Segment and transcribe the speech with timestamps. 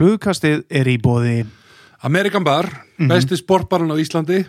[0.00, 1.42] Flugkastið er í bóði
[2.08, 2.64] Amerikan Bar,
[2.96, 3.08] Mhm.
[3.10, 4.46] besti sportbarinn á Íslandi.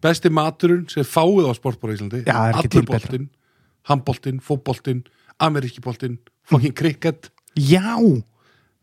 [0.00, 2.24] Besti maturinn sem fáið á sportbar á Íslandi.
[2.24, 3.28] Já, allur boltinn,
[3.88, 5.02] handboltinn, fótboltinn
[5.40, 7.30] ameríski boltinn, fucking cricket.
[7.56, 7.98] Já,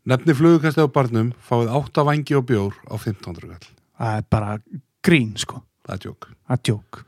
[0.04, 3.68] nefni flugukastið á barnum fáið 8 vangi og bjór á 1500 kall
[3.98, 4.58] það er bara
[5.02, 5.62] grín sko.
[5.86, 7.04] Það er tjók Það er djók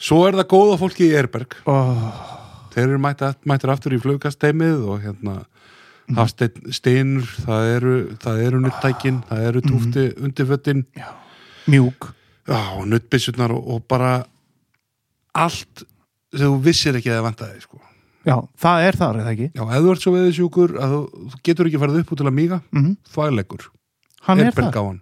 [0.00, 5.00] svo er það góða fólki í Erberg oh, þeir eru mættir aftur í flugkasteimið og
[5.02, 5.44] hérna
[6.10, 6.18] Mhm.
[6.18, 10.24] hafsteinn steinur, það eru það eru nuttækin, það eru túfti Mhm.
[10.24, 10.84] undirföttin
[11.70, 12.12] Mjúk.
[12.50, 14.24] Og nuttbissurnar og, og bara
[15.34, 15.84] allt
[16.34, 17.80] sem þú vissir ekki að það vantaði sko.
[18.26, 19.48] Já, það er þar, er það ekki?
[19.54, 21.00] Já, ef þú ert svo veðisjúkur að þú,
[21.30, 23.68] þú getur ekki farið upp út til að míga Mm þvægleikur,
[24.22, 25.00] Hann er Erberg það á hann.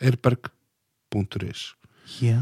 [0.00, 1.74] Erberg.is
[2.20, 2.40] Já.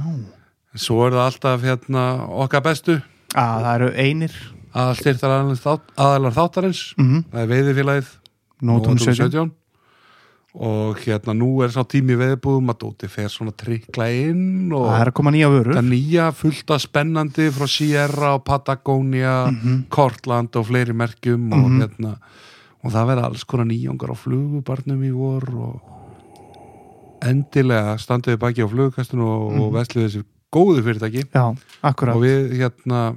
[0.77, 3.02] Svo er það alltaf hérna okkar bestu.
[3.34, 4.32] Að Það eru einir
[4.77, 6.83] aðalstyrtar þátt, aðalar þáttarins.
[7.01, 8.11] Mm það er veiðifélagið.
[8.62, 9.51] Nótum Nótum 17
[10.57, 15.01] og hérna nú er sá tími veðbúðum að Dóti fer svona trikla inn og Það
[15.02, 15.74] er að koma nýja vörur.
[15.77, 19.83] Það nýja fullta spennandi frá Sierra og Patagonia Mhm.
[19.93, 21.80] Kortland og fleiri merkjum og Mhm.
[21.83, 22.16] hérna
[22.85, 25.80] og það verða alls konar nýjongar á flugubarnum í vor og
[27.21, 29.61] endilega standuði baki á flugukastinu og, Mhm.
[29.61, 31.24] og vesluði þessi góðu fyrirtæki.
[31.35, 33.16] Já, og við hérna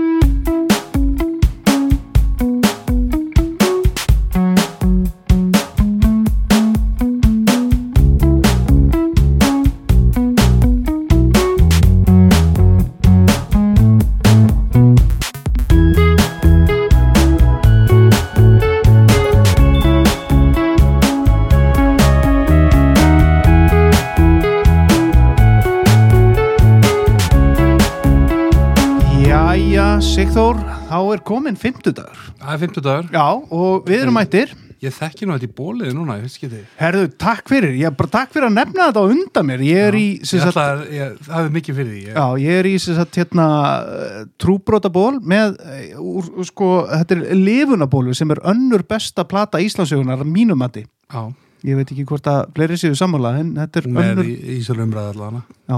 [31.51, 32.19] er komin fimmtudagur.
[32.39, 34.53] Það er 50 dagur Já, og við erum mættir.
[34.81, 37.93] Ég þekki nú þetta í bóliði núna, ég veist ekki þið Herðu, takk fyrir, ég
[37.93, 39.61] bara takk fyrir að nefna þetta á undan mér.
[39.61, 42.15] Ég er í, sem Ég sagt, ætla að, ég, það er mikið fyrir því ég,
[42.15, 43.45] já, ég er í, sagt, hérna
[43.77, 50.25] eh, trúbrótaból með, eh, úr, sko, þetta er lifunabólu sem er önnur besta plata Íslandsögunar
[50.25, 50.87] að mínum mati.
[51.13, 51.29] Já.
[51.61, 54.63] Ég veit ekki hvort að fleiri séu sammála en þetta er með önnur, í, í
[54.65, 55.59] sér umræða allavega.
[55.69, 55.77] Já,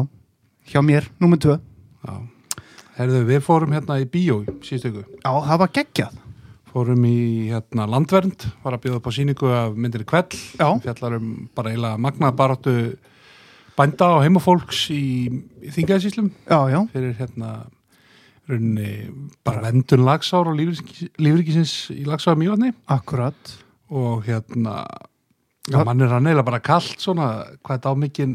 [0.72, 1.60] hjá mér, númer tvö.
[2.08, 2.16] Já,
[2.98, 5.08] herðu, við fórum hérna í bíó síðustu ykkur.
[5.24, 6.20] Já, það var geggjað
[6.74, 10.34] Fórum í hérna landvernd, var að bjóða upp á síningu af myndir kveld.
[10.58, 10.72] Já.
[10.82, 12.74] Fjallar um bara eiginlega magnað baráttu
[13.78, 15.06] bænda og heimafólks í,
[15.64, 17.54] í þingaðsíslum Já, já, fyrir hérna
[18.50, 19.08] runni
[19.46, 23.56] bara vendun lagsár og lífrikisins í lagsár mjögni akkurat
[23.94, 24.84] og hérna
[25.72, 25.80] Já.
[25.88, 27.30] mann er að neila bara kallt svona
[27.64, 28.34] hvað þetta á mikinn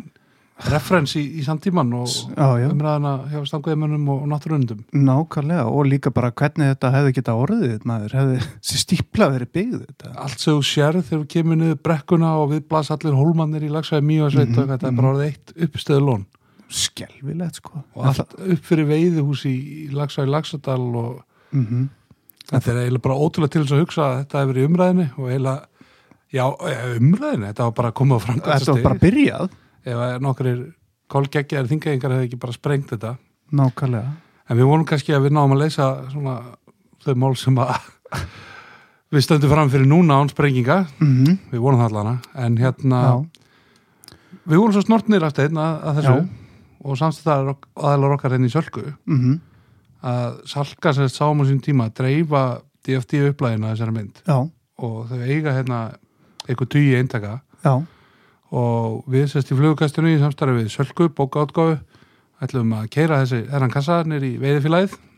[0.66, 6.72] referens í, í samtíman og umræðana hjá stanguðimönnum og náttúrundum nákvæmlega og líka bara hvernig
[6.72, 10.14] þetta hefði geta orðið maður, hefði þessi stípla verið byggð þetta.
[10.24, 13.70] Allt sem þú sérð þegar þú kemur niður brekkuna og við blas allir hólmannir í
[13.70, 16.26] lagsvæði mjög að sveita Mhm, þetta er bara orðið eitt uppstöðu lón
[16.68, 17.84] skelvilegt sko.
[17.94, 19.54] Og allt upp fyrir veiðihús í,
[19.86, 21.22] í lagsvæði lagsadal og
[21.54, 21.88] mm -hmm.
[22.50, 25.30] þetta er eiginlega bara ótrúlega til þess að hugsa að þetta hefur verið umræðinni og
[25.30, 25.60] eiginlega
[26.32, 26.44] já,
[26.98, 28.20] umræðinni, þetta var bara að koma á
[28.58, 29.48] Þetta
[29.84, 30.50] ef að nokkur
[31.08, 33.14] kolgeggjar þingaðingar hefði ekki bara sprengt þetta.
[33.58, 34.12] Nákvæmlega.
[34.48, 36.36] En við vonum kannski að við náum að leysa svona
[37.04, 37.74] þau mál sem að
[39.14, 40.82] við stöndum fram fyrir núna án sprenginga.
[41.00, 42.14] Mm við vonum það allana
[42.46, 43.18] en hérna Já,
[44.48, 46.26] Við vorum svo snortnir aftur einn að, þessu Já.
[46.88, 48.84] og samstæðar aðalar okkar henni í Sölku.
[49.08, 49.38] Mm
[49.98, 52.42] að Salka sérst sáum á sín tíma að dreifa
[52.86, 54.20] DFD upplæðina þessari mynd.
[54.22, 54.36] Já,
[54.78, 55.78] og þau eiga hérna
[56.46, 57.32] eitthvað tugi eintaka.
[57.64, 57.72] Já
[58.54, 61.78] og við sérst í flugukastinu í samstarfi við Sölku, bókaátgáfu
[62.44, 64.34] ætlum að keira þessi þennan kassa nýr í.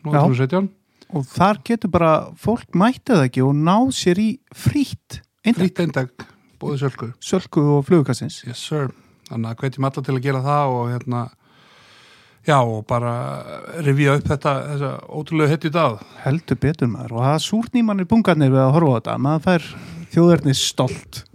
[0.01, 0.69] 2017
[1.11, 6.25] og þar getur bara fólk mættið ekki og náð sér í frýtt eindag, frýtt eintak,
[6.61, 7.11] bóði Sölku.
[7.23, 8.91] Sölku og flugkassins yes sir,
[9.29, 11.23] þannig að hvetjum alla til að gera það og hérna
[12.47, 13.15] já og bara
[13.85, 17.19] rifja upp þetta þessa ótrúlega hetju dag heldur betur maður.
[17.19, 19.17] Og það súrt nýmannir bungarnir við að horfa á þetta.
[19.27, 19.67] Maður fær
[20.15, 21.25] þjóðverðni stolt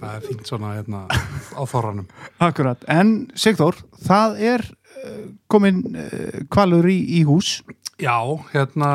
[0.00, 2.06] það er fínt svona hérna á þorranum.
[2.48, 5.82] Akkurat, en Sigþór, það er uh, komin
[6.52, 7.58] kvalur í, í hús
[8.00, 8.16] Já,
[8.54, 8.90] hérna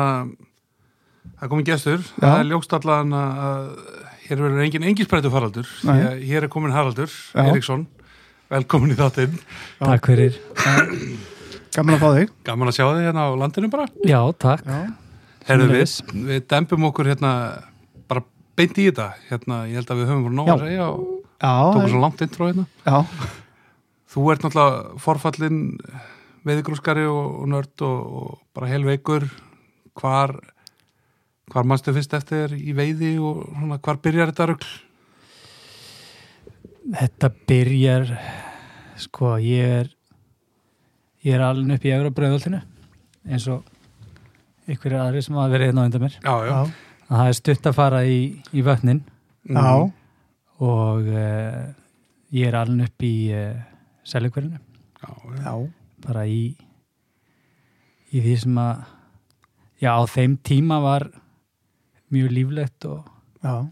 [1.36, 2.24] það er komin gestur, Já.
[2.26, 3.68] það er ljóst allan að
[4.26, 6.24] hér verður engin engisbreitu faraldur því Nei.
[6.26, 7.44] hér er komin Haraldur Já.
[7.46, 7.86] Eriksson,
[8.50, 9.36] velkomin í þáttinn
[9.78, 10.38] Takk fyrir.
[11.76, 14.66] Gaman að fá þig gaman að sjá þig hérna á landinu bara Já, takk.
[15.46, 15.92] Herðu við,
[16.26, 17.32] við dempum okkur hérna
[18.56, 21.06] beint í þetta hérna, ég held að við höfum voru nóg að segja og
[21.40, 22.66] tókum svo langt intro hérna.
[22.86, 22.98] Já,
[24.16, 25.56] Þú ert náttúrulega forfallin
[26.46, 29.26] veiðgrúskari og, og nörd og, og bara helveikur.
[29.96, 30.36] Hvar
[31.46, 34.70] Hvar mannstu fyrst eftir í veiði og svona, hvar byrjar þetta rugl?
[36.96, 38.08] Þetta byrjar
[38.98, 39.92] sko ég er
[41.26, 42.60] ég er alveg upp í Euróbröðvöldinu
[43.30, 43.62] eins og
[44.70, 46.18] ykkur er aðri sem hafa verið hérna á undan mér.
[46.18, 46.50] Já, já.
[46.50, 48.18] Já, að það er stutt að fara í,
[48.52, 49.02] í vötnin.
[49.46, 49.56] Mhm.
[49.62, 49.92] já,
[50.66, 51.66] og uh,
[52.34, 53.58] ég er alveg upp í uh,
[54.08, 55.10] selugverðinu já.
[55.44, 55.52] já,
[56.06, 56.56] bara í
[58.10, 58.80] í því sem að
[59.84, 61.06] já á þeim tíma var
[62.14, 63.04] mjög líflegt og,
[63.44, 63.66] já,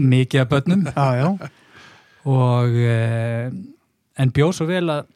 [0.00, 0.84] Mikið af börnum.
[0.88, 1.50] já, já,
[2.24, 3.46] og uh,
[4.18, 5.06] en bjóð svo vel að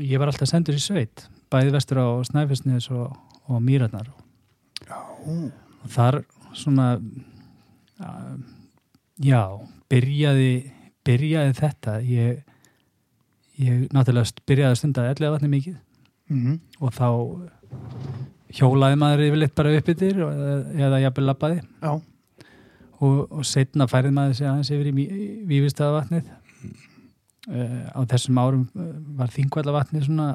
[0.00, 3.12] ég var alltaf sendur í sveit bæði vestur á Snæfellsnes og,
[3.48, 4.08] og Mýratnar
[5.26, 6.22] og þar
[6.56, 6.88] svona
[9.22, 9.42] já,
[9.90, 10.50] byrjaði
[11.06, 11.98] byrjaði þetta.
[12.06, 12.40] Ég,
[13.62, 15.76] ég náttúrulega byrjaði að stunda ellega vatni mikið.
[16.32, 17.08] Mhm, og þá
[18.56, 21.60] hjólaði maður yfirleitt bara upp yfir eða, jafnvel labbaði.
[21.82, 21.92] Já,
[22.96, 25.06] og, og setna færið maður sig aðeins yfir í
[25.48, 26.30] vífistaða vatnið
[27.52, 30.28] uh, á þessum árum uh, var þingvalla vatnið svona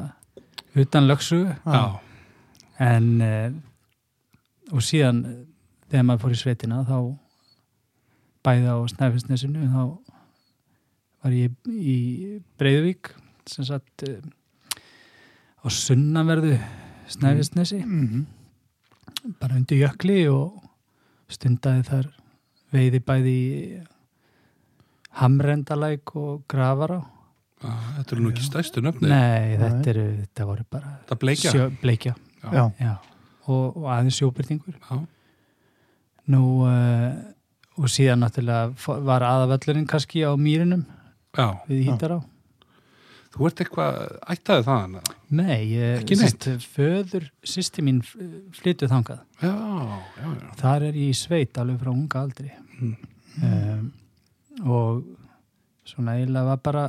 [0.80, 1.82] utan lögsu Já,
[2.86, 3.50] en uh,
[4.72, 5.24] og síðan
[5.92, 6.98] þegar maður fór í sveitina þá
[8.46, 9.84] bæði á Snæfellsnesinu þá
[11.22, 11.98] var ég í
[12.58, 13.12] Breiðuvík
[13.50, 14.22] sem sagt uh,
[15.62, 16.56] á sunnanverðu
[17.12, 17.82] Snæfellsnesi.
[17.84, 18.26] Mhm,
[19.42, 20.62] bara undir jökli og
[21.32, 22.10] stundaði þar
[22.72, 23.56] veiði bæði í
[25.20, 27.02] hamrendalæk og grafara
[27.62, 29.12] já, þetta eru nú ekki stærstu nöfni.
[29.12, 31.52] Nei, þetta, eru, þetta voru bara bleikja.
[31.54, 32.16] sjö, bleikja.
[32.42, 32.94] Já, já.
[33.52, 35.02] Og, og aðeins sjóbyrtingur Já,
[36.30, 37.16] nú uh,
[37.82, 40.84] og síðan náttúrulega var aðavöllurinn kannski á mýrinum
[41.38, 41.48] já.
[41.70, 41.88] við Já.
[41.92, 42.20] hýtar á
[43.32, 43.98] Þú ert eitthvað
[44.34, 44.96] ættaði þaðan?
[45.40, 49.54] Nei, ég, sýst, föður sýsti mín flyttuð þangað Já,
[50.20, 50.50] já, já.
[50.60, 52.52] þar er ég í sveit alveg frá unga aldri
[52.82, 52.96] Mm.
[53.46, 53.88] um,
[54.66, 55.04] og
[55.86, 56.84] svona eiginlega var bara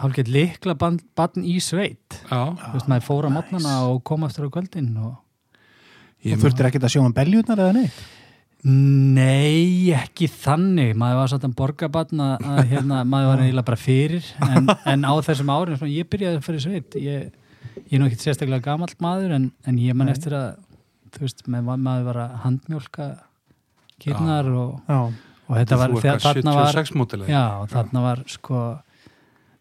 [0.00, 4.48] hálfgett likla barn í sveit Já, Þú veist, maður fór á mótnana og kom aftur
[4.48, 5.14] á kvöldin og
[6.24, 8.00] og þurftir ekkert að sjá um beljurnar eða neitt?
[8.60, 10.90] Nei, ekki þannig.
[11.00, 14.26] Maður var svolítið borgarbarn að að, hérna, maður var eiginlega bara fyrir.
[14.44, 16.98] En, en á þessum árum, svona, ég byrjaði að fyrir sveit.
[17.00, 17.30] Ég,
[17.86, 20.14] ég er nú ekki sérstaklega gamalt maður en, en ég man Nei.
[20.18, 20.50] eftir að
[21.14, 23.08] þú veist, maður, var að handmjólka
[24.00, 25.00] kýrnar og, já,
[25.48, 27.32] og þetta var, Þú þegar, þarna var 76 mótileg.
[27.32, 28.60] já, og þarna var sko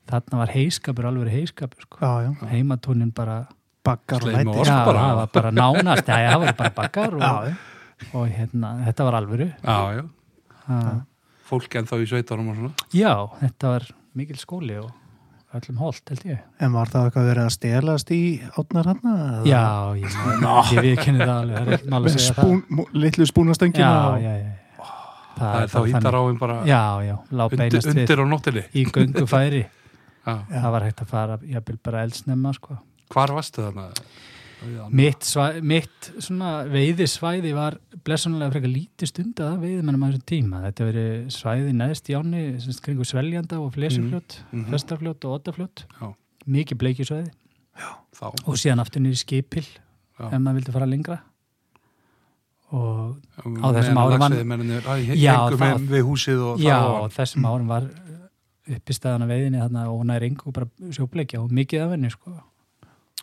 [0.09, 2.00] þarna var heiskapur, alveg heiskapur sko.
[2.03, 3.39] já, já, heimatúnin bara
[3.85, 5.01] baggar og og læti ost já, bara.
[5.03, 7.53] það var bara nánast já, það var bara bakkar og,
[8.13, 10.03] og hérna, þetta var alvöru Já, já.
[10.67, 10.79] ha.
[11.49, 12.71] Fólk ennþá í sveitunum og svona.
[12.93, 13.85] Já, þetta var
[14.19, 14.91] mikil skóli og
[15.57, 16.39] öllum holt, held ég.
[16.61, 18.21] en var það eitthvað verið að stelast í
[18.61, 18.99] átnar hann
[19.49, 19.63] Já,
[19.97, 20.17] ég,
[20.75, 22.61] ég viðkynni það alveg, það er spún,
[22.93, 23.31] litlu það.
[23.33, 24.55] spúnastöngina Já, og- já, já.
[25.39, 26.19] Það er þá hittar þannig.
[26.19, 27.15] áinn bara Já, já,
[27.47, 28.63] undir, undir á nóttinni.
[28.75, 29.63] í.
[30.29, 30.33] Já.
[30.51, 32.75] Það var hægt að fara, ég vil bara eldsnemma, sko.
[33.09, 33.88] Hvar varstu þarna?
[34.91, 40.59] Mitt, svæ, mitt veiðisvæði var blessunlega frekar lítið stundað að veiðmennum á þessum tíma.
[40.67, 42.41] Þetta verið svæði neðst í áni,
[42.83, 44.65] kringu Sveljanda og Flesjufljót, Mhm.
[44.73, 45.85] Festarfljót og Ottafljót.
[46.01, 46.13] Já.
[46.45, 47.31] Mikið bleikjusvæði
[48.19, 48.25] Þá.
[48.45, 50.27] og síðan aftur í skipil Já.
[50.27, 51.19] ef maður vildi fara lengra
[52.71, 55.81] og Á þessum árum var- Já, Já, það-
[56.43, 57.81] og já, þessum árum var
[58.69, 62.31] uppi staðan að veiðinni og nær engu bara sjóbleikja og mikið af henni sko,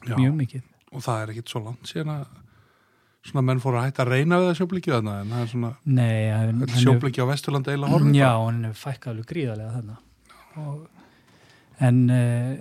[0.04, 0.62] já, mjög mikið.
[0.92, 2.26] Og það er ekkit svo langt síðan að
[3.26, 5.70] svona menn fóru að hætta að reyna við það sjóblikju þarna en það er svona
[5.84, 9.74] Nei, er- hann hefur- sjóblikju á Vesturlandi eila horfið Já, hann hefur fækkað alveg gríðarlega
[9.76, 9.96] þarna.
[10.56, 10.88] Og,
[11.88, 12.52] en uh,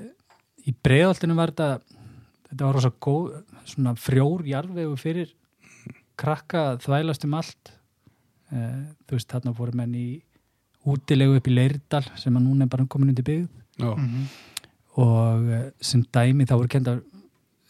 [0.65, 1.79] í breiðoltinu var þetta
[2.49, 5.31] þetta var rosa góð svona frjór jarðvegu fyrir
[6.17, 7.71] krakka að þvælast um allt.
[8.53, 10.07] Uh, þú veist, þarna fóru menn í
[10.85, 13.47] útilegu upp í Leirdal sem að núna er bara komin undir byggð.
[13.81, 14.25] Já, Mhm.
[14.97, 17.01] og eh, sem dæmi þá voru kenda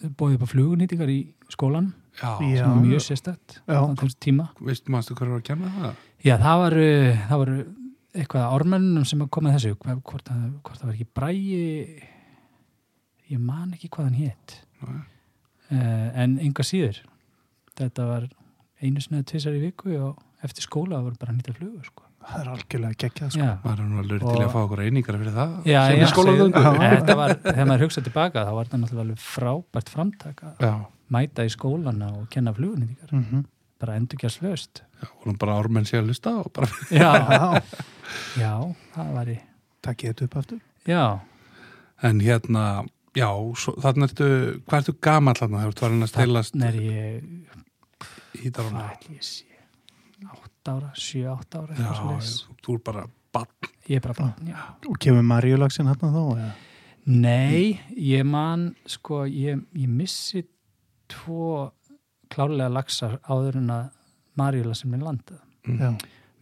[0.03, 1.19] bóðið upp á flugunýtingar í
[1.51, 3.79] skólan já, mjög sérstætt Já.
[3.79, 5.97] á þessum tíma veistu maður hver var að kenna það?
[6.25, 7.51] Já, það var, uh, það var
[8.15, 10.31] eitthvað ármennunum sem kom með þessu Hvað- hvort,
[10.63, 11.41] hvort það var ekki bræi
[13.31, 15.01] ég man ekki hvað hann hétt Nei.
[15.71, 17.01] uh, en enga síður
[17.75, 18.27] þetta var
[18.81, 22.04] einu eða tvisar í viku og eftir skóla var bara að flugu sko.
[22.29, 23.47] Það er algjörlega geggjað sko.
[23.65, 25.55] Maður er nú alveg til að fá okkur einingar fyrir það?
[25.69, 26.05] Já, sem já.
[26.05, 30.73] er var, þegar maður hugsaði tilbaka þá var þetta náttúrulega alveg frábært framtaka já,
[31.15, 33.45] mæta í skólana og kenna flugunýtingar Mhm.
[33.79, 34.81] bara endur ekki að slöst
[35.25, 37.61] og bara ármenn sé að lusta og bara já, já,
[38.39, 38.53] já,
[38.95, 39.39] það var í
[39.85, 40.59] takkið þetta upp aftur.
[40.87, 41.19] Já,
[42.03, 43.27] en hérna, já,
[43.59, 44.29] svo, þarna ertu
[44.65, 48.79] hvað ertu gamall þarna, þegar þú var hann að stelast þannig er ég hýtar hún
[48.79, 49.43] hvað ætli ég sé?
[49.45, 49.54] 8
[50.71, 51.89] ára, 7-8 ára Já,
[52.65, 53.03] þú er bara
[53.35, 53.51] bann
[53.89, 56.05] ég er bara bann, já Og kemur Maríulagsin hann þá?
[56.15, 56.49] eða?
[57.05, 60.41] Nei, ég man sko, ég, ég missi
[61.11, 61.71] tvo
[62.33, 63.85] klárlega laxar áður en að
[64.35, 65.39] Marjulasin minn landað.
[65.69, 65.91] Já.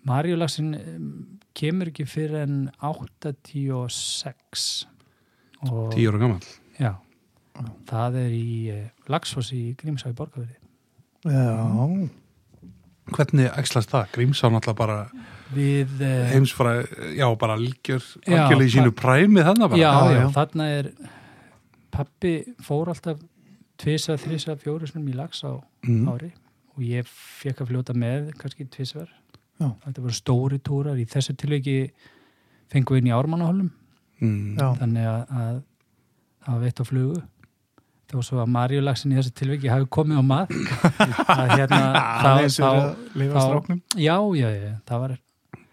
[0.08, 1.10] Marjulasin um,
[1.56, 4.88] kemur ekki fyrir en 86
[5.70, 6.42] og tíu ára gammal
[6.80, 6.92] já,
[7.88, 10.58] það er í uh, Laxfoss í Grímsá í Borgaveri.
[11.28, 11.44] Já.
[13.12, 14.08] Hvernig æxlast það?
[14.16, 14.98] Grímsá náttúrulega bara
[15.54, 16.72] Við, uh, heimsfara,
[17.14, 20.30] já bara líkjör Já, algjörlega í sínu præmi þannig bara já, Já, já, já.
[20.38, 20.90] þarna er
[21.94, 22.32] pappi
[22.64, 23.20] fór alltaf
[23.78, 25.52] tvisa, þrisa, fjórisnum í lax á
[25.86, 26.08] mm.
[26.10, 26.32] ári
[26.74, 29.12] og ég fekk að fljóta með kannski tvisvar
[29.62, 29.68] Já.
[29.86, 31.78] þetta voru stóri túrar í þessu tilveiki
[32.74, 33.72] fengum við inn í ármannahólum
[34.24, 34.54] Mm.
[34.56, 34.70] Já.
[34.80, 35.56] þannig að, að
[36.46, 37.16] það var veitt á flugu
[38.14, 40.54] þó svo að Marjulagsin í þessu tilveiki hafi komið á mat.
[41.34, 41.82] Að hérna
[42.22, 45.18] þá, þá, já, já, já, það var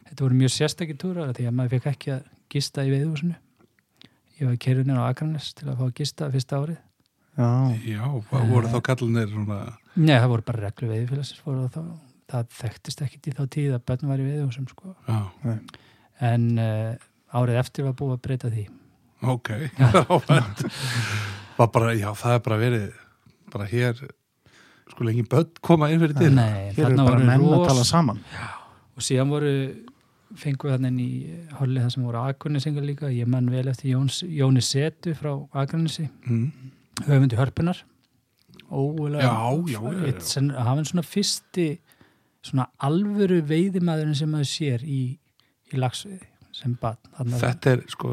[0.09, 3.37] þetta voru mjög sérstakki túrar því að maður fekk ekki að gista í veiðhúsinu
[4.41, 6.79] ég var kerunir á Akranes til að fá að gista fyrsta árið.
[7.41, 7.51] Já.
[7.87, 9.59] já, hvað voru þá kallinir svona,
[9.95, 11.81] Nei, það voru bara reglu veiðfélagsins voru þá,
[12.33, 14.95] það þekktist ekkit í þá tíð að börn var í veiðhúsum sko.
[15.07, 15.21] já,
[16.31, 18.67] en uh, árið eftir var búið að breyta því.
[19.21, 19.53] Ok.
[19.85, 20.27] Áhætt.
[20.29, 21.37] var
[21.69, 22.89] bara, já, það er bara verið
[23.53, 24.01] bara hér
[24.91, 28.21] sko lengi börn koma inn fyrir dyr Nei, Hér eru bara menn að tala saman.
[28.97, 29.53] og síðan voru
[30.39, 31.11] fengum við þarna inn í
[31.59, 36.07] hollið það sem voru Akurnesingar líka, ég mann vel eftir Jóns, Jóni Setu frá Akurnesi
[36.07, 36.51] mm.
[37.09, 37.83] höfundi hörpunar
[38.71, 39.35] ógulega Já,
[39.67, 40.07] já, já, já.
[40.07, 41.69] Eitt sem- hann var svona fyrsti
[42.47, 45.19] svona alvöru veiðimaðurinn sem maður sér í,
[45.75, 46.27] í lagsveiði
[46.61, 48.09] sem Þarna- þetta er sko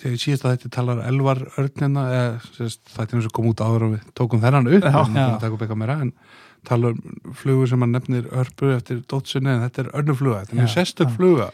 [0.00, 3.60] þegar ég síðast að þetta talar elvar örnina eða þetta er eins og kom út
[3.64, 5.02] áður og við tókum þennan upp Já.
[5.14, 5.74] Já.
[5.76, 6.12] meira, en
[6.64, 10.56] tala um flugu sem hann nefnir örpu eftir dótsinni en þetta er önnur fluga, þetta
[10.56, 11.50] er mjög sérstök fluga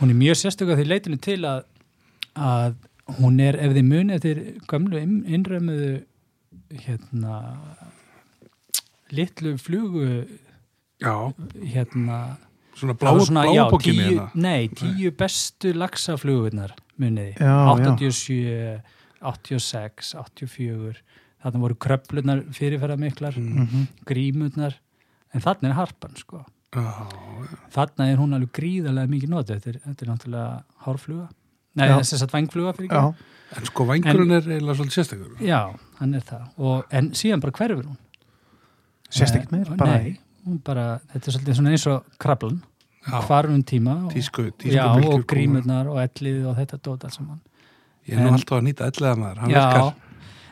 [0.00, 1.64] hún er mjög sérstöku að því leitinu til að,
[2.36, 2.74] að
[3.20, 5.92] hún er ef þið muni eftir gamlu inn- innrömmuðu
[6.86, 7.36] hérna
[9.12, 10.26] litlu flugu
[11.00, 11.14] já,
[11.72, 12.18] hérna
[12.76, 14.30] svona blá, blábókinni tíu, hérna.
[14.34, 17.96] nei, tíu bestu laxaflugurnar muniði, Já, já.
[17.96, 18.82] 87
[19.26, 21.00] 86, 84
[21.42, 23.64] þarna voru kröflunar fyrirferða miklar Mm.
[23.66, 23.86] Mhm.
[24.06, 24.74] grímurnar
[25.34, 26.44] en þarna er harpan sko.
[26.74, 27.08] Já,
[27.72, 31.28] þarna er hún alveg gríðarlega mikið notið þetta er, þetta er náttúrulega hárfluga.
[31.76, 33.14] Nei, þess að vangfluga fyrir Já.
[33.56, 35.36] en sko vangurinn er eiginlega svolítið sérstakur.
[35.40, 35.60] Já,
[35.98, 36.48] hann er það.
[36.58, 37.96] Og, en síðan bara hverfur hún.
[39.52, 40.18] Meir, Eh, bara- Nei,
[40.66, 42.58] bara, þetta er svolítið svona eins og krablan
[43.06, 43.20] Já.
[43.28, 47.40] hvarfum tíma og, tísku, tísku já, og grímurnar og ellið og þetta dót allt saman.
[48.06, 49.94] Ég er nú alltaf að nýta elliða maður, hann Já, virkar.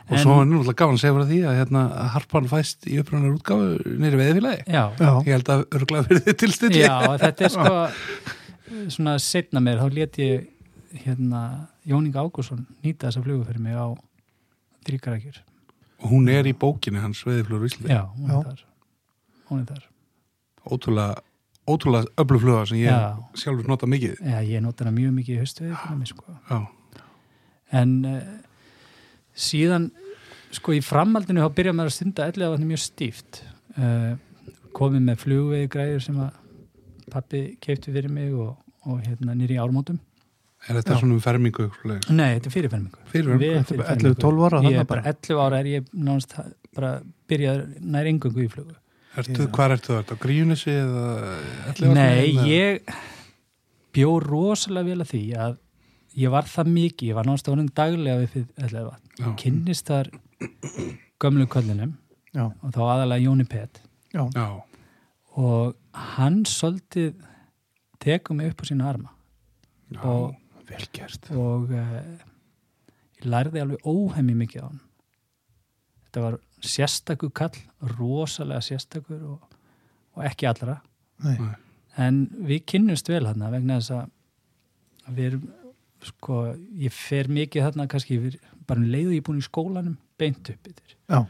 [0.05, 2.49] Og en- svo er nú alltaf gaman að segja frá því að hérna, að harpan
[2.51, 4.83] fæst í uppröðunar útgáfu nýri Já.
[5.25, 9.93] ég held að örgulega fyrir þið tilstilli já, þetta er sko svona setna mér, þá
[9.93, 10.47] let ég
[11.05, 13.87] hérna, Jóning Ágússon nýta þessa flugu fyrir mig á
[14.87, 15.41] þrýkarækjur
[16.03, 18.39] og hún er í bókinni hans veðiflur Íslandi Já, hún Já.
[18.39, 18.63] er þar
[19.49, 19.83] hún er þar.
[20.65, 21.19] Ótrúlega,
[21.69, 23.15] ótrúlega öflufluga sem ég Já.
[23.37, 24.17] sjálfur nota mikið.
[24.21, 26.37] Já, ég nota hana mjög mikið í mig sko.
[27.75, 28.21] En uh,
[29.35, 29.91] síðan
[30.55, 33.43] sko í framhaldinu þá byrja maður að stunda ellega vatni mjög stíft.
[33.75, 34.15] Uh,
[34.75, 36.41] komið með flugvegi græður sem að
[37.11, 39.99] pappi keipti fyrir mig og, og hérna nýri ármótum.
[40.65, 40.99] Er þetta Já.
[41.01, 43.43] svona um fermingu nei, þetta er fyrirfermingu Fyrirfermingu?
[43.43, 44.21] Við Þetta er bara fyrirfermingu.
[44.23, 45.03] 11-12 ára ég er bara?
[45.11, 46.33] 11 ára er ég nánast
[46.75, 46.89] bara
[47.29, 47.59] byrjað
[47.93, 48.73] nær engungu í flugu
[49.15, 50.17] Ertu, hvað ertu þetta?
[50.19, 52.89] Gríunissi eða nei, ég
[53.95, 55.57] bjó rosalega vel að því að
[56.19, 58.47] ég var það mikið, ég var ánum daglega við
[59.15, 59.29] Já.
[59.39, 60.09] kynnist þar
[61.21, 61.95] gömlu köllinum
[62.35, 62.49] Já.
[62.51, 63.81] og þá aðalega Jóni Pett
[64.15, 64.25] Já.
[64.35, 64.47] Já,
[65.39, 65.75] og
[66.15, 67.15] hann svolítið
[68.03, 69.11] tekum mig upp á sína arma
[69.91, 70.35] já, og,
[71.35, 71.95] og uh,
[73.19, 74.81] ég lærði alveg óhemmi mikið á hann
[76.03, 76.39] þetta var
[76.71, 77.55] sérstakur kall
[77.97, 79.55] rosalega sérstakur og,
[80.15, 80.79] og ekki allra
[81.23, 81.37] Nei.
[81.39, 81.53] Nei.
[82.07, 85.45] en við kynnumst vel hann vegna þess að við erum
[86.05, 86.39] sko,
[86.85, 88.35] ég fer mikið þarna kannski yfir,
[88.67, 91.21] bara um leiðu ég búin í skólanum beint upp yfir Já.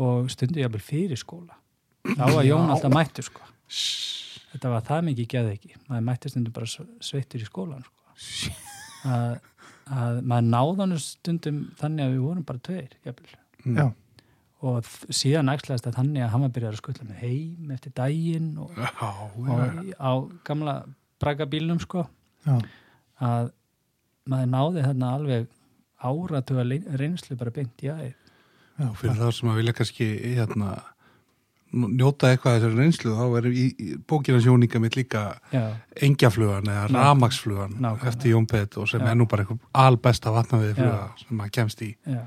[0.00, 1.56] og stundu ég að fyrir skóla
[2.16, 3.44] þá var Jón alltaf mættur sko
[4.50, 8.54] þetta var það mikið geði ekki maður mætti stundum bara sve- sveittur í skólan sko.
[9.06, 9.36] að,
[9.86, 13.36] að maður náðan stundum þannig að við vorum bara tveir jafnvel.
[14.60, 14.68] Já.
[14.68, 18.50] og síðan æxlaðist það þannig að hann var byrjað að skuttla með heim eftir daginn
[18.60, 19.94] og, Já, og já.
[19.96, 20.12] á
[20.44, 20.74] gamla
[21.20, 22.06] bragabílnum sko
[22.46, 22.58] Já.
[23.20, 23.50] að
[24.30, 25.48] maður náði þarna alveg
[26.00, 26.64] áratuga
[27.00, 28.16] reynslu bara beint í aðeins
[28.80, 30.68] Og fyrir það sem að vilja kannski hérna,
[31.70, 35.64] njóta eitthvað af þessari reynslu þá er í, í bókina sjóninga mitt líka já,
[36.00, 37.76] engjaflugan eða ramagsflugan
[38.08, 39.10] eftir Jón Pett og sem Já.
[39.12, 41.20] er nú bara eitthvað albesta vatnaviði fluga Já.
[41.20, 42.22] sem maður kemst í já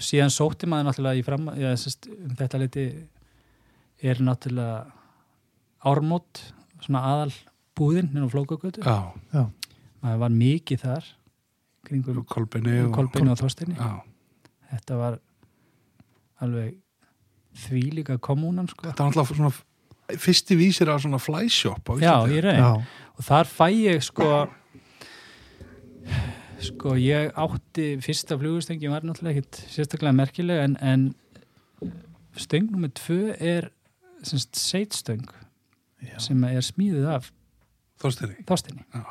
[0.00, 2.86] síðan sótti maður náttúrulega í fram já, sest, um þetta leiti
[4.10, 4.84] er náttúrulega
[5.90, 6.44] ármót
[6.80, 7.32] svona aðal
[7.78, 8.84] búðin nýra á flókagötu,
[10.00, 11.10] maður var mikið þar
[11.86, 13.76] kringum Kolbeini og Kolbeinu og Þorstinni
[14.70, 15.18] þetta var
[16.44, 16.78] alveg
[17.60, 18.86] þvílíka kommunan sko.
[18.88, 19.52] þetta var alltaf svona
[20.20, 22.14] fyrsti vísir af svona flyshop á já,
[22.44, 22.60] raun.
[22.60, 22.70] Já,
[23.16, 24.30] og þar fæ ég sko
[26.60, 31.06] sko ég átti fyrsta flugustöngin var náttúrulega ekkit sérstaklega merkileg en, en
[32.36, 33.70] stöng nummer tvö er
[34.22, 35.24] semst seitstöng
[36.04, 36.18] já.
[36.20, 37.30] sem er smíðið af
[38.00, 39.04] Þorstinni þostinni Já.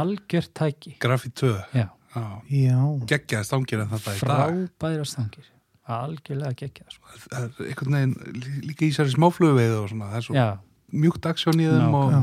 [0.00, 2.78] algjört tæki Grafí 2 já, Já, já.
[3.10, 5.48] geggjaði stangir en þetta í dag frábæra stangir
[5.84, 7.16] algjörlega geggjað sko.
[7.34, 10.46] er einhvern veginn lí- líka í sér smá og svona, það er svo já,
[10.94, 12.22] mjúkt aksjón í þeim Ná, og já.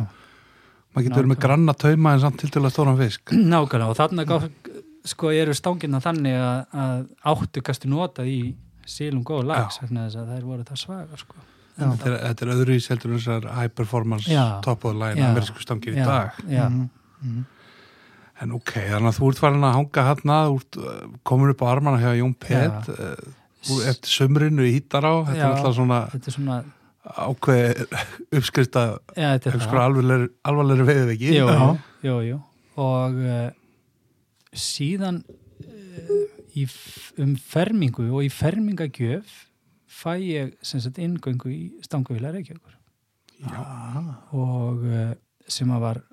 [0.91, 3.33] Maður getur verið með granna tauma en samt til til að stóran fisk.
[3.53, 4.36] Nákvæmlega og þarna gá,
[5.12, 8.41] sko eru stangirna þannig að, að áttu kastu notað í
[8.91, 9.86] sílum góð lags Já.
[9.86, 11.48] vegna þess að þær voru það svagar sko.
[11.81, 15.63] Þetta er, þetta er öðru í seldur þessar high performance top of the line amerísku
[15.63, 16.41] stangir í já, dag.
[16.51, 16.89] Já, Mhm,
[17.21, 17.45] mhm.
[18.41, 20.91] en ok, þannig að þú ert farin að hanga ert uh,
[21.24, 22.89] komin upp á armana hjá Jón Pett
[23.62, 25.45] þú eftir sömrinu í hýttar á þetta Já.
[25.45, 26.55] er alltaf svona þetta er svona
[27.01, 27.86] ákveð
[28.38, 28.84] uppskrifta
[29.15, 31.70] konar alvarlegri, alvarlegri veiðveki jú, Já.
[32.05, 32.41] jú, jú.
[32.81, 33.48] og uh,
[34.53, 36.75] síðan uh,
[37.22, 39.48] um fermingu og í fermingagjöf
[39.89, 42.77] fæ ég sagt inngöngu í stangavila Reykjavíkur
[43.41, 43.65] Já,
[44.38, 45.13] og uh,
[45.50, 46.03] sem að var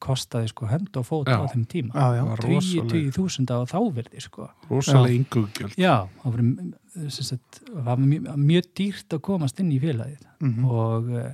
[0.00, 1.36] kostaði sko hönd og fót Já.
[1.36, 1.92] á þeim tíma.
[1.94, 2.22] Já, já.
[2.22, 4.48] Það var 20 rosaleg, þúsunda á þáverði sko.
[4.70, 6.72] Rosaleg yngugjöld já, það var, mm,
[7.16, 10.26] sem sagt, var mjög, mjög dýrt að komast inn í félagið.
[10.40, 10.64] Mhm.
[10.64, 11.30] og uh,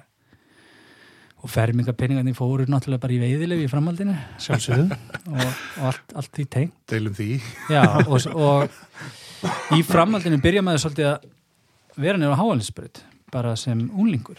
[1.46, 4.16] og fermingapenningarnir fóru náttúrulega bara í veiðilegu í framhaldinu.
[4.42, 4.96] Sjálfsögðu.
[5.30, 5.42] Og,
[5.78, 6.78] og allt, allt því tengt.
[6.90, 7.36] Deilum því.
[7.70, 11.28] Já, og, og í framhaldinu byrja maður svolítið að
[11.96, 14.38] vera nefnir á háalinsbröð bara sem unlingur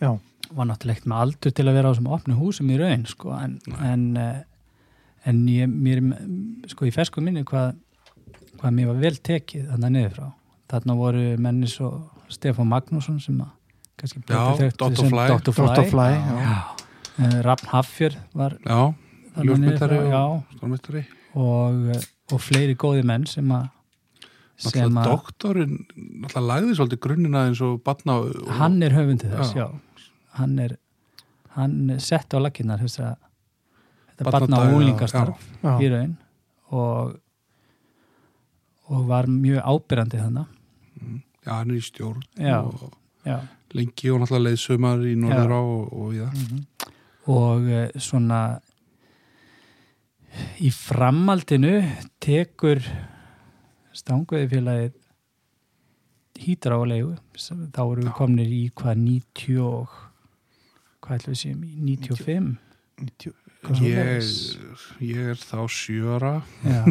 [0.00, 0.10] Já,
[0.54, 3.32] var náttúrulega ekkert með aldur til að vera á þessum opnu húsum í raun sko,
[3.36, 4.40] en, en, eh,
[5.30, 6.02] en ég, mér,
[6.70, 7.76] sko í fersku minni hvað,
[8.60, 10.26] hvað mér var vel tekið þannig niður frá.
[10.72, 11.90] Þarna voru menni svo
[12.32, 13.52] Stefán Magnússon sem að
[14.00, 15.10] kannski Já, þekktur Dr.
[15.12, 15.28] Fly.
[15.32, 15.56] Dr.
[15.56, 15.68] Fly.
[15.72, 15.90] Dr.
[15.92, 16.40] Fly, já.
[16.42, 16.58] Já.
[17.16, 21.04] Eh, Rafn Haffjör var þarna frá, og stórmyndari
[21.36, 23.70] og, og fleiri góði menn sem að
[24.56, 25.74] sem náttúrulega að doktorinn
[26.22, 29.66] náttúrulega lagði svolítið grunnina eins og batna og, hann er höfundið þess, Já.
[29.66, 29.66] já.
[30.36, 30.76] Hann er
[31.56, 33.14] hann sett á lakinnar þess að
[34.16, 35.46] þetta barna og úlingastarf
[35.80, 36.16] í raun.
[36.76, 37.16] Og
[38.86, 40.52] og var mjög ábyrrandi þannig
[41.42, 42.60] já, hann er í stjórn Já.
[42.62, 42.92] og
[43.26, 43.40] já.
[43.74, 46.86] lengi og náttúrulega leið sumar í norður á og, og í það
[47.26, 48.40] og uh, svona
[50.62, 51.74] í framaldinu
[52.22, 52.82] tekur
[53.96, 55.02] stanguði félagið
[56.86, 57.14] leigu.
[57.34, 58.16] Þá eru við Já.
[58.18, 59.94] komnir í hvað 90 og
[61.06, 61.74] hvað ætlum við séum í?
[61.96, 62.54] 95
[63.06, 63.34] 90
[63.66, 64.26] Hvað ég,
[65.02, 66.82] ég er þá sjöra já.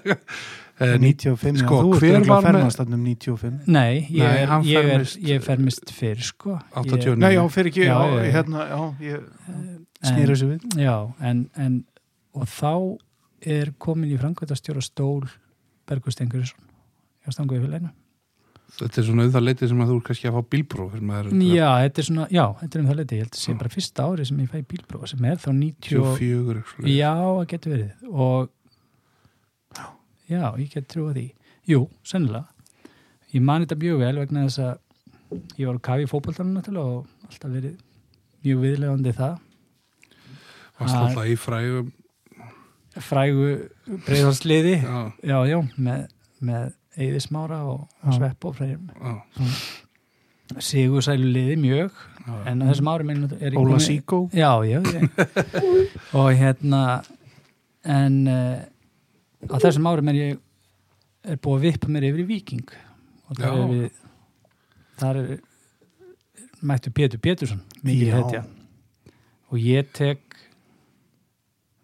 [0.80, 4.42] eh, 95, sko, já, þú ert var með- fermast þarna um 95 nei, ég, Nei,
[4.42, 6.56] er, ég, er, fermist- ég fermist fyrr sko.
[6.76, 7.16] 89.
[7.22, 10.66] Nei, já, fyrir ekki, Já, já, hérna, já, ég Ég- snýra þessu við.
[10.80, 10.96] Já,
[11.30, 11.78] en, en
[12.36, 12.72] og þá
[13.56, 15.24] er komin í framkvæmtastjóra stól
[15.88, 16.60] Bergur Stengurisson
[17.24, 17.94] hjá stanguði félaginu.
[18.76, 20.94] Þetta er svona auðvitað leitið sem að þú er kannski að fá bílpróf
[21.50, 23.72] Já, þetta er svona, já, þetta er um það leiti, ég held að sé bara
[23.74, 26.96] fyrsta ári sem ég fæ bílprófa sem er þá 90 og, 24 eitthvað svoleiðis.
[27.00, 28.50] Já, það getur verið og
[30.30, 31.26] já, ég get trúa því.
[31.70, 32.46] Jú, sennilega.
[33.34, 34.74] Ég man þetta mjög vel vegna þess að
[35.60, 37.76] ég var að kafi í fótboltanum náttúrulega og alltaf verið
[38.44, 39.38] mjög viðlegandi það.
[40.80, 41.02] varst Ah.
[41.06, 41.90] alltaf í frægum
[43.00, 43.50] Frægu
[44.06, 46.06] breyðarsliði já, Já, já, með,
[46.42, 48.16] með Eðismára og, og Já.
[48.18, 48.90] Svepp og freyrum.
[48.98, 49.14] já,
[50.58, 51.90] Sigursælu liði mjög,
[52.26, 52.32] já.
[52.50, 54.80] en á þessum árum er er Óla Síkó Já, já,
[56.18, 56.80] og hérna,
[57.86, 58.58] en uh,
[59.46, 60.40] á þessum árum er ég
[61.30, 62.74] er búið að vippa mér yfir í Viking
[63.30, 63.46] og Já.
[63.52, 63.86] er við,
[64.98, 65.30] þar er
[66.66, 68.42] mættu Pétur Pétursson, mikið hetja.
[69.50, 70.18] Og ég tek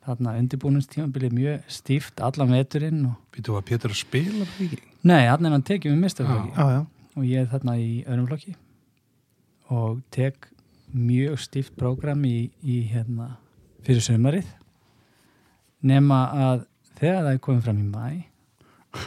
[0.06, 4.84] þarna undirbúinstímabilið mjög stíft allan veturinn og Býtu að Pétur að spila með Víking?
[5.06, 6.84] Nei, hann er hann tekið með já,
[7.16, 8.54] og ég er þarna í öðrum flokki.
[9.70, 10.48] Og tek
[10.96, 13.36] mjög stíft prógram í, í hérna
[13.86, 14.48] fyrir sömarið
[15.86, 16.64] nema að
[16.98, 19.02] þegar það er komið fram í mæ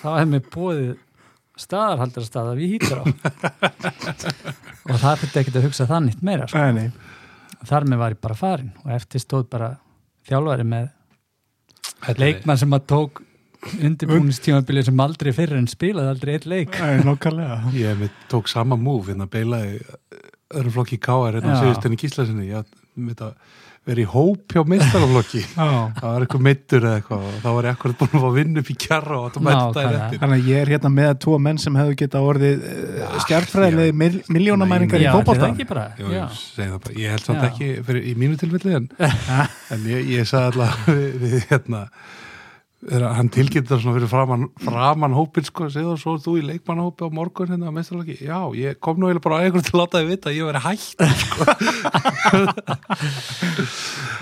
[0.00, 0.84] þá er mér búið
[1.60, 3.04] staðarhaldara staða við hýtur á
[4.90, 6.62] og það fyrir ekki að hugsa nýtt meira sko.
[6.64, 7.66] Nei, nei.
[7.68, 9.70] þar með var ég bara farin og eftir stóð bara
[10.26, 10.90] þjálfari með
[12.18, 13.22] leikmann sem að tók
[13.80, 17.60] undirbúinistímabilið sem aldrei fyrir en spilaði aldrei eitt leik Nei, nokkarlega.
[17.78, 19.80] Ég mitt tók sama múf hérna beilaði
[20.54, 21.38] öðrum flokki í K.R.
[21.40, 23.36] hérna síðust enn í Gíslasinni ég mitt að
[23.84, 25.66] vera í hóp hjá meistaraflokki Já.
[25.98, 28.38] það var eitthvað meittur eða eitthvað og þá var ég akkurat búin að fá að
[28.38, 30.06] vinna upp í kjarra og það mætti það Nákvæmlega.
[30.06, 33.96] eftir Þannig að ég er hérna með tvo menn sem hefðu geta orðið uh, stjárfræðilegi
[34.00, 35.10] mil, miljónamæringar í já.
[36.14, 36.96] ég, segi það bara.
[37.02, 37.48] ég held samt Já.
[37.50, 38.88] ekki fyrir, í mínu tilfelli en,
[39.76, 41.84] en ég, ég sagði alltaf við, við hérna
[42.84, 47.48] hann tilkynntar svona fyrir framan, framan hópin sko, segðu svo þú í leikmannhópi á morgun
[47.54, 50.28] hérna á mestralagi, já, ég kom nú bara að einhvern til að láta þið vita
[50.28, 50.98] að ég veri hætt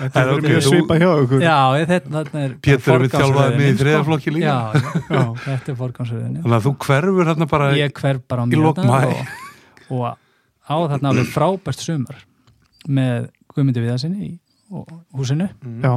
[0.03, 1.43] Þetta er mjög svipa hjá ykkur.
[1.43, 3.81] Já, ég- þetta þarna er Pétur er við þjálfaði mig í sko.
[3.83, 4.57] þriðaflokki líka Já,
[5.13, 8.45] já, þetta er forgangsröðinni þannig að þú hverfur hérna bara Ég hverf bara á
[8.87, 9.13] maí.
[9.89, 10.03] og, og
[10.63, 12.17] á þarna alveg frábært sumar
[12.87, 14.31] með Guðmundi Viðarsinni í
[14.73, 15.47] og- húsinu
[15.83, 15.93] Já,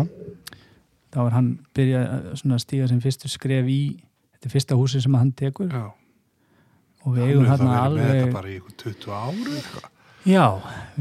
[1.16, 3.80] þá var hann byrjað að svona stíga sem fyrstu skref í
[4.36, 5.70] þetta er fyrsta húsi sem hann tekur.
[5.72, 5.86] Já,
[7.06, 9.86] og við hann eigum það með alveg þetta bara í ykkur 20 ári eitthvað.
[10.28, 10.44] já,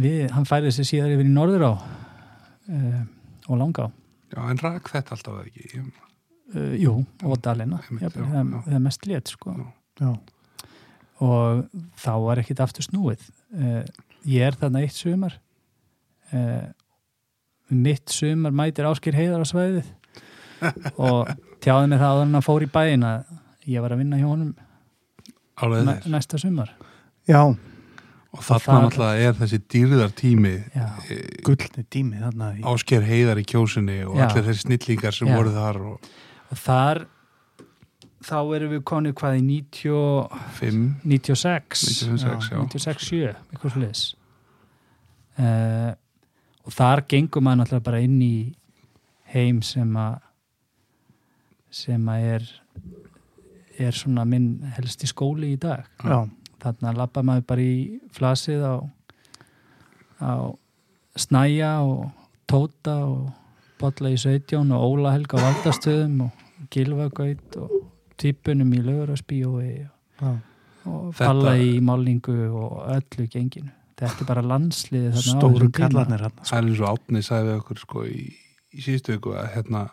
[0.05, 3.01] við, hann færði sig síðar yfir í norður á uh,
[3.49, 5.83] og langa á já, en rak þetta alltaf eða ekki?
[6.55, 7.81] Uh, jú, og dalina.
[7.89, 9.57] Það, það er mest létt sko.
[9.59, 9.67] Já.
[10.05, 10.13] já.
[11.25, 13.27] og þá var ekkit aftur snúið.
[13.51, 13.83] Uh,
[14.31, 15.35] ég er þarna eitt sumar.
[16.31, 16.71] Uh,
[17.67, 19.93] mitt sumar mætir áskir heiðar á svæðið
[21.07, 21.31] og
[21.63, 23.37] tjáði mig það áður en að fór í bæin að
[23.71, 24.53] ég var að vinna hjá honum
[25.87, 26.75] næ, næsta sumar.
[27.25, 27.41] Já,
[28.35, 30.85] og þarna náttúrulega er þessi dýrðar tími já,
[31.45, 32.61] gullni tími þarna í...
[32.67, 34.27] ásker heiðar í kjósinni og Já.
[34.27, 35.35] allir þessi snillingar sem Já.
[35.39, 36.09] voru þar og
[36.51, 37.05] og þar
[38.25, 42.59] þá erum við konið hvað í 90, 5, 96 96, já.
[42.59, 44.03] 96, 7 eitthvað sliðis
[45.39, 45.91] uh,
[46.65, 48.35] og þar gengum maður náttúrulega bara inn í
[49.33, 50.21] heim sem að
[51.75, 52.49] sem að er
[53.75, 55.87] er svona minn helsti skóli í dag.
[55.99, 56.23] Já,
[56.63, 57.75] þarna lappa maður bara í
[58.15, 58.75] flasið á,
[60.23, 60.33] á
[61.19, 62.05] snæja og
[62.47, 63.33] tóta og
[63.81, 67.73] bolla í 17 og Óla Helga á valdastöðum og gilvagaut og
[68.21, 70.31] típunum í lögurarspíói og, já.
[70.87, 73.73] og balla í málingu og öllu genginu.
[73.95, 76.39] Þetta er bara landsliðið þarna á Stóru kallarnir hann.
[76.43, 78.23] það er eins og átni sagði við okkur sko í,
[78.75, 79.85] í síðustu viku að hérna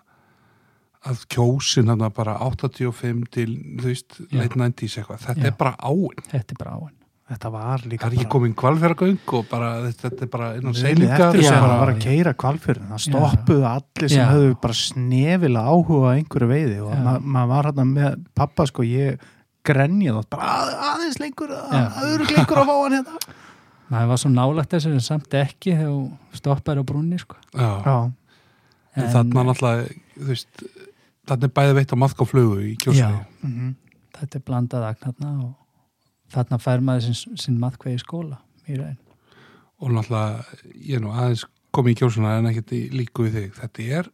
[1.08, 4.38] að kjósin hérna bara 85 til þú veist, Já.
[4.38, 5.48] late 90s eitthvað þetta Já.
[5.50, 6.98] er bara áin þetta er bara áinn
[7.32, 10.74] Þetta var líka það er ekki komin kvalfjörgöng og bara þetta, þetta er bara innan
[10.76, 14.26] seilingar eftir þess að það var að keira kvalfjörðin það stoppuðu allir sem Já.
[14.34, 16.98] höfðu bara snefilega áhuga á einhverju veiði og Já.
[17.06, 19.24] ma maður var hérna með pappa sko ég
[19.64, 23.40] grenjað átt bara að, aðeins lengur aðeins lengur að fá hann hérna
[23.92, 27.36] maður var svo nálagt þessu en samt ekki þegar þú stoppar á brúnni sko.
[27.52, 27.70] Já.
[27.84, 27.96] Já,
[28.96, 30.64] en þarna náttúrulega þú veist,
[31.28, 33.74] þarna er bæði veitt að maðka flugu í kjósinni mhm.
[34.18, 35.52] þetta er blandað agn þarna og
[36.32, 38.98] þarna fær maður sinn, sinn maðkveði í skóla í raun
[39.82, 43.86] og náttúrulega ég er nú aðeins komið í kjósuna en ekkert líku við þig þetta
[44.00, 44.10] er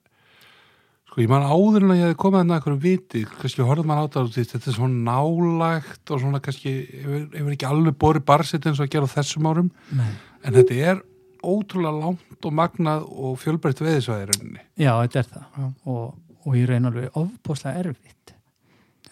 [1.08, 4.00] sko ég man áður en að ég hefði komið að einhverju viti kannski horfði maður
[4.00, 8.68] á þetta og þetta er svona nálægt og svona kannski hefur, ekki alveg borið barsitt
[8.68, 10.10] eins og að gera á þessum árum Nei.
[10.44, 11.02] en þetta er
[11.38, 15.68] ótrúlega langt og magnað og fjölbreytt veðisvæði í rauninni já, þetta er það Já.
[15.94, 16.16] og,
[16.48, 18.32] og í raun alveg ofbúslega erfitt.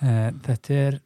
[0.00, 0.98] Eh, þetta er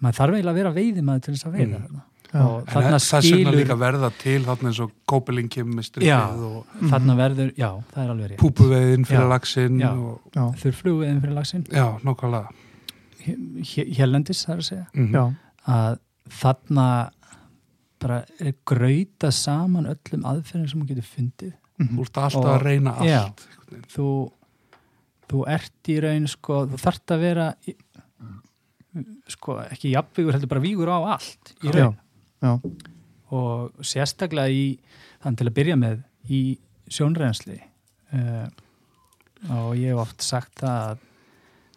[0.00, 1.82] maður þarf eiginlega að vera veiði maður til þess að veiða
[2.30, 2.46] Mm.
[2.46, 6.04] og en þarna þess vegna skilur líka verða til þarna eins og kópeling kemur með
[6.06, 6.18] Já.
[6.30, 8.38] og þarna verður, já, það er alveg rétt.
[8.38, 9.80] Púpuveðin fyrir laxinn
[10.62, 12.52] þurrfluguðin fyrir lagsin já, nokkvæmlega
[13.98, 14.86] hérlendis, það er að segja.
[14.94, 15.24] Mm já,
[15.66, 15.98] að
[16.40, 16.86] þarna
[18.00, 18.20] bara
[18.64, 21.52] grauta saman öllum aðferðin sem hún getur fundið.
[21.80, 21.96] Mhm.
[21.98, 23.08] Þú ert alltaf Og- að reyna allt.
[23.08, 23.34] Já.
[23.94, 24.06] þú,
[25.30, 27.74] þú ert í raun sko, þú þart að vera í,
[29.30, 32.00] sko, ekki jafnvígur heldur bara vígur á allt í já, raun.
[32.42, 32.52] já,
[33.36, 34.64] og sérstaklega í
[35.22, 36.42] þannig til að byrja með í
[36.90, 38.48] sjónreynsli uh,
[39.60, 40.98] og ég hef oft sagt að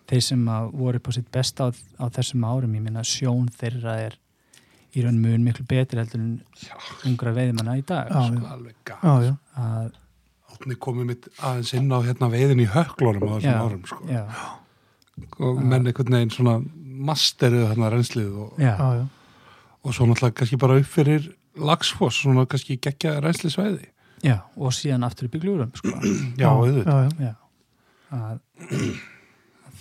[0.09, 1.69] þeir sem að voru upp á sitt besta á,
[2.01, 4.17] á þessum árum, ég minna sjón þeirra er
[4.93, 6.33] í raun mun miklu betri heldur en
[7.09, 9.33] ungra veiðmanna í dag Já, sko, alveg já, já.
[9.57, 9.95] að,
[10.53, 13.61] Átni komið mitt aðeins inn á hérna veiðin í höklunum á þessum Já.
[13.63, 13.99] árum sko.
[14.09, 14.23] já,
[15.39, 16.55] og menn einhvern veginn svona
[17.03, 19.05] masterið hérna reynslið og, já, já, já.
[19.83, 23.89] og svo náttúrulega kannski bara upp fyrir lagsfoss, svona kannski geggja reynslisvæði
[24.23, 25.93] já, og síðan aftur upp í glúrum sko.
[26.41, 27.33] já, auðvitað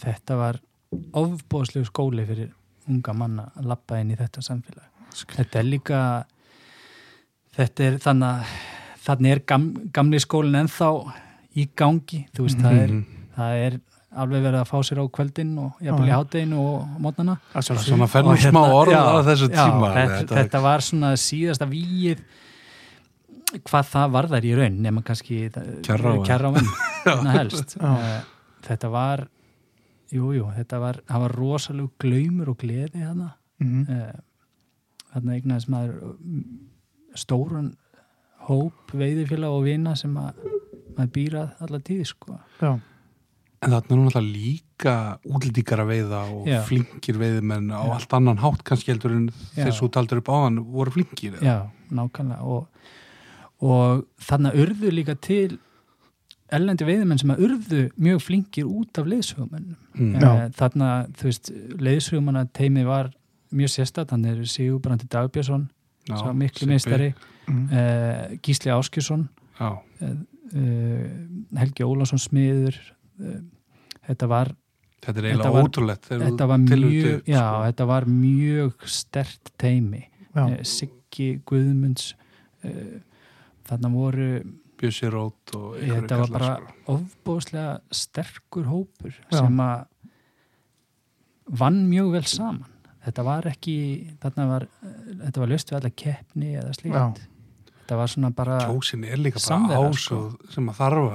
[0.03, 0.61] þetta var
[1.17, 2.53] ofbóðslegu skóli fyrir,
[2.91, 4.89] unga manna að lappa inn í þetta samfélag
[5.37, 5.99] þetta er líka
[7.57, 8.55] þetta er þannig að
[9.03, 10.91] þannig er gam, gamli skólinn ennþá
[11.57, 13.07] í gangi, þú veist, það, er, Mhm.
[13.37, 13.81] það er
[14.12, 16.17] alveg verið að fá sér á kvöldin og jafnvel í Já.
[16.21, 17.38] hátteginu og mótnana.
[17.61, 20.79] Svona fenn og Og smá hérna- orð já, á þessu já, tíma þetta, þetta var
[20.81, 22.19] svona síðasta víið
[23.69, 25.51] hvað það var þær í raun nema kannski
[27.81, 27.93] Já.
[27.99, 28.23] Eh,
[28.62, 29.27] þetta var
[30.12, 33.87] jújú, jú, þetta var, var rosalug glaumur og gleði hana Mhm.
[35.15, 36.43] þarna eignaðis maður mm,
[37.15, 37.77] stórun
[38.48, 40.40] hóp veiðifélag og vina sem að
[40.96, 42.38] maður býrað alla tíð sko.
[42.61, 42.72] Já.
[43.62, 44.94] En þarna er alltaf líka
[45.31, 46.61] útlýtingar að veiða og Já.
[46.66, 47.92] flinkir veiðimenn á Já.
[47.94, 49.66] allt annan hátt kannski heldur en Já.
[49.68, 51.37] þess út aldrei upp á hann voru flinkir.
[51.38, 51.42] eða?
[51.46, 52.66] Já, nákvæmlega og,
[53.62, 55.59] og þarna urðu líka til
[56.52, 60.14] ellendi veiðimenn sem að urðu mjög flinkir út af leiðsögumennum Mm.
[60.20, 60.48] Já.
[60.57, 63.11] þarna, þú veist, leiðsögumanna teimi var
[63.52, 65.66] mjög sérstætt, hann er Sigurbrandi Dagbjörnsson,
[66.09, 67.11] Já, sá miklu meistari
[67.48, 67.68] Mhm.
[67.72, 69.28] uh, Gísli Áskjusson
[69.61, 69.70] Já,
[70.02, 70.16] uh,
[71.59, 72.76] Helgi Ólafsson smiður
[73.20, 73.40] uh,
[74.09, 74.52] þetta var
[75.02, 76.07] þetta er Þetta eiginlega var- ótrúlegt.
[76.09, 77.62] þegar þetta var mjög já, sko.
[77.66, 80.02] þetta var mjög stert teimi
[80.35, 80.44] Já.
[80.46, 82.12] uh, Siggi Guðmunds
[82.64, 83.00] uh,
[83.68, 84.28] þarna voru
[84.83, 86.94] Bjössi Rót og einhverjir þetta var bara sko.
[86.96, 89.38] ofbóðslega sterkur hópur Já.
[89.42, 89.85] sem að
[91.59, 92.68] vann mjög vel saman
[93.02, 93.74] þetta var ekki
[94.22, 97.22] þarna var, eh, þetta var löst við alla keppni eða slíkt.
[97.92, 101.12] Þetta var svona bara Kjósin er líka bara Samvera, ásöð sem að þarf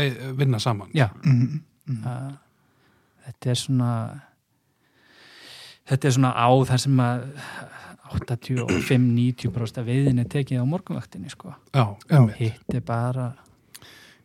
[0.00, 0.88] að vinna saman.
[0.96, 1.60] já, Mhm.
[1.86, 2.04] Mhm.
[2.08, 2.36] að,
[3.26, 4.20] þetta er svona
[5.88, 7.24] þetta er svona á þar sem að
[8.14, 11.54] 85-90% af veiðin er tekið á morgunvaktinni sko.
[11.74, 12.20] Já, Já.
[12.38, 13.32] hitt er bara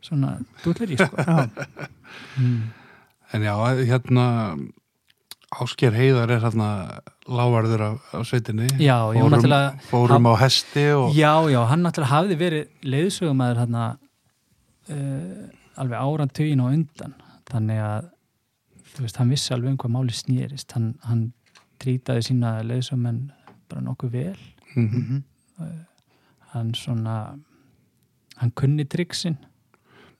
[0.02, 1.16] svona dullir í sko.
[1.18, 1.50] Já.
[2.38, 2.62] mm.
[3.34, 3.54] En já,
[3.86, 4.26] hérna
[5.50, 6.66] Ásker Heiðar er hérna
[7.26, 8.68] lávarður af, af sveitinni.
[8.78, 13.62] já, já, fórum, náttúrulega fórum á hesti og Já, já, hann náttúrulega hafði verið leiðsögumæður
[13.64, 13.86] hérna
[14.90, 15.50] uh,
[15.82, 17.16] alveg árantugin og undan
[17.50, 18.10] þannig að
[18.94, 21.26] þú veist, hann vissi alveg um hvað máli snýrist hann, hann
[21.82, 23.22] trýtaði sína leiðsögumenn
[23.70, 24.38] bara nokkuð vel
[24.76, 25.24] Mhm.
[25.58, 25.86] Mhm.
[26.54, 27.16] hann svona
[28.38, 29.38] hann kunni triksin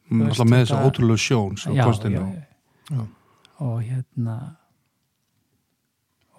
[0.10, 2.18] Mm, alltaf með þess að ótrúlega sjón svo já, kostinu.
[2.18, 3.04] já, Já.
[3.62, 4.56] og hérna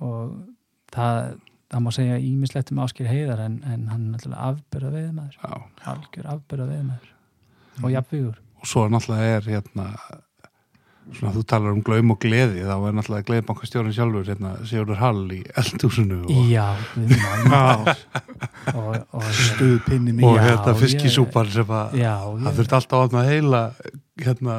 [0.00, 0.34] og
[0.94, 1.20] það
[1.70, 5.60] það má segja ímislegt um Áskir Heiðar en, en hann er náttúrulega afbyrða veiðmaður Já.
[5.92, 7.12] algjör afbyrða veiðmaður
[7.70, 7.84] Mhm.
[7.86, 9.84] og jafnvígur Og svo er náttúrulega er hérna
[11.10, 15.22] svona þú talar um glaum og gleði þá er náttúrulega gleðbankastjórin sjálfur hérna Sigurður Hall
[15.34, 18.02] í eldhúsinu og, Já, minn almáttugur.
[18.74, 23.62] og, og, Stuðpinni og hérna fiskisúpar sem að það ég, þurfti alltaf að opna heila
[24.18, 24.54] hérna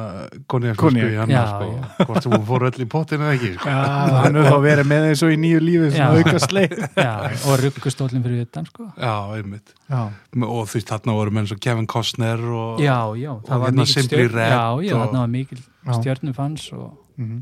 [0.48, 1.10] konjaksflösku Konjak.
[1.12, 3.68] í hann sko, hvort sem hún fór öll í pottinu eða ekki sko.
[3.68, 6.72] Já, hann er þá verið með eins og í nýju lífi svona auka sleið
[7.06, 7.12] já,
[7.46, 8.88] og ruggustólinn fyrir utan sko.
[8.96, 10.00] Já, einmitt Já,
[10.48, 13.84] og því þarna voru menn svo Kevin Costner og já, já, það Og var hérna
[13.84, 15.92] mikil Simply stjörn Red já, já, og- þarna var mikil Já.
[16.00, 17.38] stjörnufans og, Mhm.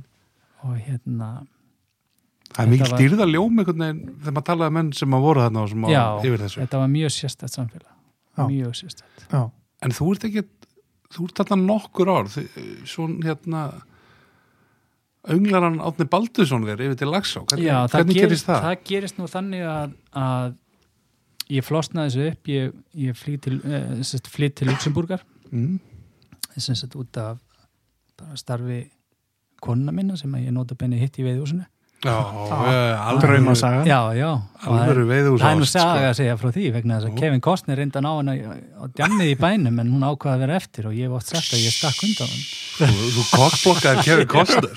[0.64, 1.30] og hérna
[2.50, 5.20] það er mikil var- dýrða ljóm einhvern veginn þegar maður talaði um menn sem að
[5.24, 7.92] voru þarna og sem að Já, yfir þessu þetta var mjög sérstætt samfélag
[8.36, 8.44] Já.
[8.50, 9.50] mjög sérstætt já,
[9.82, 10.42] En þú ert ekki,
[11.10, 12.28] þú ert þarna nokkur ár,
[12.86, 13.62] svona hérna,
[15.30, 18.62] önglaran Átni Baldursson þér yfir til Lagsá, hvernig, Já, hvernig gerist það?
[18.64, 20.54] það gerist nú þannig að, að
[21.50, 22.72] ég flosnaði þessu upp ég,
[23.04, 25.80] ég flýt til, eh, til Luxemburgar Mm.
[26.56, 27.38] sem sagt út af
[28.38, 28.84] starfi
[29.60, 31.64] konuna minna sem ég nota benni hitt í veiðhúsinu
[32.00, 36.48] Draumasaga já, já og það er- alvöru veiðús það er nú saga að segja frá
[36.54, 37.18] því vegna þess að.
[37.20, 38.32] Kevin Costner reynda ná hana
[38.80, 41.52] á djammið í bænum en hún ákvaða að vera eftir og ég hef oft sagt
[41.52, 42.42] að ég stakk undan hún
[42.80, 44.72] Þú, þú kokkblokkaði Kevin Costner.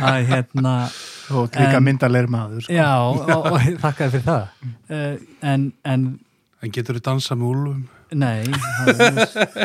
[0.00, 0.74] að hérna
[1.30, 2.72] og líka myndalegir maður sko.
[2.74, 4.44] já, og, og, og þakkaði fyrir það
[4.90, 5.14] uh,
[5.52, 6.08] en, en
[6.60, 7.84] En getur þú dansað með úlfum?
[8.10, 8.42] Nei,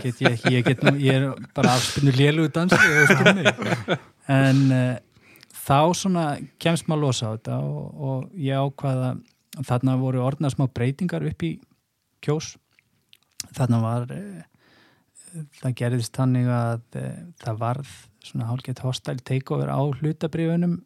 [0.06, 1.24] get ég ekki, ég, get nú, ég er
[1.58, 2.78] bara afspinnu lélugu dansi
[4.32, 4.96] en uh,
[5.66, 6.26] þá svona
[6.62, 9.14] kemst maður að losa á þetta og, og ég ákvaða
[9.66, 11.54] þarna voru orðna smá breytingar upp í
[12.26, 12.56] kjós.
[13.56, 14.44] Þarna var uh,
[15.62, 20.80] það gerðist þannig að uh, það varð svona hálfgett hostile takeover á hlutabrifunum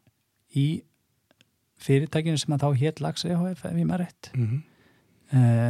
[0.59, 0.67] í
[1.79, 4.31] fyrirtækinu sem að þá hétt Lax EHF ef ég maður rétt.
[4.35, 4.65] Mm -hmm.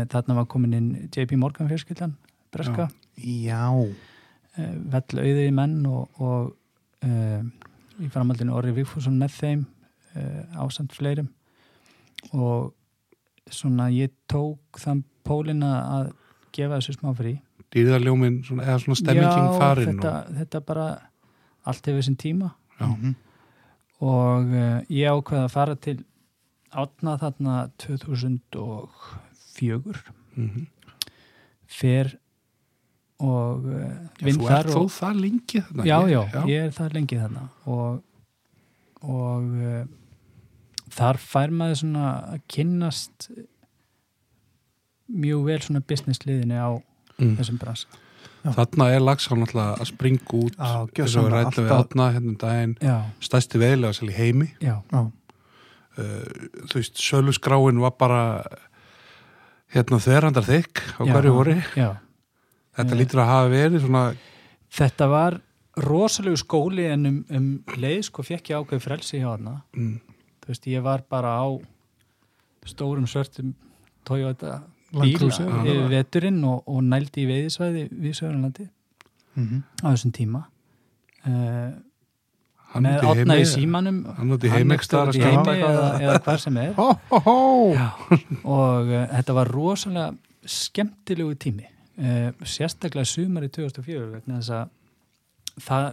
[0.09, 2.13] Þarna var komin inn JP Morgan fjölskyldan,
[2.49, 2.85] breska,
[3.19, 3.67] já,
[4.55, 6.53] vell auðið í menn og, og
[7.03, 7.43] uh,
[7.99, 9.61] í framhaldinu Orri Vigfússon með þeim
[10.15, 11.29] uh, ásamt fleirum
[12.33, 12.73] og
[13.49, 16.11] svona ég tók þann pólina að
[16.55, 17.33] gefa þessu smá frí
[17.69, 19.89] Dýrðarljómin, svona, eða svona stemmingin Já, farin.
[19.99, 20.85] þetta, þetta bara
[21.69, 22.47] allt hefur sinn tíma
[22.79, 22.87] Já.
[22.89, 23.11] Mhm.
[24.01, 25.97] og uh, ég ákveða að fara til
[26.73, 30.67] átna þarna 2004 Mhm.
[31.67, 32.13] fer
[33.19, 33.85] og uh,
[34.23, 36.11] vinn Þú þar ert þó það lengi þarna já, ekki?
[36.37, 37.45] já, ég er þar lengi þarna.
[37.65, 38.01] Og,
[39.03, 39.85] og uh,
[40.95, 43.29] þar fær maður svona að kynnast
[45.09, 46.69] mjög vel svona business liðinni á
[47.19, 47.33] Mm.
[47.35, 47.87] þessum bransa
[48.55, 50.69] Þarna er Laxá náttúrulega að springa út Já,
[51.03, 52.75] eins og við rættum við alltaf- átna hérna um daginn.
[52.79, 54.47] Já, stærsti veðilega sel í heimi.
[54.63, 55.01] Já, Já,
[55.99, 58.21] þú veist, söluskráin var bara
[59.75, 61.11] hérna þverjandar þykk á Já.
[61.17, 61.57] hverju voru.
[61.75, 61.89] já
[62.79, 62.99] þetta Eh.
[63.03, 64.03] lítur að hafa verið svona
[64.69, 65.39] Þetta var
[65.79, 67.47] rosalegu skóli en um, um
[67.79, 69.61] leið sko fekk ég ákveð frelsi hjá hana.
[69.75, 69.99] mm,
[70.43, 71.47] Þú veist, ég var bara á
[72.65, 73.53] stórum svörtum
[74.05, 74.61] Toyota
[74.91, 78.69] bíl yfir veturinn og, og nældi í veiðisvæði við Söðurlandi
[79.37, 79.61] Mhm.
[79.85, 80.39] á þessum tíma.
[81.25, 81.71] Uh,
[82.73, 86.73] hann með átna í símanum hann úti í hann heimi eða, eða hvað sem er.
[86.73, 87.87] Hó, hó, hó Já,
[88.43, 90.15] og uh, þetta var rosalega
[90.45, 91.65] skemmtilegu tími
[91.99, 95.89] uh, sérstaklega sumar í 2004 vegna þess að það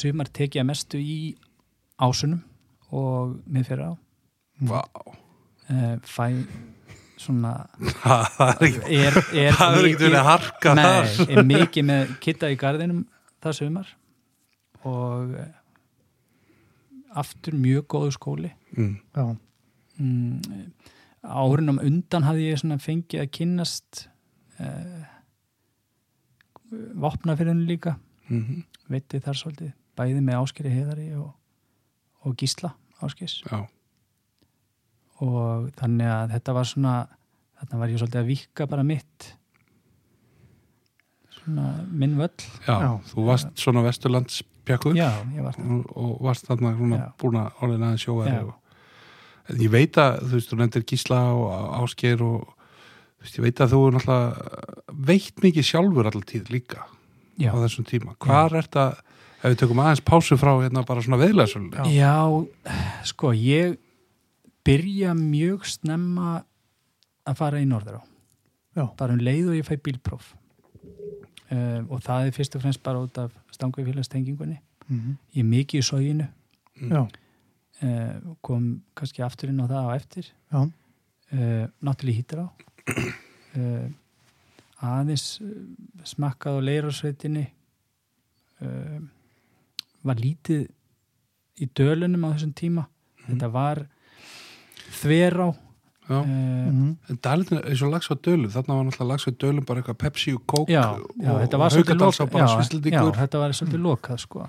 [0.00, 1.18] sumar tekið að mestu í
[2.02, 2.42] ásunum
[2.94, 3.94] og miðfjara á.
[4.66, 4.80] Vá,
[5.70, 6.26] uh, fæ
[7.16, 7.52] svona
[8.02, 11.30] það er ekki er, er það er ekki verið að harka nei, þar.
[11.32, 13.06] er mikið með kitta í garðinum
[13.44, 13.92] það sumar
[14.86, 15.46] og uh,
[17.16, 18.52] aftur mjög góðu skóli.
[18.76, 19.24] Mm, Já,
[19.98, 20.66] mm,
[21.24, 24.02] árunum undan hafði ég svona fengið að kynnast
[24.60, 25.04] uh,
[26.72, 27.96] vopnafyrðinu líka
[28.28, 31.30] mm, veitti þar svolítið, bæði með áskeri heiðari og,
[32.26, 32.72] og gísla
[33.04, 33.62] áskis já,
[35.22, 36.94] og þannig að þetta var svona
[37.56, 39.30] þarna var ég svolítið að vika bara mitt
[41.36, 42.34] svona minn völl
[42.66, 42.90] já, Já.
[43.12, 47.08] þú varst svona vesturlandspjakkur já, ég var það og, varst þarna svona Já.
[47.22, 48.46] búin að orðin aðeins sjóðari Já.
[48.48, 48.78] og,
[49.46, 51.46] en ég veit að þú veist, þú nefndir Gísla og
[51.80, 52.55] Ásgeir og
[53.26, 56.86] veist, ég veit að þú er náttúrulega veit mikið sjálfur alltaf tíð líka
[57.36, 58.86] já, á þessum tíma, hvar er þetta
[59.42, 62.14] ef við tökum aðeins pásu frá hérna bara svona veðlæsölu já,
[63.06, 63.76] sko ég
[64.66, 66.40] byrja mjög snemma
[67.26, 68.02] að fara í norður á
[68.76, 70.34] já, bara um leið og ég fæ bílpróf.
[71.46, 74.56] Uh, og það er fyrst og fremst bara út af stangvifélagstengingunni
[74.90, 75.12] Mhm.
[75.34, 76.26] ég er mikið í sóginu
[76.90, 77.00] já,
[77.82, 80.26] uh, kom kannski aftur inn á það á eftir.
[80.52, 82.46] Já, uh, náttúrulega hýttir á
[82.90, 83.86] uh,
[84.86, 85.50] aðeins uh,
[86.06, 87.44] smakkað á leirarsveitinni
[88.62, 88.98] uh,
[90.06, 90.66] var lítið
[91.64, 92.84] í dölunum á þessum tíma.
[93.26, 93.86] Þetta var
[95.00, 95.48] þverá.
[96.06, 96.20] Já.
[96.20, 96.26] uh,
[96.66, 96.90] Mhm.
[97.10, 99.98] En dalinn eins og lags á dölum, þarna var náttúrulega lags á dölum bara eitthvað
[99.98, 100.82] Pepsi og Coke já,
[101.18, 104.46] já, og, Haukadals á bara já, já, þetta var svolítið lokað sko.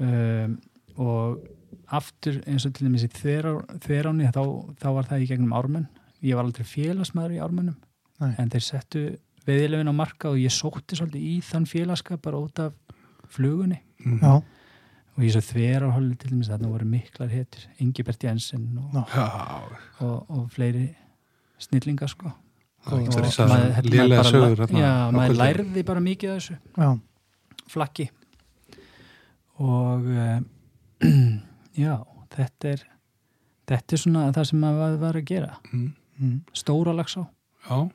[0.00, 0.54] Um,
[0.96, 1.40] og
[1.90, 4.40] aftur eins og til dæmis í þverá, þveráni þá,
[4.78, 5.88] þá var það í gegnum ármenn
[6.22, 7.76] ég var aldrei félagsmaður í ármennum
[8.20, 8.34] Nei.
[8.38, 9.02] en þeir settu
[9.46, 12.74] veðilefin á marka og ég sótti svolítið í þann félagskap bara út af
[13.32, 13.78] flugunni.
[14.20, 19.00] Já, og ég svo þverárhóli til dæmis þarna voru miklar hetur Ingibert Jensen og.
[19.14, 19.26] Já,
[20.04, 20.88] og, og fleiri
[21.60, 22.32] snillingar sko.
[22.86, 26.38] Það Og þess að maður- bara- sögur hérna já, á maður lærði bara mikið af
[26.40, 26.56] þessu.
[26.76, 26.90] Já,
[27.68, 28.06] flakki.
[29.60, 30.40] Og uh,
[31.84, 31.94] já,
[32.32, 32.84] þetta er
[33.70, 35.50] þetta er svona það sem maður var að gera.
[35.72, 36.40] Mm, Mhm.
[36.54, 37.26] stóra lagsá
[37.68, 37.90] Já,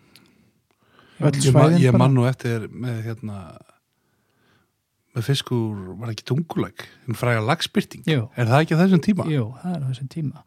[1.20, 1.98] ég, ma svæðin ég bara.
[2.04, 3.38] man nú eftir með hérna
[5.16, 8.26] með fiskur var ekki tungulæk en fræga lagsbyrting, Jú.
[8.36, 9.26] er það ekki á þessum tíma?
[9.32, 10.44] Jú, það er á þessum tíma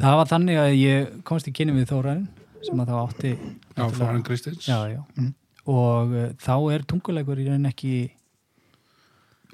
[0.00, 2.26] það var þannig að ég komst í kynni við Þórarin
[2.66, 3.30] sem að þá átti
[3.76, 5.02] Já, Flórin Kristins já, já.
[5.16, 5.34] Mm.
[5.66, 7.94] og uh, þá er tunguleikur í raun ekki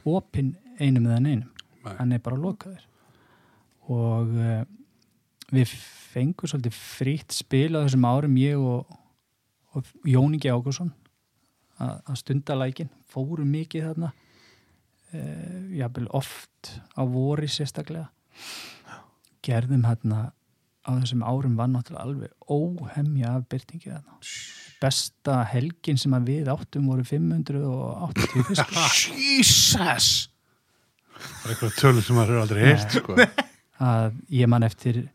[0.06, 1.50] opinn einum eða neinum
[1.84, 1.94] Nei.
[1.98, 2.82] hann er bara lokaður
[3.90, 4.64] og uh,
[5.52, 5.72] við
[6.16, 8.86] fengum svolítið frítt spil á þessum árum ég og,
[9.76, 10.92] og Jóningi Ágúrsson
[11.82, 12.92] að að stunda lækin.
[13.10, 18.08] Fórum mikið þarna uh, jafnvel oft á vori sérstaklega.
[19.46, 20.30] Gerðum hérna
[20.86, 24.20] á þessum árum var náttúrulega alveg óhemja af byrtingi þarna.
[24.76, 30.08] Besta helgin sem að við áttum voru 580 fiskar Jesus!
[31.16, 33.14] Það er eitthvað tölur sem maður hefur aldrei heyrt sko.
[33.86, 35.06] að ég man eftir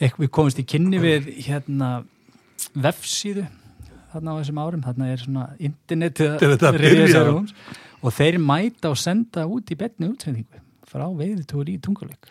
[0.00, 1.90] við komumst í kynni við hérna
[2.76, 3.46] vefsíðu
[4.12, 7.42] þarna á þessum árum, þarna er svona internetið er
[8.06, 12.30] og þeir mæta og senda út í betni útsendingu frá veiðitúr í tunguleik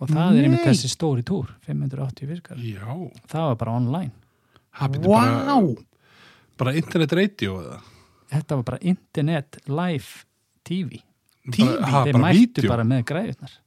[0.00, 0.70] og það er einmitt Nei.
[0.70, 2.88] þessi stóri túr 580 virkar, Já,
[3.28, 4.12] það var bara online.
[4.70, 5.56] Vá bara,
[6.60, 7.80] bara internet radio eða?
[8.30, 10.24] Þetta var bara internet live
[10.64, 11.00] TV
[11.50, 12.70] TV, þeir bara mættu vídeo?
[12.70, 13.58] bara með græðunar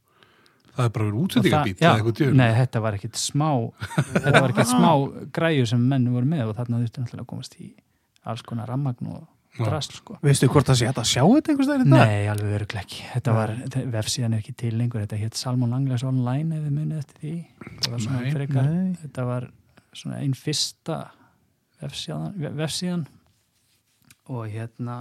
[0.73, 2.33] Það er bara verið útsendingabít það- eitthvað já.
[2.39, 3.49] Nei, þetta var ekkit smá
[4.23, 4.89] þetta var ekkit smá
[5.37, 7.69] græju sem menn voru með og þarna þurfti náttúrulega að komast í
[8.25, 9.67] alls konar rammagn og Já.
[9.67, 10.15] drast sko.
[10.25, 11.81] Veistu hvort það sé að sjá þetta einhvers dag?
[11.85, 13.51] Nei, alveg öruglega ekki þetta var,
[13.93, 17.33] vefsíðan er ekki til lengur þetta hétt Salmon Langles Online ef við munið eftir því
[17.67, 18.71] þetta var svona Nei, frekar
[19.03, 19.45] þetta var
[19.93, 20.97] svona einn fyrsta
[21.83, 23.05] vefsíðan, ve- vefsíðan
[24.33, 24.97] og hérna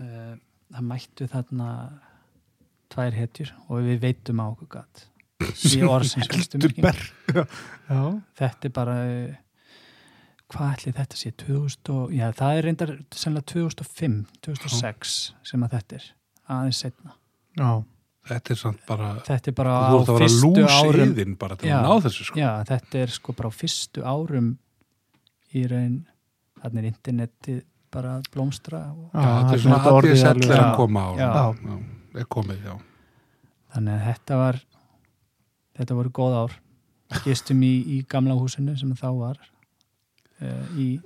[0.00, 0.34] uh,
[0.74, 1.68] það mættu þarna
[2.96, 5.06] tvær hetjur og við veitum á okkur gatt
[5.68, 6.58] í orðsins fyrstu.
[6.64, 8.00] Já.
[8.40, 9.34] þetta er bara eh,
[10.52, 14.16] hvað ætli þetta sé 2000 og, já það er reyndar sennilega 2005,
[14.46, 15.16] 2006
[15.50, 16.08] sem að þetta er
[16.56, 17.14] aðeins setna
[17.56, 17.70] Já.
[18.26, 21.76] Þetta er samt bara, þetta er bara á fyrstu árum bara til Já.
[21.78, 22.40] að ná þessu sko.
[22.40, 24.48] já þetta er sko bara á fyrstu árum
[25.54, 26.00] í raun
[26.62, 27.60] þannig er internetið
[27.96, 30.24] bara blómstra og, Já, þetta er svona alveg-
[30.56, 30.74] er að Já.
[30.76, 31.10] koma á.
[31.16, 31.28] Já.
[31.30, 31.76] Já,
[32.22, 32.74] er komið, já.
[33.74, 34.60] þannig að þetta var
[35.76, 36.54] þetta voru góð ár.
[37.22, 39.36] Gistum í, í gamla húsinu sem þá var
[40.42, 40.96] uh, í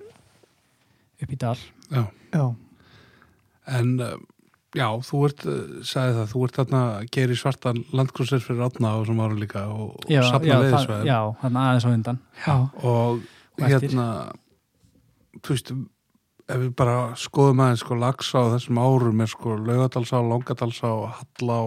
[1.20, 1.56] upp í dal.
[1.90, 2.44] Já, Já.
[3.76, 4.14] en uh,
[4.76, 8.64] já, þú ert, uh, sagði það, þú ert þarna að gera í svartan landkrúsir fyrir
[8.68, 12.22] átna og sem ára líka og, og já, safna já, þannig aðeins á undan.
[12.46, 13.28] Já, og
[13.60, 14.04] Og hérna
[15.44, 15.72] þú veist
[16.50, 20.90] ef við bara skoðum aðeins sko lagsa á þessum árum er sko laugadalsá, langadalsá
[21.20, 21.66] halla á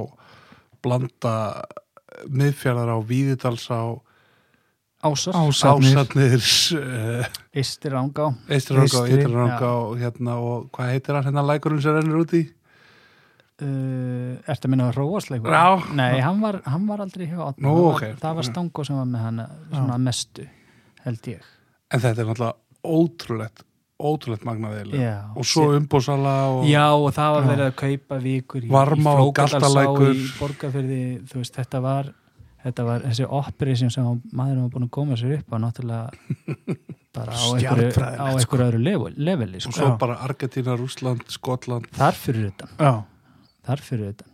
[0.84, 1.36] blanda
[2.30, 3.78] miðfjörðar á víðidalsá
[5.04, 5.98] ásar, Ásarnir.
[5.98, 7.24] ásatnir ánga
[7.54, 8.84] eistiranga og Eystri,
[9.18, 12.44] ytriranga og hérna og hvað heitir hann hérna lækurinn sem rennur út í
[13.64, 15.52] uh, ertu að minna að róasleikur?
[15.52, 15.94] Já.
[15.98, 17.42] nei, hann var, hann var aldrei hjá.
[17.58, 18.16] Nú, var- ok.
[18.22, 20.48] það var Stango sem var með hann svona að mestu,
[21.04, 21.52] held ég
[21.94, 23.66] en þetta er náttúrulega ótrúlegt
[24.02, 28.64] ótrúlegt magnaðilega já, og svo umbósala og Já, og það var verið að kaupa vikur
[28.66, 30.16] í, Varmá í og Galtalækur.
[30.16, 32.10] í Borgarfyrði, þú veist, þetta var
[32.64, 36.10] þetta var þessi operation sem maðurinn var búin að koma sér upp á náttúrulega
[37.14, 38.28] bara á einhverju, á sko.
[38.34, 39.72] einhverju öðru level, leveli og sko.
[39.78, 39.98] svo Já.
[40.00, 42.94] bara Argentina, Rússland, Skotland þar fyrir utan, Já.
[43.68, 44.30] þar fyrir utan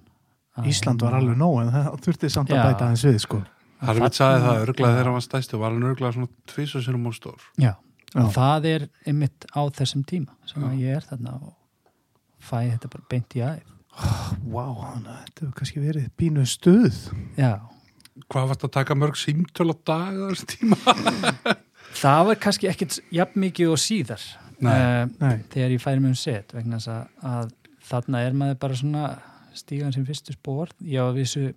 [0.60, 3.38] Að Ísland var hérna- alveg nóg en það þurfti samt að bæta aðeins við sko.
[3.80, 7.06] Harfitt sagði það, örglaði þegar hann var stæstu og var hann örglaði svona tvísa sinum
[7.08, 7.74] og stór Já,
[8.10, 8.22] Já.
[8.24, 10.70] og það er einmitt á þessum tíma sem Já.
[10.72, 11.54] að ég er þarna og
[12.42, 17.00] fæ þetta bara beint í æð Vá, þannig að þetta hefur kannski verið bínu stuð
[17.38, 17.54] Já,
[18.30, 20.78] Hvað varst að taka mörg símtöl á dag á þessu tíma?
[22.02, 24.24] það var kannski ekkit jafn mikið og síðar
[24.60, 24.74] Nei.
[24.76, 25.38] Eh, Nei.
[25.54, 27.54] þegar ég færi mig um set vegna þess að, að
[27.90, 29.04] þarna er maður bara svona
[29.58, 31.50] stígan sem fyrstu spór ég á vissu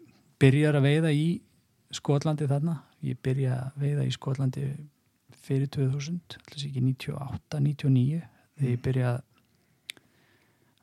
[0.42, 1.26] byrjar að veiða í
[1.92, 4.66] Skotlandi þarna ég byrja að veiða í Skotlandi
[5.42, 8.22] fyrir 2000, alltaf ekki 98, 99
[8.58, 9.12] þegar ég byrja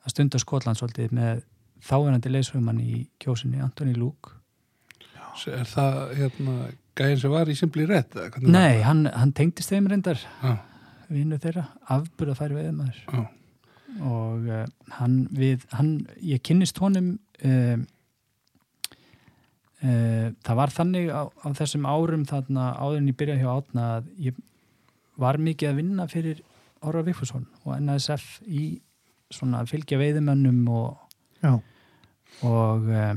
[0.00, 1.42] að stunda Skotland svolítið með
[1.86, 4.36] þáverandi leyshugumann í kjósinni Antoni Lúk
[5.46, 6.54] Er það hérna
[6.98, 10.20] gæðin sem var í Simpli var Nei, hann, hann tengdist þeim reyndar
[11.10, 13.22] vinnu þeirra, afburða færi veiðmaður Já.
[14.06, 14.66] og uh,
[14.98, 17.12] hann við, hann, ég kynnist honum
[17.46, 17.80] uh,
[19.82, 23.88] uh, það var þannig á, á þessum árum þarna áður en ég byrjaði hjá átna
[23.96, 24.38] að ég
[25.20, 26.40] var mikið að vinna fyrir
[26.86, 28.64] Orra Vigfússon og NSF í
[29.30, 31.02] svona að fylgja veiðimönnum og,
[31.42, 31.52] Já.
[32.48, 33.12] og uh,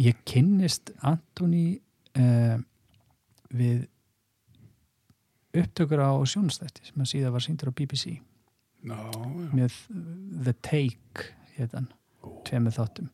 [0.00, 1.80] ég kynnist Antoni
[2.18, 2.56] uh,
[3.54, 3.84] við
[5.54, 8.16] upptökur á sjónastætti sem að síðan var síndur á BBC
[8.84, 9.50] Já, já.
[9.54, 9.76] með
[10.44, 11.28] The Take
[11.58, 11.90] hétan,
[12.46, 13.10] tveimur þáttum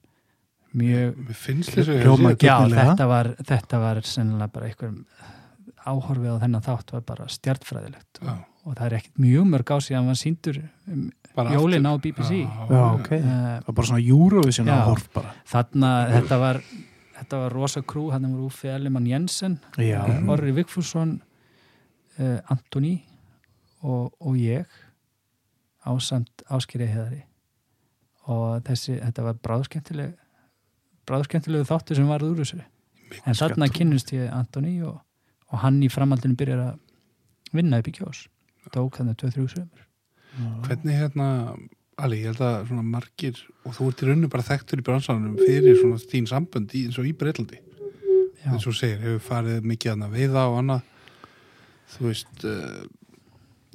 [0.76, 4.94] mjög, Mér finnst þessu Hljómar já þetta var þetta var sennilega bara einhver
[5.86, 8.28] áhorfið á þennan þátt var bara stjartfræðilegt og,
[8.66, 10.58] og það er ekkert mjög mörg á síðan var síndur
[10.90, 11.06] um,
[11.54, 11.92] jólin á.
[12.02, 13.10] BBC Já, Já, ok.
[13.16, 15.34] uh, Það var bara svona Eurovision áhorf bara.
[15.48, 16.60] þarna þetta var
[17.20, 19.58] þetta var rosa krú, hann var Úfi Ellimann Jensen.
[20.32, 21.18] Orri Vigfússon
[22.18, 22.94] uh, Antoni
[23.82, 24.66] og, og ég
[25.88, 27.22] ásamt áskýrið heðari
[28.28, 30.10] og þessi, þetta var bráðskemmtileg
[31.08, 32.60] bráðskemmtilegu þáttu sem varð úr þessu
[33.24, 34.98] en þarna kynnust ég Antoni og,
[35.50, 38.24] og hann í framhaldinu byrjar að vinna upp í kjós.
[38.70, 39.86] Tók þannig 2-3 sömur
[40.64, 41.56] Hvernig hérna,
[42.00, 45.34] Ali, ég held að svona margir, og þú ert í rauninu bara þekktur í bransanum
[45.40, 47.58] fyrir svona þín sambönd í, eins og í Breitlandi,
[48.40, 50.86] Já, eins og segir, hefur farið mikið að veiða og annað,
[51.96, 52.86] þú veist, uh,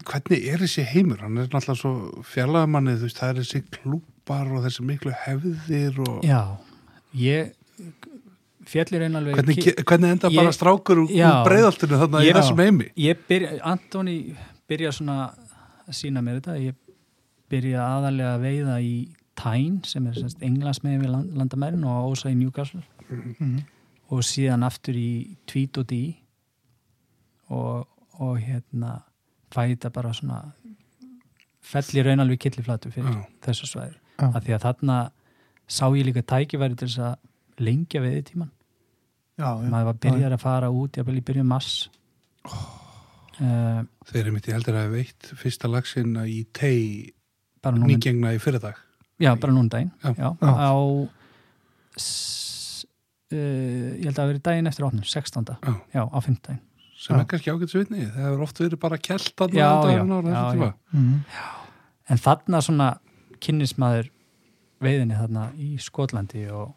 [0.08, 1.22] hvernig er þessi heimur?
[1.22, 6.02] Hann er náttúrulega svo fjarlagamannið, þú veist, það er þessi klúpar og þessi miklu hefðir
[6.08, 6.42] og já.
[7.16, 7.54] Ég
[8.66, 11.30] fjallir einn alveg hvernig, hvernig enda Ég- bara strákur úr, Já.
[11.30, 12.34] úr breiðaltinu þarna í Já.
[12.40, 12.88] þessum heimi?
[12.98, 14.36] ég byrja, Antoni
[14.70, 15.18] byrja svona
[15.88, 16.76] að sína mér þetta ég
[17.50, 18.96] byrja aðalega að veiða í
[19.36, 23.60] Tyne sem er með við land, landamærin og á Ósa í Newcastle Mhm.
[24.10, 26.16] og síðan aftur í tvít og dí
[27.50, 27.88] og,
[28.20, 29.02] og hérna
[29.52, 30.40] fæ þetta bara svona
[31.66, 33.26] fell í raun alveg killiflatu fyrir Já.
[33.46, 34.32] þessu svæði Já.
[34.36, 34.98] af því að þarna
[35.68, 38.52] sá ég líka tækifæri til þess að lengja veiði tíman
[39.36, 39.68] Já, já.
[39.70, 41.90] maður var byrjar að fara út jafnvel í byrjun mars
[42.48, 42.66] oh.
[43.36, 47.12] Þeir eru mitt, ég heldur að veitt fyrsta lagsinn í tei
[47.66, 48.78] nýgengna í fyrirdag.
[49.20, 50.30] já, bara núna daginn já, Já.
[50.40, 50.72] á
[52.00, 52.86] s,
[53.34, 53.36] uh,
[54.00, 55.52] ég held að það veri daginn eftir opnum 16.
[55.92, 56.04] Já.
[56.08, 56.60] á 15.
[56.96, 57.20] sem Já.
[57.20, 58.06] er kannski ágætt svitni.
[58.08, 60.72] Það hefur oft verið bara kelt að Já, já.
[60.94, 61.20] Mhm.
[62.08, 62.90] en þarna svona
[63.44, 64.10] kynnismæður
[64.80, 66.72] veiðinni þarna í Skotlandi og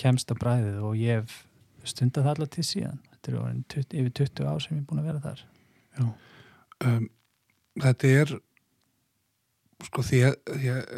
[0.00, 1.46] kemst á bræðið og ég hef
[1.88, 3.00] stundað það allar til síðan.
[3.14, 5.42] Þetta er orðin 20, yfir 20 ár sem ég er búin að vera þar.
[6.80, 7.10] Um,
[7.80, 8.34] þetta er
[9.86, 10.88] sko því að, að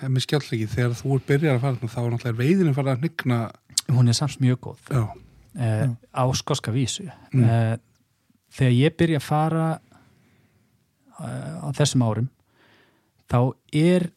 [0.00, 2.94] hef mér skjáll ekki, þegar þú er byrjar að fara þá er náttúrulega veiðinu fara
[2.96, 3.38] að hnygna
[3.92, 4.90] hún er samt mjög góð.
[4.90, 5.02] Já,
[5.58, 7.06] eh, á skoska vísu.
[7.32, 7.44] Mm.
[7.44, 7.76] eh,
[8.52, 9.66] þegar ég byrja að fara
[11.20, 12.30] eh, á þessum árum
[13.30, 13.40] þá
[13.72, 14.10] er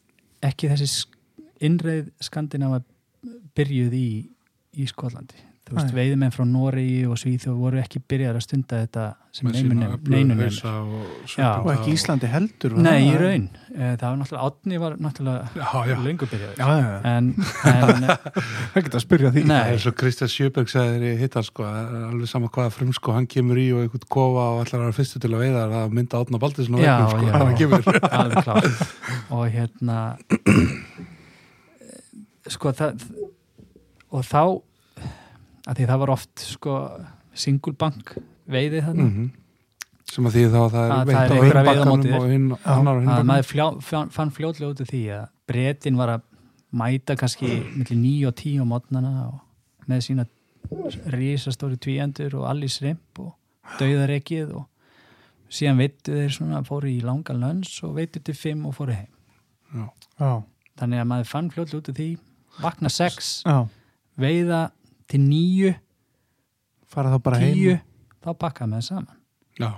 [0.44, 1.06] ekki þessi
[1.64, 2.82] innreið skandinafa
[3.56, 4.08] byrjuð í,
[4.76, 9.04] í Skotlandi þú veist, veiðmenn frá Noregi og Svíþjóð voru ekki byrjar að stunda þetta
[9.36, 9.62] sem hausa
[11.60, 13.46] og ekki Íslandi heldur var Nei, í raun,
[13.76, 15.44] Eh, það var náttúrulega Átni var náttúrulega
[16.56, 16.96] já, já.
[17.10, 17.26] en,
[17.68, 19.42] en Það geta að spyrja því.
[19.52, 23.58] Eins og Kristján Sjöberg sagði í hittar sko, er alveg sama hvaða frumsko hann kemur
[23.60, 26.40] í og einhvern kofa og ætlar að vera fyrstu til að veiða það mynda átna
[26.40, 27.32] Baldursson á Já, vegnum sko, já.
[27.36, 27.84] hann kemur.
[29.36, 29.98] Og hérna
[32.56, 32.96] sko það
[34.16, 34.40] og þá
[35.66, 36.76] að því það var oft sko
[37.36, 38.14] single bank
[38.48, 39.08] veiði þarna.
[39.10, 39.30] Mhm.
[40.06, 42.28] sem að því þá að það Að er það veitt er á móti bakkanum og
[42.30, 45.96] hinn annar á hinn að maður fljá, fann, fann fljótlega út af því að bretin
[45.98, 46.22] var að
[46.76, 50.26] mæta kannski millir 9 og 10 á mótnana og með sína
[51.10, 53.34] risastóri tvíendur og allir shrimp og
[53.80, 54.66] dauðarekið og
[55.50, 59.10] síðan veittu þeir svona fóru í langan lönns og veittu til 5 og fóru heim.
[59.74, 59.86] Já.
[60.20, 60.32] Já,
[60.80, 62.08] þannig að maður fann fljótlega út af því
[62.62, 63.58] vakna 6, já,
[64.16, 64.60] veiða
[65.10, 65.74] til 9
[66.90, 67.54] fara þá bara heim.
[67.54, 67.80] 10,
[68.24, 69.22] þá bakkaði maður saman.
[69.60, 69.70] Já,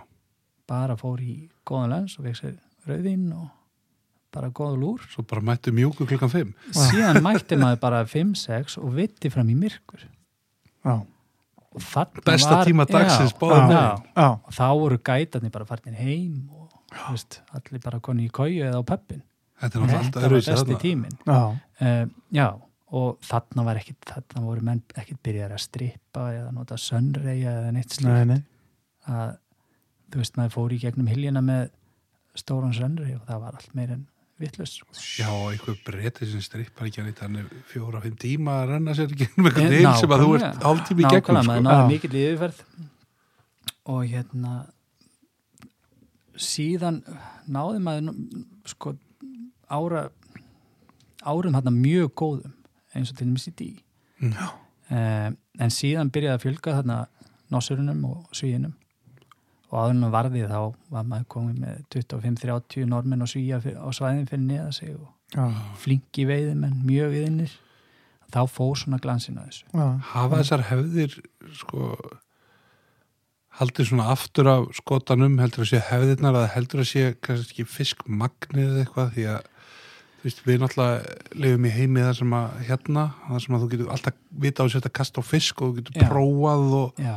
[0.69, 1.37] bara fór í
[1.69, 2.57] góðan lönns og veik sér
[2.89, 3.47] rauðinn og
[4.35, 5.05] bara góða lúr.
[5.13, 9.57] Svo bara mættu mjúku klukkan 5 síðan mætti maður bara 5-6 og vitti fram í
[9.59, 10.05] myrkur.
[10.85, 10.99] Já,
[11.69, 11.87] og
[12.25, 16.69] besta var, tíma dagsins já, og þá voru gætarnir bara farin heim og
[17.11, 19.25] veist, allir bara koni í kóju eða á peppin
[19.59, 19.83] þetta
[20.23, 21.19] var besti tíminn.
[21.27, 21.41] Já,
[21.83, 22.49] uh, já
[22.97, 27.73] og þarna var ekkit þarna voru menn ekkit byrjar að strippa eða nota sönnreia eða
[27.77, 28.09] neitt slíkt.
[28.09, 28.43] Nei, nei.
[29.09, 29.35] Að
[30.13, 31.67] þú veist maður fór í gegnum hiljuna með
[32.39, 34.07] stóran sönnreia og það var allt meir en
[34.39, 34.81] vittlust
[35.19, 38.95] já, einhver breyti sem strippar ekki að nýtt hann er fjóra, fimm tíma að renna
[38.95, 41.65] sér ekki með einhvern Eh, heil sem að þú ert hálftími í gegnum nákvæmlega, sko.
[41.67, 41.89] maður Já.
[41.91, 42.61] mikill yfirferð.
[43.89, 44.53] Og hérna
[46.39, 47.01] síðan
[47.51, 48.15] náði maður
[48.71, 48.93] sko
[49.69, 50.05] ára
[51.27, 52.55] árum hérna mjög góðum
[52.95, 53.71] eins og til dæmis í dí
[54.19, 54.33] Mm.
[54.91, 55.31] eh,
[55.63, 56.97] en síðan byrjaði að fjölga þarna
[57.55, 58.73] nosurunum og svíinum
[59.71, 60.59] og áður en að varði þá
[60.91, 65.45] var maður komið með 25-30 normenn og svíja á svæðin fyrir neða sig og Já,
[65.77, 67.51] flinki veiðimenn, mjög viðinir
[68.33, 69.67] þá fór svona glansinn á þessu.
[69.77, 71.19] Já, hafa þessar hefðir
[71.61, 71.91] sko
[73.59, 78.69] haldið svona aftur af skotanum heldur að sé hefðirnar að heldur að sé kannski fiskmagnið
[78.73, 79.13] eða eitthvað?
[79.17, 79.49] Því að
[80.19, 83.69] þú veist, við náttúrulega lifum í heimi þar sem að hérna, þar sem að þú
[83.75, 84.15] getur alltaf
[84.45, 86.09] vita á að setja kast á fisk og þú getur Já.
[86.11, 87.17] prófað og Já,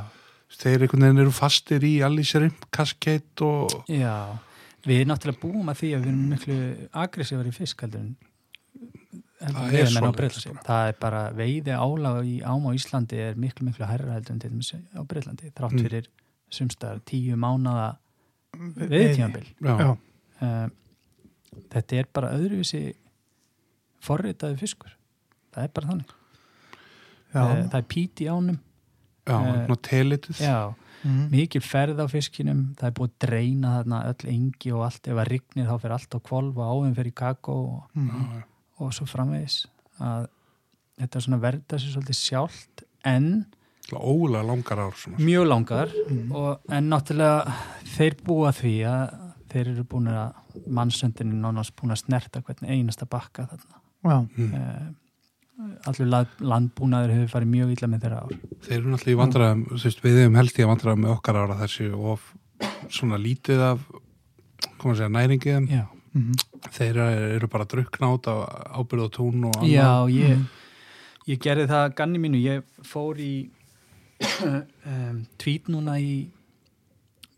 [0.61, 4.15] þeir einhvern veginn eru fastir í allir shrimp, kaskeit og Já,
[4.85, 6.59] við náttúrulega búum að því að við erum miklu
[7.05, 8.15] aggressívar í fisk heldur en
[9.41, 10.27] Það en er bara.
[10.61, 14.41] Það er bara veiði álag í ám á Íslandi er miklu miklu hærra heldur en
[14.43, 15.81] til dæmis á Breitlandi þrátt Mm.
[15.87, 16.05] fyrir
[16.53, 17.97] sumstaðar tíu mánada
[18.77, 19.47] veiðtímabil.
[19.61, 19.97] já,
[20.41, 20.69] Uh,
[21.71, 22.83] þetta er bara öðruvísi
[24.01, 24.93] forritaði fiskur.
[25.53, 26.17] Það er bara þannig.
[27.31, 28.57] já, Uh, það er pít í ánum.
[29.25, 30.73] já, Eh, svona telituð Já,
[31.05, 31.29] Mhm.
[31.31, 35.13] mikil ferð á fiskinum það er búið að dreina þarna öll engi og allt, ef
[35.15, 38.43] það rignir þá fyrir allt á kvolf og áinn fyrir kakó og, Mhm.
[38.79, 39.65] og svo framvegis
[39.99, 40.27] að
[40.99, 43.45] þetta er svona verða sér svolítið sjálft en
[43.93, 45.17] ólega langar ár svona.
[45.17, 46.31] mjög langar Mhm.
[46.35, 47.53] og, en náttúrulega
[47.85, 53.07] þeir búa því að þeir eru búin að mannsöndinni nánast búin að snerta hvern einasta
[53.09, 54.51] bakka þarna já, mm.
[54.57, 59.21] uh, allur land, landbúnaður hefur farið mjög illa með þeirra ár þeir eru náttúrulega í
[59.21, 62.29] vandræðum þú veist, við hefum held í að vandræðum með okkar ára þessi og
[62.91, 63.83] svona lítið af
[64.81, 65.83] koma að segja næringið þeim.
[66.11, 66.33] Mhm.
[66.75, 66.97] þeir
[67.37, 68.35] eru bara át á
[68.81, 70.39] ábyrð og tún og annað Já, ég,
[71.27, 73.49] ég gerði það að ganni mínu, ég fór í
[74.91, 76.31] um, tvít núna í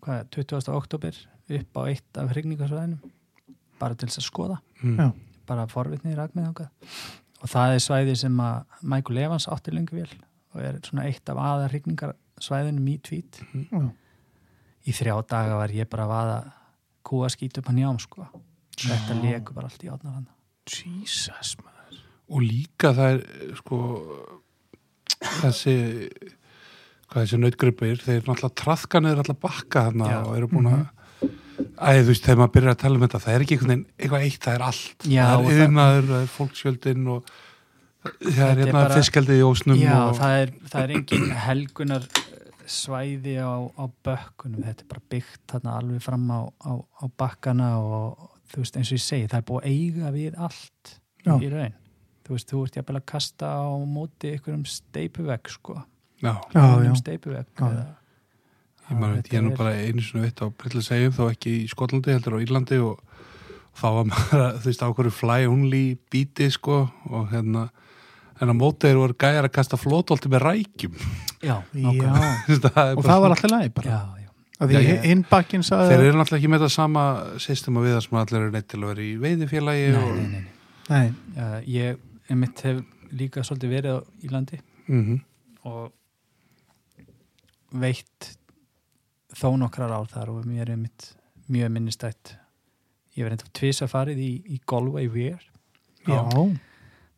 [0.02, 0.74] hvað, 20.
[0.74, 1.16] oktober
[1.60, 3.12] upp á eitt af hrigningarsvæðinum
[3.82, 4.58] bara til þess að skoða.
[4.84, 5.12] Mm.
[5.50, 6.70] Bara forvitni í ragmiðangað
[7.44, 10.12] og það er svæði sem að Michael Evans átti lengi vel
[10.54, 13.82] og er svona eitt af aða hrigningarsvæðinum í tvít Já.
[14.88, 16.38] í þrjá daga var ég bara að vaða
[17.04, 18.30] kúa skýt upp hann hjám sko.
[18.80, 20.30] Þetta leku bara allt í átnar hann
[20.70, 22.00] Jesus maður.
[22.32, 23.80] Og líka það er sko
[25.42, 25.76] þessi
[27.12, 30.20] hvað þessi nautgripir, þeir náttúrulega trafka neður alltaf bakka þarna Já.
[30.24, 30.86] og eru búin að
[31.54, 33.88] æði þú veist, þegar maður byrjar að tala um þetta það er ekki einhvern veginn
[34.00, 35.08] eitthvað eitt, það er allt.
[35.08, 37.34] Já, það er yðnaður, það er fólksjöldin og
[38.04, 42.08] það er hérna fiskaldið í ósnum Já, og, það er, það er engin helgunar
[42.74, 44.64] svæði á, á bökkunum.
[44.64, 48.92] Þetta er bara byggt þarna alveg fram á, á, á bakkana og þú veist eins
[48.92, 50.94] og ég segi, það er búið að eiga við allt
[51.26, 51.34] Já.
[51.40, 51.76] í raun.
[52.24, 55.76] Þú veist, þú ert jafnvel að kasta á móti einhverjum steipuvegg sko.
[56.24, 56.62] Já, Já, já.
[56.64, 57.86] einhverjum steipuvegg eða,
[58.90, 61.54] ég, man, veit, ég er nú bara einu svona veitt á Brillis segjum þó ekki
[61.64, 63.00] í Skotlandi, heldur á Írlandi og,
[63.80, 67.68] þá var maður að, þú veist, á hverju fly only bíti sko og hérna
[68.42, 70.96] en á móti þeir voru gæjar að kasta flótolti með rækjum.
[71.46, 71.92] Já, Já,
[72.60, 73.94] það er og það var alltaf læg bara.
[73.94, 74.02] Já,
[74.64, 77.02] Þeir eru náttúrulega ekki með það sama
[77.42, 80.12] systema við það sem allir eru neitt til að vera í veiðifélagi Nei, og...
[80.16, 80.52] nei, nei, nei.
[80.94, 81.98] Nei, Uh, ég
[82.32, 82.80] einmitt hef
[83.18, 85.18] líka svolítið verið á, í landi Mhm.
[85.68, 85.92] og
[87.84, 88.30] veitt
[89.38, 91.10] þó nokkrar ár þar og mér er mitt
[91.52, 92.36] mjög minnistætt.
[93.14, 95.42] Ég verið enda tvisa farið í, í Galway Weir.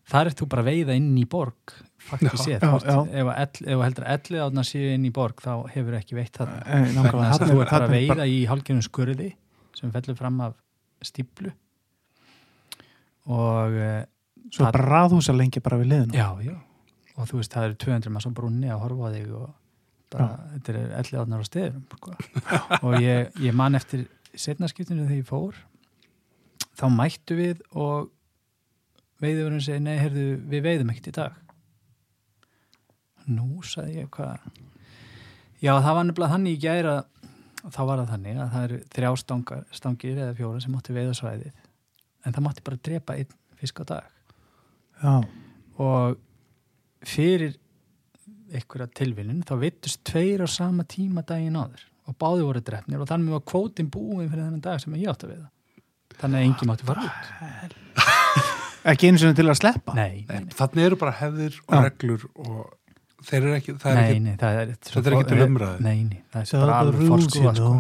[0.06, 1.74] Þar ert þú bara að veiða inn í borg
[2.06, 6.18] fakti séð, ef, að að heldur ellið átna séu inn í borg þá hefur ekki
[6.20, 9.30] veitt það Eh, nákvæmlega, þú ert bara að veiða í hálfgjörnum skurði
[9.74, 10.54] sem fellur fram af
[11.06, 11.50] stíplu
[13.26, 14.04] og uh,
[14.54, 16.54] Svo bara raðhúsa lengi bara við liðinu já, já.
[17.16, 19.48] Og þú veist, það eru 200 maður sem brunni að horfa á þig og
[20.14, 22.18] bara, þetta er ellið átnar á steðurum sko.
[22.82, 25.58] og ég, ég man eftir setnaskiptinu þegar ég fór
[26.76, 28.12] þá mættu við og
[29.24, 31.42] veiðurinn segi, nei, heyrðu, við veiðum ekkert í dag.
[33.32, 34.44] Nú, sagði ég, hvað
[35.64, 36.96] já, það var nefnilega þannig í gæra
[37.64, 41.16] þá var það þannig að það eru þrjá stangar, stangir eða fjóra sem mátti veiða
[41.18, 41.64] svæðið.
[42.26, 44.12] En það mátti bara drepa einn fisk á dag.
[45.02, 45.14] Já,
[45.82, 46.20] og
[47.06, 47.56] fyrir
[48.54, 53.10] einhverja tilvinnun þá vittust tveir á sama tíma daginn áður og báði voru drefnir og
[53.10, 55.50] þannig var kvótin búin fyrir þennan dag sem ég átti að veiða
[56.22, 57.76] þannig að enginn mátti fara út
[58.92, 62.26] ekki einu sinni til að sleppa nei, nei, nei, Þannig eru bara hefðir og reglur
[62.38, 62.60] og
[63.26, 65.80] þeir eru ekki, það er nei, ekki nei það er, Þetta er ekki til umræðu.
[65.82, 67.54] nei, nei, það er Það bara alveg you sko.
[67.58, 67.76] know.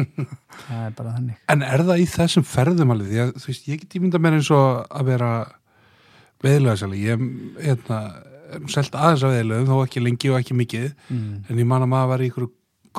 [0.64, 3.10] það er bara þannig En er það í þessum ferðum alveg?
[3.12, 5.30] Því að, þú veist, ég get ímynda mér eins og að vera
[6.40, 7.02] veðilega sæli.
[7.04, 7.24] Ég
[7.60, 8.00] hérna,
[8.72, 10.88] selt aðeins að veðilegum, þó ekki lengi og ekki mikið.
[11.10, 11.44] mm.
[11.50, 12.48] En ég man að maður var í ykkur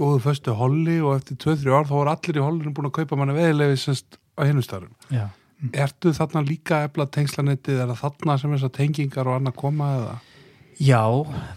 [0.02, 3.18] góðu föstu holli og eftir 2-3 ár þá voru allir í hollinu búin að kaupa
[3.20, 4.94] manni veðilegi semst á hinu staðrum.
[5.12, 5.28] já,
[5.74, 7.82] Ertu þarna líka að efla tengslanettið?
[7.84, 10.16] Er það þarna sem þessar tengingar og annað koma eða?
[10.82, 11.02] Já,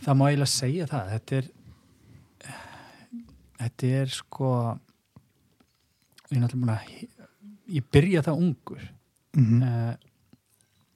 [0.05, 1.07] það má eiginlega segja það.
[1.14, 1.47] Þetta er,
[3.62, 4.51] þetta er sko,
[6.28, 6.90] ég er náttúrulega búin að,
[7.78, 8.82] ég byrja það ungur
[9.34, 9.62] Mhm.
[9.62, 9.95] uh,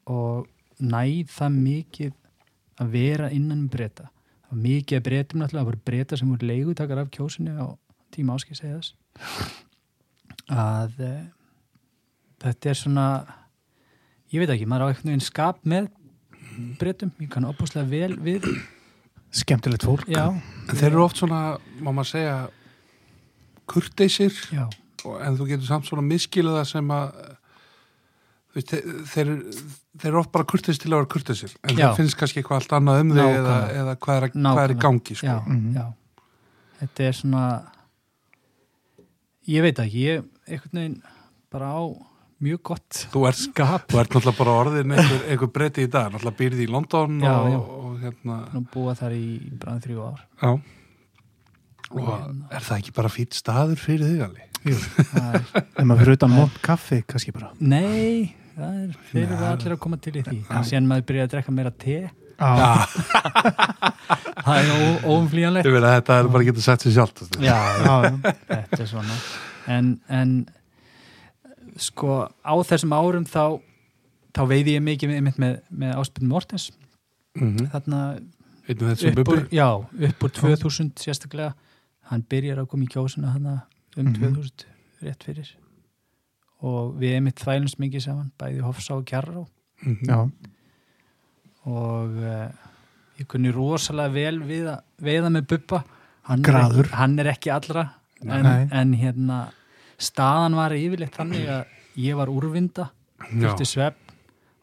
[0.06, 0.46] og
[0.80, 2.12] næð það mikið
[2.78, 4.08] að vera innan um breyta.
[4.48, 7.66] Það var mikið að breytum náttúrulega, það voru breyta sem voru leigutakar af kjósinu á
[8.14, 8.94] tíma áskil segja þess.
[10.48, 11.20] Að uh,
[12.44, 13.06] þetta er svona,
[14.32, 15.90] ég veit ekki, maður á einhvern veginn skap með
[16.80, 18.46] breytum, ég kann opaslega vel við.
[19.36, 20.06] Skemmtilegt fólk.
[20.08, 20.30] Já,
[20.68, 22.36] En þeir eru oft svona, má maður segja,
[23.68, 24.32] kurteisir.
[24.52, 24.64] Já,
[25.04, 27.37] og- en þú getur samt svona miskilið það sem að
[28.54, 29.32] veist, þeir, þeir,
[29.98, 31.88] þeir eru oft bara kurteis til að vera kurteisir en Já.
[31.90, 34.74] það finnst kannski eitthvað allt annað um þig eða, eða hvað, er, að- hvað er
[34.74, 35.26] í gangi sko.
[35.26, 35.74] já, Mhm.
[35.74, 35.86] já
[36.78, 37.44] Þetta er svona
[39.48, 41.02] ég veit ekki, ég einhvern veginn
[41.50, 41.82] bara á
[42.44, 46.12] mjög gott þú, ert, skap þú ert náttúrulega bara orðin einhver, einhver breyti í dag,
[46.12, 47.58] náttúrulega býrði í London Já, og, já.
[47.58, 49.24] og hérna búa þar í
[49.58, 50.52] bræðin þrjú ár já.
[51.90, 52.08] Og
[52.52, 54.44] er það ekki bara fýtt staður fyrir þig alveg?
[54.68, 57.50] Ef maður fyrir utan mótt kaffi, kannski bara.
[57.60, 60.40] Nei, það er fyrir Nei, allir að koma til í því.
[60.68, 62.00] Síðan maður byrja að drekka meira te.
[62.38, 62.86] Já,
[64.46, 65.66] það er ó- óumflýjanlegt.
[65.66, 68.82] Ég veit að þetta er bara að geta sett sér sjálft Já, já, já, þetta
[68.84, 69.16] er svona.
[69.74, 69.88] En,
[70.20, 70.36] en
[71.82, 73.58] sko á þessum árum þá
[74.36, 76.68] þá veiði ég mikið með, með, með Áspinn Mortens.
[77.38, 77.70] Mm -hmm.
[77.74, 78.02] þarna
[78.68, 79.68] Einu þessum upp úr, já,
[80.10, 81.54] upp úr 2000 sérstaklega
[82.10, 83.54] hann byrjar að koma í kjósuna hana
[83.96, 84.14] um Mhm.
[84.34, 84.66] 2000
[85.02, 85.50] rétt fyrir
[86.62, 89.46] og við einmitt þvælumst mikið saman bæði Hofsá og Kjarrá
[89.84, 90.08] Mhm.
[90.08, 90.30] já,
[91.68, 92.48] og uh,
[93.18, 95.82] ég kunni rosalega vel við að veiða með buppa
[96.28, 96.44] hann,
[96.92, 97.84] hann er ekki allra
[98.24, 99.38] en, en hérna
[99.98, 101.64] staðan var yfirleitt þannig að
[101.98, 102.88] ég var úrvinda
[103.30, 103.96] þurfti svepp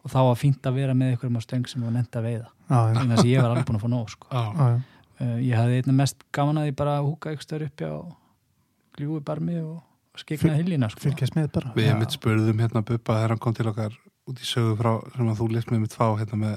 [0.06, 2.28] og þá var fínt að vera með ykkur um á stöng sem var nefnt að
[2.30, 4.28] veiða þannig að ég var alveg búin að fá nóg sko.
[4.32, 4.82] já, já.
[5.22, 7.96] Uh, ég hafði einna mest gaman að ég bara húka ykkur stöður uppi á
[9.00, 9.80] gljúi barmi og,
[10.14, 11.04] og skikna Fyl- hiljina sko.
[11.08, 11.74] fylgjast með bara.
[11.76, 15.28] Við mitt spurðum hérna Bubba þegar hann kom til okkar út í sögu frá sem
[15.34, 16.56] að þú lest með mitt fá hérna með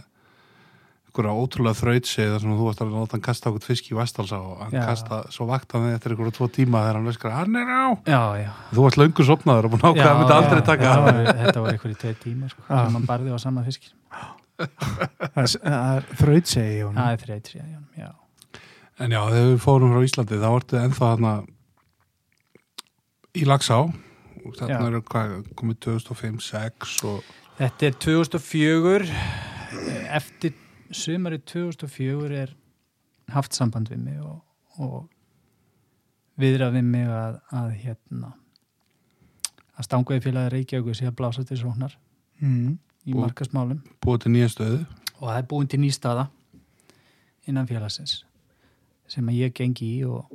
[1.09, 4.39] einhverja ótrúlega þrautsið þar sem þú varst að láta hann kasta okkur fisk í Vestalsá
[4.39, 4.83] og hann Já.
[4.87, 7.87] kasta, svo vakta hann eftir einhverja tvo tíma þegar hann öskar, hann er á!
[8.07, 8.51] Já, já.
[8.77, 11.07] Þú varst löngu sopnaður og búin að ákveða að Já, myndi aldrei taka já, það
[11.09, 15.97] var- þetta var einhverju tveir tíma sko, sem hann barði á sama Það er- það
[15.97, 16.53] er þraut
[18.99, 21.33] En já, þegar við fórum frá Íslandi þá vartu ennþá þarna
[23.39, 23.77] í Lagsá
[24.59, 25.03] þarna eru
[25.59, 27.29] komið 2005-06 og
[27.59, 29.21] þetta er 2004
[30.17, 30.55] eftir
[30.95, 32.55] sumari 2004 er
[33.35, 34.41] haft samband við mig og,
[34.81, 35.07] og
[36.41, 38.33] viðra við mig að, að hérna
[39.79, 41.99] að stanguði félagi Reykjavík sé að blása til sóknar
[42.41, 42.79] mm.
[43.07, 44.81] í markasmálum búið til nýja stöðu.
[45.19, 46.29] Og það er búin til nýstaða
[47.49, 48.23] innan félagsins
[49.09, 50.29] sem ég gengi í og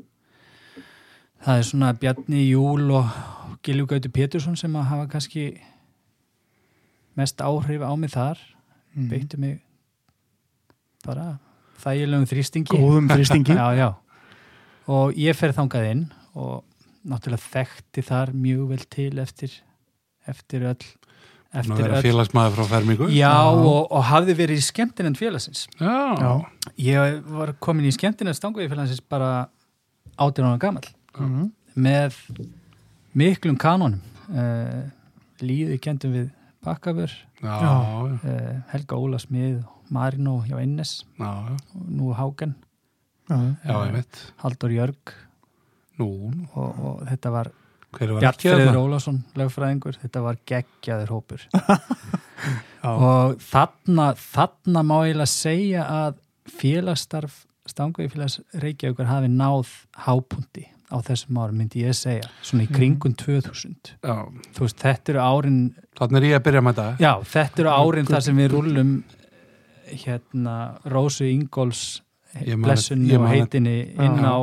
[1.44, 3.10] það er svona Bjarni Júl og
[3.64, 5.46] Gilju Gauti Pétursson sem að hafa kannski
[7.16, 8.40] mest áhrif á mig þar
[8.94, 9.08] Mm.
[9.10, 9.56] beittu mig
[11.02, 11.40] bara
[11.82, 13.88] þægilegum þrýstingi góðum þrýstingi já, já.
[14.86, 16.04] og ég fer þangað inn
[16.38, 16.62] og
[17.02, 19.56] náttúrulega þekkti þar mjög vel til eftir
[20.30, 20.86] eftir öll
[21.54, 23.10] að eftir vera öll félagsmaður frá fermingu.
[23.14, 25.68] Já, og, og hafði verið í skemmtinend félagsins.
[25.80, 25.98] Já.
[26.18, 26.32] Já.
[26.82, 29.50] ég var komin í skemmtinend stanguði félagsins bara
[30.18, 30.90] átján ára gamall.
[31.14, 31.52] Mhm.
[31.78, 32.16] með
[33.18, 34.02] miklum kanonum
[34.34, 34.90] uh,
[35.42, 36.32] líði kendum við
[36.64, 36.72] Já,
[37.44, 37.52] Já.
[37.60, 41.04] já, uh, Helga Óla Smið og Marino hjá Innes.
[41.20, 41.58] Já, já,
[41.92, 42.56] nú Háken.
[43.28, 43.36] Já,
[43.66, 45.14] já, ég veit Haldur Jörg.
[46.00, 47.52] Nú, nú, og, og þetta var
[47.98, 48.78] Bjartfriður?
[48.80, 51.48] Ólafsson lögfræðingur, þetta var geggjaður hópur.
[52.84, 56.22] Og þarna, þarna má eiginlega segja að
[56.52, 59.70] félagsstarf Stanguði félags Reykjavíkur hafi náð
[60.04, 64.16] hápundi á þessum árum myndi ég segja, svona í kringum 2000 Já,
[64.54, 65.60] þú veist, þetta eru árin
[65.98, 68.92] þannig er ég að byrja með þetta já, þetta eru árin þar sem við rúllum
[70.04, 70.58] hérna
[70.92, 71.86] Rósu Ingóls
[72.44, 74.38] Ég blessunni ég og heitinni inn á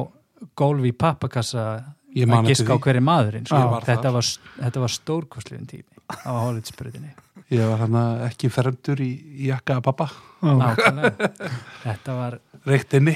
[0.59, 3.63] gólfi pappakassa Ég að giska á hverju maðurinn sko.
[3.75, 4.25] Var þetta, var,
[4.61, 7.11] þetta var stórkostliðin tími á hálfitsbrutinni
[7.51, 7.97] Ég var hann
[8.29, 9.09] ekki fermdur í,
[9.49, 10.07] jakka að pappa.
[10.47, 11.31] Nákvæmlega.
[11.83, 12.37] Þetta var,
[12.69, 13.15] Reykt inni.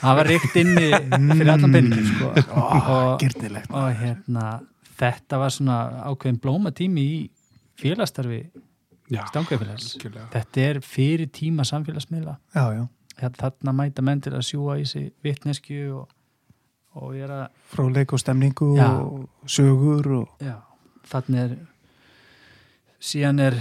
[0.00, 2.26] Það var ríkt inni fyrir allan peningin sko.
[2.60, 4.44] og, Gyrnilegt og hérna
[5.00, 5.76] þetta var svona
[6.10, 7.20] ákveðin blóma tími í
[7.80, 10.26] stangveifélags algjörlega.
[10.34, 12.34] þetta er fyrir tíma samfélagsmiðla.
[12.52, 12.84] Já, já,
[13.20, 16.08] Hérna, þarna mæta menn til að sjúa í sig vitneskju og,
[16.98, 18.88] og ég er að fróðleik og stemningu Já.
[18.98, 20.56] og sögur og já,
[21.06, 21.52] þarna er
[23.00, 23.54] síðan er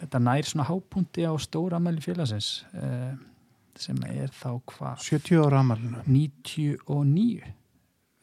[0.00, 3.14] þetta nær svona hápunti á stóra amæli félagsins uh,
[3.78, 4.98] sem er þá hvað?
[5.06, 7.52] 70 ára amalinu 99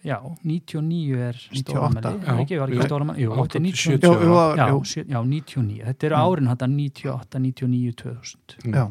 [0.03, 2.35] já, 99 er 98, stóra amæli já.
[2.43, 4.03] ekki, var ekki stóra amæli, jú, 80, 90, 70.
[4.03, 6.27] Já, já, já, sjö- já, 99 þetta eru Mm.
[6.27, 8.85] árin þetta 98, 99, 2000 já.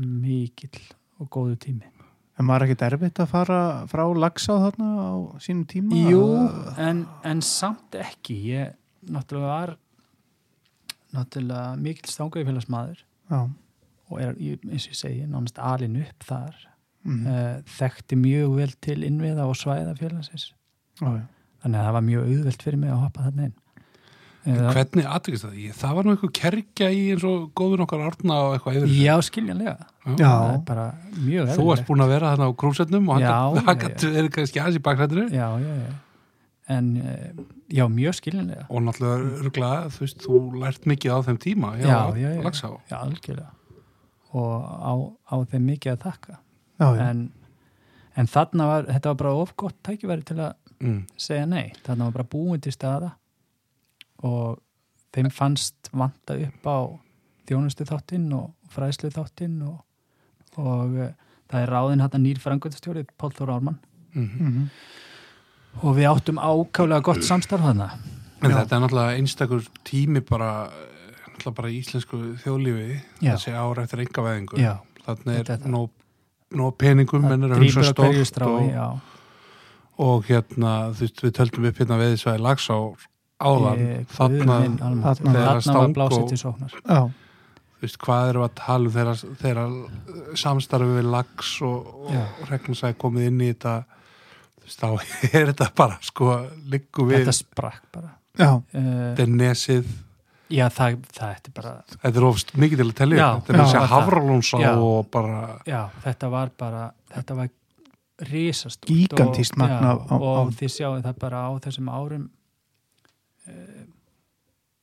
[0.00, 0.80] mikill
[1.20, 1.88] og góðu tími
[2.40, 3.60] En maður er ekkert erfitt að fara
[3.90, 5.12] frá lagsa þarna á
[5.44, 5.98] sínum tíma?
[6.08, 6.22] Jú,
[6.80, 8.70] en, en samt ekki ég
[9.12, 9.72] náttúrulega var
[11.14, 13.40] náttúrulega mikill stanguðifélagsmaður Já.
[14.10, 16.66] og er, eins og ég segi, nánast alin upp þar
[17.00, 17.22] Mm.
[17.24, 20.50] uh, þekkti mjög vel til innviða og svæða félagsins
[21.00, 21.22] Já, já.
[21.62, 23.54] þannig að það var mjög auðvelt fyrir mig að hoppa þarna inn
[24.46, 25.56] uh, Hvernig aðtökist það?
[25.80, 28.94] Það var nú eitthvað kerkja í eins og góður okkar árna og eitthvað yfir.
[29.04, 30.14] Já, skiljanlega Já.
[30.16, 30.84] það er bara
[31.16, 33.24] mjög Þú varst búin að vera þarna á krúsetnum og
[33.82, 35.90] gæti verið kannski aðeins í bakrættinu Já, já, já
[36.70, 41.38] en uh, já, mjög skiljanlega og náttúrulega örgulega, þú veist, þú lært mikið á þeim
[41.42, 42.42] tíma Já, já, já.
[42.46, 42.68] Lagsá.
[42.86, 43.50] já, algjörlega
[44.30, 44.92] og á,
[45.26, 46.36] á þeim mikið að þakka
[46.80, 47.06] Já, já.
[47.10, 47.24] en,
[48.22, 51.02] en þarna var, þetta var bara of gott tækifæri til að Mm.
[51.20, 53.10] segja nei, þarna var bara búin til staða
[54.26, 54.58] og
[55.14, 56.78] þeim fannst vanta upp á
[57.50, 59.80] þjónustu þáttinn og fræðslu þáttinn og,
[60.60, 61.10] og uh,
[61.50, 64.26] það er ráðin hann nýr frangöndastjóri Pál Þór Ármann Mm.
[64.26, 64.62] Mhm.
[65.86, 67.92] og við áttum ákálega gott samstarf þarna
[68.42, 68.56] En Já.
[68.56, 73.34] þetta er náttúrulega einstakur tími bara, eh, náttúrulega bara íslensku þjóðlífi, Já.
[73.36, 74.58] þessi ára eftir engaveðingu.
[74.58, 75.90] Já, Þannig er nóg,
[76.56, 79.00] nóg peningum, menn er að hugsa á stórt og,
[79.98, 82.78] og hérna, þú veist, við töldum upp hérna veðisvæði Lagsá
[83.40, 83.82] áðan,
[84.12, 85.30] þarna, Guð minn almáttugur.
[85.30, 86.74] þarna- þegar þarna var stang blásið og- til sóknar.
[86.84, 87.00] Já.
[87.00, 92.50] þú þú veist, hvað eru að tala um þeirra, þeirra samstarfi við lags og, og
[92.50, 93.84] regnsæði komið inn í þetta?
[94.70, 94.86] Þá
[95.40, 96.26] er þetta bara sko,
[96.70, 98.10] liggu við þetta sprakk bara.
[98.38, 99.88] Já, uh, þetta er nesið,
[100.50, 103.58] já, það, það er bara þetta er ofst mikið til að telja, Já, þetta er
[103.64, 103.80] þessi
[104.62, 104.74] Já.
[104.78, 106.84] og bara já, þetta var bara
[107.16, 107.48] þetta var
[108.30, 112.28] risast Gígantískt magn af- af- og af- þið sjáu það bara á þessum árum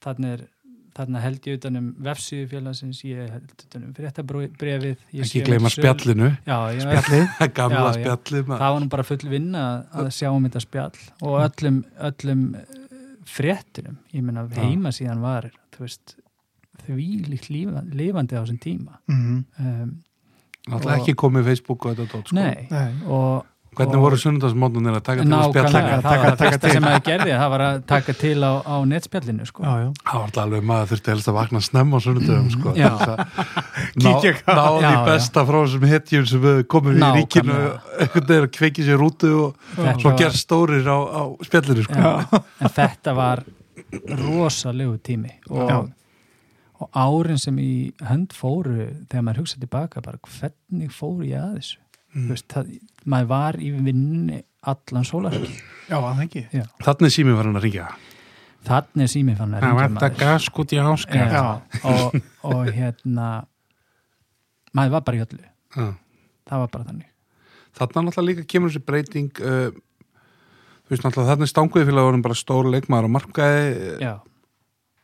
[0.05, 0.45] þannig er
[0.97, 7.84] þarna held ég utanum vefsíðu félagsins, ég held utanum fréttabrefið ekki gleyma spjallinu spjallið gamla
[7.91, 7.99] Já, já.
[7.99, 11.78] spjallið það var nú bara full vinna að sjá um þetta spjall og öllum,
[12.09, 12.80] öllum eh,
[13.30, 14.63] fréttunum, ég meina Já.
[14.63, 16.15] heima síðan var þú veist
[16.88, 19.95] því líkt lifandi á þessum tíma mm um,
[20.68, 22.36] náttúrulega og- ekki komið Facebook og þetta dót, sko.
[22.41, 22.97] nei, Nei.
[23.05, 23.45] og
[23.78, 26.61] hvernig voru sunnundagsmónunir að taka til að spjalla nákvæmlega, það taka- var það taka fyrsta
[26.67, 26.71] til.
[26.78, 29.63] sem að gerði það var að taka til á, á netspjallinu sko.
[29.63, 32.73] Já, já það var alltaf alveg maður þurfti helst að vakna snemma á sunnundagum sko.
[32.78, 32.89] Já.
[32.97, 33.17] Þess að
[34.01, 35.05] Kíkja ná, hvað- náði Já, já.
[35.11, 37.57] besta frá þessum hetjum sem komum í ríkinu
[38.01, 41.84] einhvern veginn að kveiki sér útu og Þetta svo var- gerst stórir á, á spjallinu
[41.88, 41.93] sko.
[41.93, 43.43] Já, en þetta var
[44.17, 45.89] rosalegu tími og,
[46.82, 51.59] og árin sem í hönd fóru þegar maður hugsa tilbaka bara hvernig fóru ég að
[51.59, 51.78] þessu
[52.18, 52.28] Mm.
[52.32, 52.72] Veist, það,
[53.05, 55.47] maður var í vinni allan sólarheng
[55.88, 56.43] Já, það ekki?
[56.84, 57.88] Þannig er símið farin að ringja
[58.68, 60.15] þannig er sími fann að hringja maður.
[60.20, 61.43] gask út í áskar Já,
[61.88, 62.18] og,
[62.49, 63.28] og hérna
[64.76, 65.43] maður var bara í öllu.
[65.78, 65.88] Já.
[66.47, 67.11] það var bara þannig.
[67.78, 69.70] Þarna náttúrulega líka kemur þessi breyting uh,
[70.88, 73.63] þú veist þarna er stanguði fyrir að vorum bara stór leikmaður og markaði
[74.03, 74.13] já,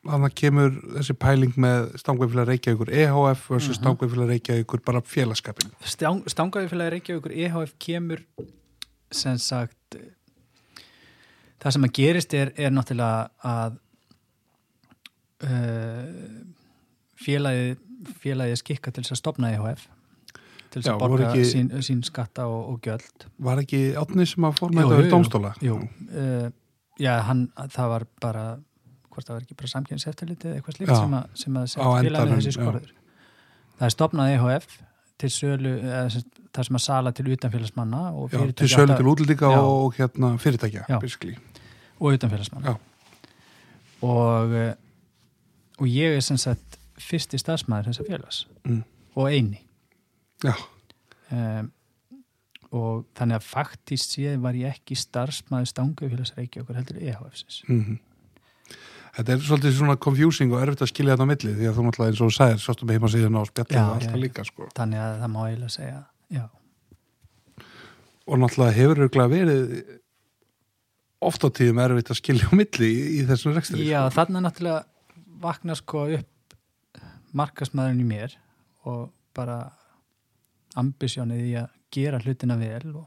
[0.03, 3.77] þannig kemur þessi pæling með stanguði fyrir að reykja ykkur EHF versus Mhm.
[3.77, 8.23] mm stanguði fyrir að reykja ykkur bara félagskapin Stang, stangaði félagi Reykjavíkur EHF kemur
[9.11, 9.95] sem sagt
[11.63, 13.77] það sem að gerist er, er náttúrulega að
[15.43, 16.43] uh,
[17.23, 17.75] félagi
[18.19, 19.85] félagi er skikka til þess að stopna EHF
[20.73, 23.27] til þess að borga ekki- sín, sín skatta og, og gjöld.
[23.45, 25.11] Var ekki átni sem að Jú, með þetta jú, við jú.
[25.13, 25.51] dómstóla?
[25.61, 25.75] Jú,
[26.09, 26.47] uh,
[26.99, 28.45] já, hann, það var bara
[29.13, 30.97] hvort það var ekki bara samkynnseftirlitið eða eitthvað slíkt Já.
[31.01, 32.57] sem að, sem að setja félaginu endanum, þessi já.
[32.57, 32.91] skorður
[33.79, 34.77] það er stopnað EHF
[35.23, 35.73] til sölu,
[36.53, 39.59] það sem að sala til utanfélagsmanna og Já, fyrirtækja til sölu til Já.
[39.61, 40.97] og hérna fyrirtækja Já.
[41.99, 42.75] og utanfélagsmanna Já.
[44.03, 44.73] og eh,
[45.79, 48.83] og ég er sem sagt fyrsti starfsmæður þessa félags Mm.
[49.15, 49.59] og eini
[50.43, 50.53] Já.
[51.31, 51.71] um,
[52.73, 57.99] og þannig að faktist séð var ég ekki starfsmæður stangafélags Reykjavíkur heldur EHF-sins Mm
[59.13, 61.83] Þetta er svolítið svona confusing og erfitt að skilja þetta á milli því að þú
[61.85, 64.69] náttúrulega eins og þú sagðir, sástum heima síðan á spjallinu og alltaf líka sko.
[64.73, 65.99] þannig að það má eiginlega segja
[66.33, 66.45] já,
[68.25, 69.75] og náttúrulega hefur örgulega verið
[71.29, 74.15] oft á tíðum erfitt að skilja á milli í, í þessum rekstri já sko.
[74.17, 74.81] þannig náttúrulega
[75.45, 76.57] vakna sko upp
[77.37, 78.35] markasmaðurinn í mér
[78.89, 79.59] og bara
[80.79, 83.05] ambisjónið í að gera hlutina vel og,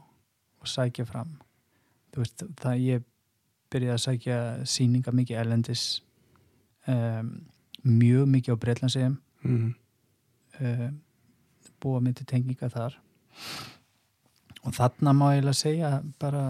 [0.63, 1.35] og sækja fram
[2.15, 3.05] þú veist, það ég
[3.71, 4.37] byrjaði að sækja
[4.69, 5.83] sýninga mikið erlendis
[6.87, 7.33] um,
[7.87, 9.67] mjög mikið á Breitlandsegjum mm.
[10.61, 10.95] um,
[11.83, 12.97] búa myndi tenginga þar.
[14.65, 16.43] Og þarna má ég að segja bara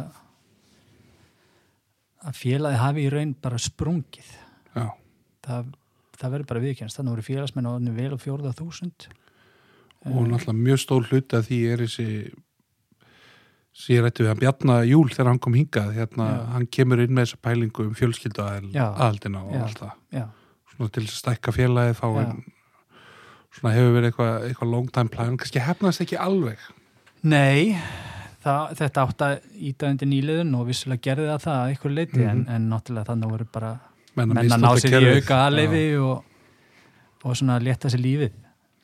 [2.28, 4.32] að félagi hafi í raun bara sprungið.
[4.74, 4.88] Já,
[5.46, 5.70] það,
[6.18, 9.08] það verður bara viðkjænst þannig voru félagsmenn á vel og fjórða þúsund.
[10.08, 12.08] Og náttúrulega mjög stór hluti að því er þessi
[13.78, 17.14] sem ég rætti við hann Bjarna Júl þegar hann kom hingað hérna, hann kemur inn
[17.14, 18.86] með þessa pælingu um fjölskyldu Já.
[18.96, 20.30] aðaldina og allt það.
[20.74, 22.32] Svona til þess að stækka félagið þá er,
[23.58, 26.58] svona hefur verið eitthvað eitthva long time plan, kannski hefnast ekki alveg.
[27.28, 27.78] Nei
[28.44, 29.36] það, þetta átt að
[29.70, 32.30] íta undir nýliðun og vissulega gerði það það að ykkur leiti Mhm.
[32.30, 33.72] en, en náttúrulega þannig voru bara
[34.16, 36.24] menn menn að ná sér í auka aðleifi og,
[37.26, 38.34] og svona létta sér lífið.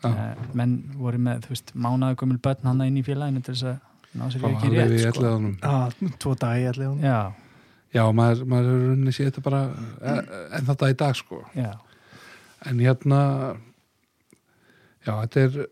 [0.04, 3.64] Eh, menn voru með, þú veist, mánaðu gömul börn hann inn í félaginu til þess
[3.72, 3.80] að
[4.20, 5.24] ná sér í auki aðleifi í rétt sko.
[5.24, 7.20] elleðanum Já, tvo dagi allir já,
[7.94, 9.62] já, maður, maður er runni sér þetta bara
[10.02, 10.18] e,
[10.60, 11.44] en þetta í dag sko.
[11.58, 11.72] Já,
[12.70, 13.22] en hérna
[15.06, 15.64] já, þetta er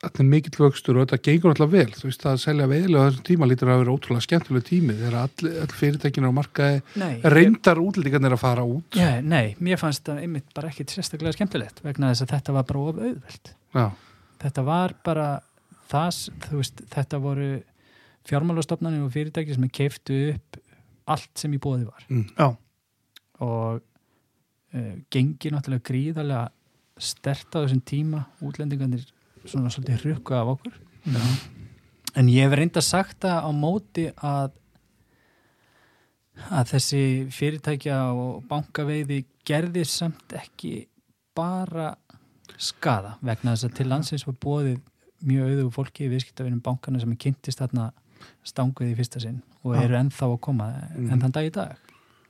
[0.00, 1.90] þetta er mikill vöxtur og þetta gengur alltaf vel.
[1.92, 5.16] Þú veist að selja veiðilega á þessum tíma lítur að vera ótrúlega skemmtileg tími þegar
[5.20, 6.78] all, all fyrirtækinu á markaði.
[7.34, 8.96] Reyndar útlendingarnir að fara út.
[8.96, 12.66] Já, nei, mér fannst það einmitt bara ekkit sérstaklega skemmtilegt vegna þess að þetta var
[12.70, 13.52] bara of auðvelt.
[13.76, 13.86] já,
[14.40, 15.26] Þetta var bara
[15.92, 17.50] það, þú veist, þetta voru
[18.28, 20.58] fjármálastofnanir og fyrirtæki sem keiftu upp
[21.10, 22.04] allt sem í bóði var.
[22.08, 22.48] Mm, Já,
[23.40, 26.44] og uh, gengi náttúrulega gríðarlega
[27.00, 28.26] stert á þessum tíma.
[28.44, 29.06] Útlendingarnir
[29.46, 30.76] svona svolítið hrukku af okkur.
[32.18, 34.56] En ég hef reynda sagt það á móti að
[36.48, 37.02] að þessi
[37.34, 40.86] fyrirtækja og bankaveiði gerði samt ekki
[41.36, 41.92] bara
[42.60, 44.78] skada vegna þess að til landsins var bóðið
[45.28, 47.90] mjög auðugu fólki í viðskiptavinum bankana sem kynntist þarna
[48.44, 51.10] stanguð í fyrsta sinn og eru ennþá að koma Mm.
[51.12, 51.76] enn þann dag í dag.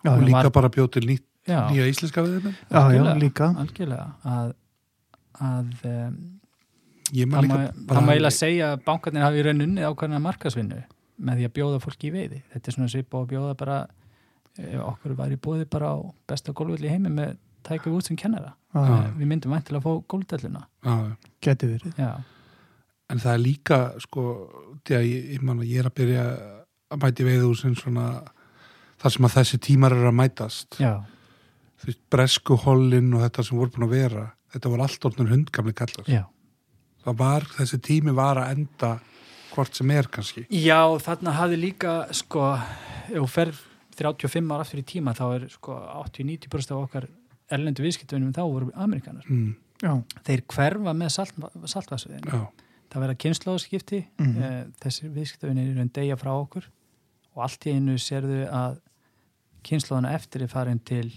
[0.05, 3.14] Já, og líka var- bara bjóð til nýtt, Já, nýja íslenska við þeim já, já,
[3.18, 3.47] líka.
[3.57, 4.07] Algjörlega.
[4.24, 4.53] Að,
[5.41, 6.41] að um,
[7.11, 10.82] það má eiginlega segja að bankarnir hafi í raun unnið ákveðna markasvinnu
[11.20, 12.43] með því að bjóða fólki í veiði.
[12.55, 13.78] Þetta er svona svip og bjóða bara
[14.61, 15.97] ef okkur var í bóði bara á
[16.28, 17.36] besta gólfvöld í heimi með
[17.66, 18.55] tækja út sem kennara.
[18.70, 19.11] Já.
[19.18, 20.61] við myndum væntilega að fá gólfdelluna.
[20.86, 21.16] Já, já.
[21.43, 22.11] geti verið já,
[23.11, 24.24] en það er líka sko,
[24.86, 26.26] því að ég, ég, man, ég er að byrja
[26.90, 28.08] að mæti veiðhúsin svona
[29.00, 30.80] þar sem að þessi tímar eru að mætast.
[30.82, 30.92] Já,
[31.80, 35.30] þú veist, bresku hollin og þetta sem voru búin að vera þetta voru allt orðnur
[35.30, 36.11] hundgamli kallar.
[36.11, 36.24] Já.
[37.04, 38.90] Það var, þessi tími var að enda
[39.54, 40.44] hvort sem er kannski.
[40.52, 42.50] Já, þarna hafði líka sko,
[43.08, 43.52] ef þú fer
[44.00, 47.08] 35 ára aftur í tíma þá er sko 80-90% af okkar
[47.50, 49.24] erlendu viðskiptunum þá voru amerikanar.
[49.26, 49.92] mm, já,
[50.28, 51.40] Þeir hverfa með salt,
[51.72, 52.28] saltvarsviðin.
[52.91, 54.43] Það verða kynnslóðskipti, mm Mhm.
[54.43, 56.64] eh, þessir viðskiptunir eru en deyja frá okkur.
[57.36, 58.80] Og allt í einu sérðu að
[59.62, 61.12] kynnslóðana eftir er farin til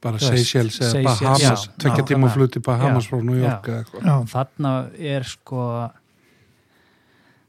[0.00, 3.66] bara Seychelles eða Bahamas tvekja tíma fluti Bahamas Já, frá New York
[4.28, 5.90] þarna er sko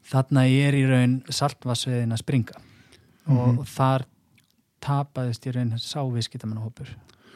[0.08, 2.55] þarna er í raun saltvarsviðin að springa.
[3.28, 3.60] Og, Mhm.
[3.60, 4.05] og þar
[4.82, 6.88] tapaðist í raun sá viðskiptamannahópur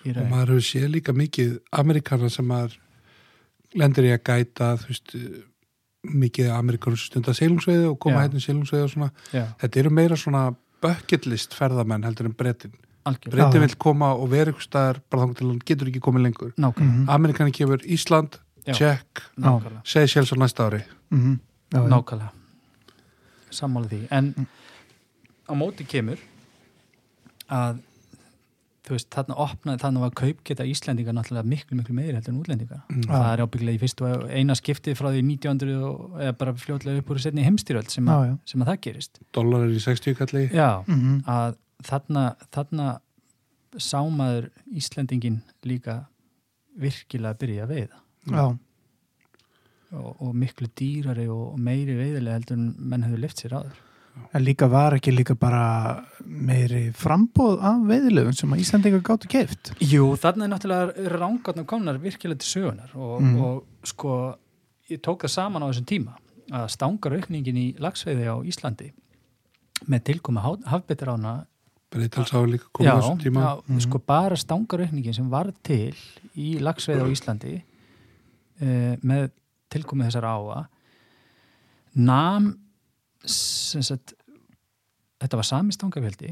[0.05, 2.77] í og maður hefur séð líka mikið Amerikana sem maður
[3.75, 5.15] lendir í að gæta þú veist
[6.03, 9.89] mikið Amerikanu sem stundar seilungsveiði og koma hérna í seilungsveiði og svona Já, þetta eru
[9.93, 12.73] meira svona bucket list ferðamenn heldur en brettin
[13.29, 16.51] brettin vil koma og vera ykkur staðar bara þangur til hann getur ekki komið lengur
[16.57, 16.91] Nákvæmlega.
[17.01, 17.09] Mhm.
[17.09, 19.81] Amerikani kemur Ísland, Nákvæmlega.
[19.85, 21.39] Seychelles á næsta ári Mhm.
[21.71, 21.87] já, já.
[21.89, 22.29] Nákvæmlega.
[23.51, 24.07] Sammála því.
[24.11, 24.45] En Mm.
[25.49, 26.17] á móti kemur
[27.49, 27.79] að
[28.81, 32.79] þú veist, þarna opnaði, þarna var kaupgeta Íslendinga náttúrulega miklu, miklu meiri heldur en útlendinga.
[32.89, 33.03] Mm.
[33.11, 37.03] Það er ábyggilega í fyrstu og eina skiptið frá því 1900 og, eða bara fljótlega
[37.03, 38.37] upp úr setni heimstyröld sem, já.
[38.49, 39.21] sem að það gerist.
[39.37, 41.21] dólar er í 60 kalli Já, Mhm.
[41.29, 42.87] að þarna, þarna
[43.77, 45.99] sámaður Íslendingin líka
[46.81, 48.01] virkilega að byrja að veiða
[48.31, 48.57] já,
[49.93, 53.79] og, og miklu dýrari og meiri veiðilega heldur en menn hefur lift sér áður.
[54.33, 59.73] En líka var ekki líka bara meiri frambóð af veiðilöfum sem að Íslandingar gáttu keift
[59.81, 63.41] Jú, þarna er náttúrulega rángatna komnar virkilega til sögunar og, Mm.
[63.41, 64.35] og sko,
[64.89, 66.15] ég tók það saman á þessum tíma
[66.51, 68.91] að stangar aukningin í lagsveiði á Íslandi
[69.87, 71.45] með tilkomi hafbettirána
[71.91, 73.79] Breitalsá er líka komið já, þessum tíma já, Mhm.
[73.81, 75.93] sko bara stangar aukningin sem var til
[76.37, 77.61] í lagsveiði á Íslandi
[78.61, 79.31] uh, með
[79.69, 80.67] tilkomi þessar áa
[81.95, 82.59] nam sem
[83.25, 84.13] sagt
[85.21, 86.31] þetta var sami stangafjöldi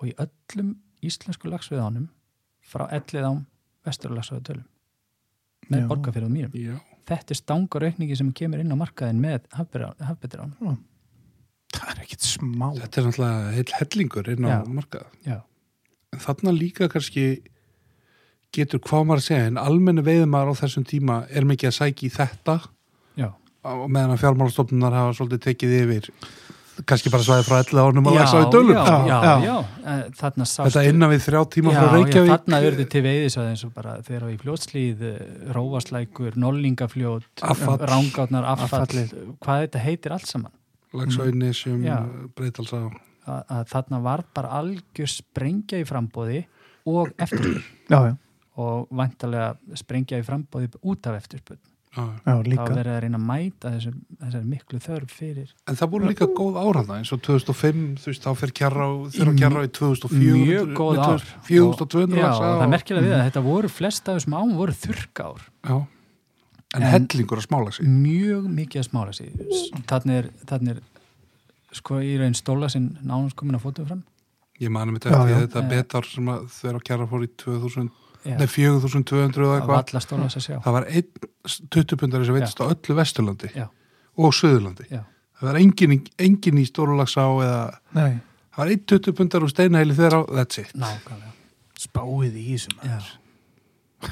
[0.00, 0.74] og í öllum
[1.04, 2.06] íslensku lagsveiðánum
[2.70, 3.42] frá ellið ám
[3.86, 4.64] vesturlagsveiðatölum
[5.70, 5.88] með Já.
[5.90, 6.54] borgarfyrðum mýrum.
[6.56, 6.78] Já,
[7.10, 10.52] Þetta er stangaraukningi sem kemur inn á markaðin með hafbettirán.
[11.74, 14.58] það er ekkit smá þetta er náttúrulega heil hellingur inn á Já.
[14.66, 15.38] markað Já,
[16.12, 17.24] en þarna líka kannski
[18.54, 22.06] getur hvað maður að segja en almenni veiðumar á þessum tíma er mikið að sækja
[22.08, 22.56] í þetta
[23.66, 26.08] og meðan að fjármálastofnunar hafa svolítið tekið yfir
[26.88, 28.70] kannski bara svæði frá 11 ánum að já, lagsa við dölum.
[28.72, 29.56] já, Já, já.
[29.84, 33.50] Eh, Þarna sástu þetta innan við þrjá tíma frá Reykjavík Já, þarna verður til veiðisvæði
[33.52, 35.02] eins og bara þegar á í fljótslíð,
[35.58, 39.04] róvaslækur, nollingafljót, rángátnar, affall,
[39.44, 40.54] hvað þetta heitir allt saman.
[42.38, 42.80] Breitalsá
[43.30, 46.40] Að, að þarna var bara algjör sprengja í frambóði
[46.88, 47.12] og
[47.92, 48.16] já,
[48.56, 51.60] og vantarlega sprengja í frambóði út af eftirspurn.
[51.90, 52.02] Já.
[52.22, 52.36] já, Það
[52.86, 56.98] að reyna að mæta þessar, þessar miklu þörf fyrir En það voru líka góð áraða
[57.00, 61.00] eins og 2005, þú veist, þá fer kjarra á, þeirra kjarra í 2004 mjög góð
[61.02, 61.24] ár.
[61.48, 64.52] 4200 Já, laxa og það er merkilega við að þetta voru flest af þessum ám
[64.60, 65.42] voru þurrka ár.
[65.66, 65.74] Já,
[66.78, 69.34] en, En- hellingur að smála sig mjög mikið að smála sig
[69.90, 70.80] þannig er, þannig er
[71.80, 74.04] sko í raun stóla sinn nánast komin að fótum fram
[74.60, 74.70] Ég
[75.10, 75.40] Já, eftir já.
[75.48, 75.68] þetta Eh.
[75.74, 80.60] betar sem að þeirra kjarra fór í 2000, Já, nei 4200 eða eitthvað.
[80.64, 81.08] Það var einn
[81.70, 83.66] 20 pundari sem veitist á öllu Vesturlandi Já.
[84.20, 84.88] og Suðurlandi.
[84.90, 85.02] Já.
[85.40, 87.60] Það var engin, engin í Stórulagsá eða
[87.96, 88.18] Nei,
[88.52, 90.74] það var einn 20 pundar úr steinahæli þeirra that's it.
[90.76, 91.32] Nákvæmlega.
[91.80, 92.98] Spáið í þessum Já.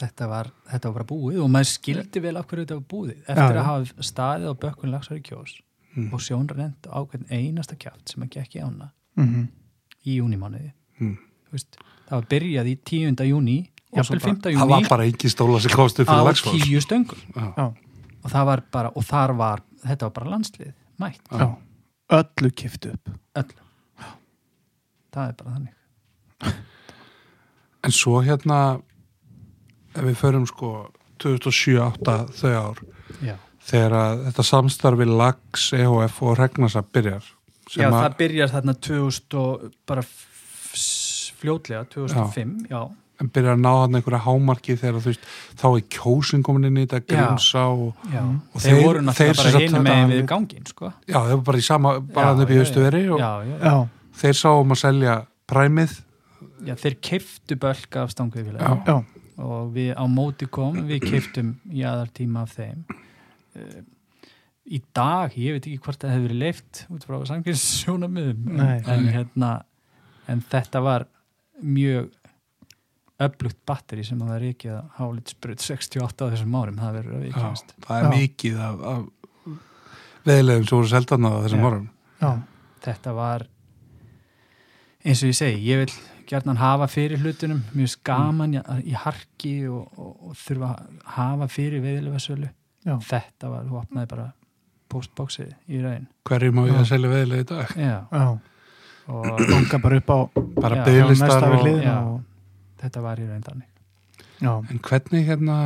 [0.00, 3.14] þetta, var, þetta var bara búið og maður skildi vel af hverju þetta var búið.
[3.22, 5.60] Eftir Já, að hafa staðið á bökkun lagsar í kjós
[5.94, 6.08] Mm.
[6.10, 9.44] og sjónrend á hvern einasta kjátt sem að gekk í ána mm
[10.10, 11.12] í júnimánuði Mm.
[11.52, 11.76] veist,
[12.08, 13.24] það var byrjað í 10.
[13.30, 13.56] júni
[13.94, 14.40] jafnvel 5.
[14.44, 17.46] Það var júni bara engin stóla sem kostu á fyrir lagsfólk tíu stöngul Já.
[17.56, 17.66] Já,
[18.24, 21.20] og það var bara, og þar var þetta var bara landslið, mætt.
[21.30, 21.48] Já,
[22.18, 23.10] öllu kiftu upp.
[23.36, 23.60] Öllu.
[25.14, 26.54] Það er bara þannig.
[27.84, 28.58] En svo hérna
[29.94, 30.70] ef við förum sko
[31.22, 32.80] 2007-2008 þau ár
[33.22, 33.36] já,
[33.68, 37.28] þegar að þetta samstarfi lags, EHF og Regnasa byrjar
[37.70, 41.03] sem já að, það byrjar þarna 2000 og bara f- s-
[41.44, 42.82] fljótlega 2005, já,
[43.22, 45.26] en byrjar að ná hann einhverja hámarki þegar þú veist,
[45.60, 47.20] þá er kjósin komin inn í þetta Já.
[47.20, 48.22] grímsá og, já.
[48.24, 50.90] Og þeir, þeir- voru náttúrulega bara þetta- megin við gangin sko.
[51.06, 53.30] já, þeir voru bara í sama, bara Já, upp í já, haustu veri og já,
[53.44, 53.88] já, já,
[54.24, 55.14] þeir sáum að selja
[55.46, 55.94] præmið
[56.66, 58.82] já, þeir keiftu bölk af Já.
[58.86, 59.04] já,
[59.38, 63.82] og við á móti kom við keiftum í aðartíma af þeim uh,
[64.66, 68.80] í dag, ég veit ekki hvort það hefur verið leift út frá samkynssjónamiðum Nei.
[68.86, 69.12] en Nei.
[69.12, 69.50] hérna
[70.26, 71.06] en þetta var
[71.62, 72.12] mjög
[73.24, 77.14] öflugt batteri sem að það er ekki að hálitsbrut 68 á þessum árum, það verður
[77.14, 78.14] já, vikjast það er Já.
[78.14, 79.54] mikið af, af
[80.24, 81.68] veðilegum voru seldan á þessum Já.
[81.68, 81.86] árum.
[82.24, 82.30] Já,
[82.88, 83.46] þetta var
[85.04, 85.94] eins og ég segi, ég vil
[86.26, 91.50] gerðan hafa fyrir hlutunum, mjög skaman í, í harki og, og, og þurfa að hafa
[91.52, 92.48] fyrir veiðilega sölu
[92.84, 92.96] Já.
[93.12, 94.26] þetta var, þú opnaði bara
[94.90, 96.08] postboxið í raun.
[96.28, 97.78] Hverju má ég að selja veðilega í dag?
[97.78, 98.26] Já, já
[99.08, 100.18] og ganga bara upp á
[100.60, 101.96] bara bygglistar og, Já.
[102.00, 102.20] og,
[102.80, 103.26] þetta var í
[104.40, 105.58] já, en hvernig hérna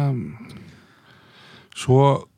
[1.79, 2.29] svo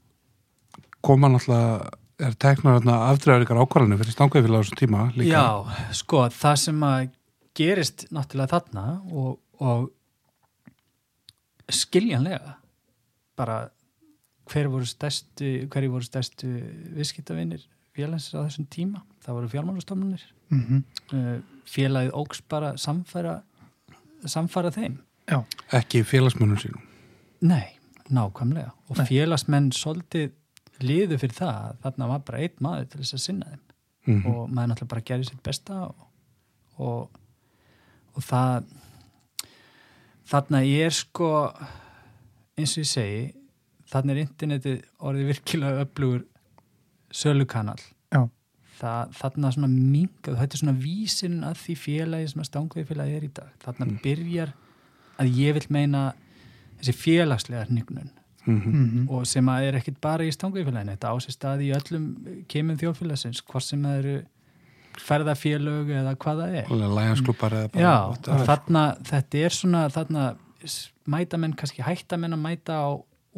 [1.00, 1.90] koma náttúrulega
[2.20, 5.32] er teknar hérna afdreifar ykkar ákvarðanir fyrir stangveifila á þessum tíma líka?
[5.32, 5.46] Já,
[5.96, 7.08] sko, það sem að
[7.56, 9.88] gerist náttúrulega þarna og, og
[11.72, 12.56] skiljanlega
[13.40, 13.62] bara
[14.50, 16.50] hver voru stærstu, hverju voru stærstu
[16.96, 17.64] viðskiptavinir
[17.96, 19.04] félagsins á þessum tíma?
[19.24, 20.82] Það voru fjármálastofnunir mm
[21.12, 21.38] uh,
[21.70, 23.40] félagið ógs bara samfæra
[24.26, 24.98] samfæra þeim?
[25.72, 26.82] Ekki félagsmönnum sínum?
[27.40, 27.78] Nei,
[28.10, 28.72] nákvæmlega.
[28.88, 29.06] Og Nei.
[29.06, 30.32] félagsmenn svolítið
[30.82, 33.64] liðu fyrir það að þarna var bara einn maður til þess að sinna þeim.
[34.08, 36.06] Mm og maður náttúrulega bara gerir sitt besta og,
[36.80, 37.18] og,
[38.16, 38.70] og það
[40.30, 41.30] þarna er sko
[42.56, 43.22] eins og ég segi
[43.90, 46.24] þarna er internetið orðið virkilega öflugur
[47.10, 47.78] sölukanal.
[47.78, 47.99] Já.
[48.80, 53.18] Það, þarna svona minkað, þetta er svona vísin að því félagi sem að stangvegi félagi
[53.18, 53.52] er í dag.
[53.64, 54.00] Þarna Mm.
[54.04, 54.52] byrjar
[55.20, 56.14] að ég vil meina
[56.80, 58.10] þessi félagslega hnignun.
[58.46, 58.72] -hmm.
[58.72, 62.04] mm og sem að er ekkit bara í stangveifélaginu þetta á sér stað í öllum
[62.48, 64.14] kemum þjóðfélagsins, hvort sem það eru
[65.00, 66.72] ferðafélög eða hvað það er.
[66.96, 70.24] Lægansklúpar eða bara Já, þarna, þetta er svona þarna
[71.10, 72.88] mæta menn kannski hætta menn að mæta á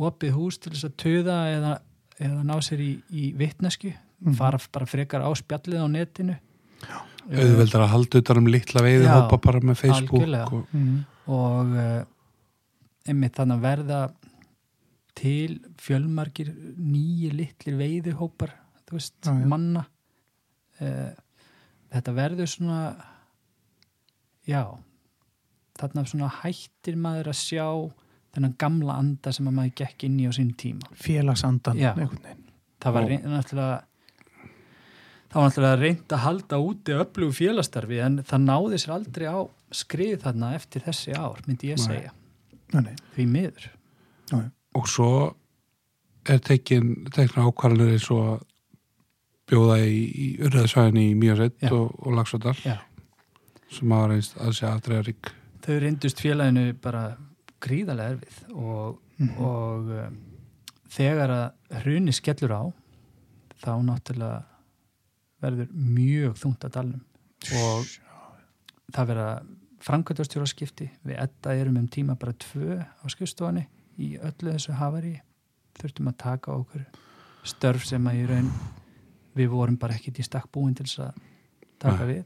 [0.02, 1.72] opið hús til þess að töða eða,
[2.18, 4.34] eða ná sér í, í vitnesku Mhm.
[4.38, 6.36] fara bara frekar á spjallið á netinu
[7.30, 10.98] auðveldar að halda utan um litla veiði Já, hópa bara með Facebook og, -hmm.
[11.26, 12.04] og uh,
[13.06, 14.00] einmitt þannig að verða
[15.14, 18.54] til fjölmargir nýju litlir veiðihópar
[18.86, 19.46] þú veist, Já, já.
[19.46, 19.84] manna
[20.80, 21.12] uh,
[21.92, 22.80] þetta verður svona
[24.48, 24.64] já
[25.78, 27.66] þarna svona hættir maður að sjá
[28.34, 31.92] þennan gamla anda sem að maður gekk inn í á sín tíma félagsandan Já.
[32.80, 33.18] það var Já.
[33.28, 33.82] náttúrulega
[35.32, 39.38] það var náttúrulega reynd að halda úti öflugu félastarfi en það náði sér aldrei á
[39.72, 42.12] skrið þarna eftir þessi ár, myndi ég segja
[42.72, 42.94] Nei, nei.
[43.16, 43.68] því miður
[44.76, 45.08] og svo
[46.28, 48.42] er tekin tekna ákvarðanir eins og að
[49.52, 51.72] bjóða í, í urðaðsvæðinni í Mjörsveit Já.
[51.76, 52.54] og, og Lagsvöldal
[53.72, 57.02] sem hafa reynst að sé afdreifar þau reyndust félaginu bara
[57.62, 59.34] gríðarlega erfið og, Mhm.
[59.44, 60.14] og um,
[60.90, 62.62] þegar að hruni skellur á
[63.62, 64.40] þá náttúrulega
[65.42, 67.04] verður mjög þungt að dalnum.
[67.58, 67.90] Og
[68.94, 69.28] það verða
[69.82, 73.64] framkvæmtastjóra skipti við etta erum um tíma bara tvö á skrifstofunni
[73.98, 75.16] í öllu þessu hafari
[75.78, 76.84] þurftum að taka okkur
[77.48, 78.50] störf sem að í raun
[79.36, 81.24] við vorum bara ekkit í stakk búin til þess að
[81.82, 82.22] taka við.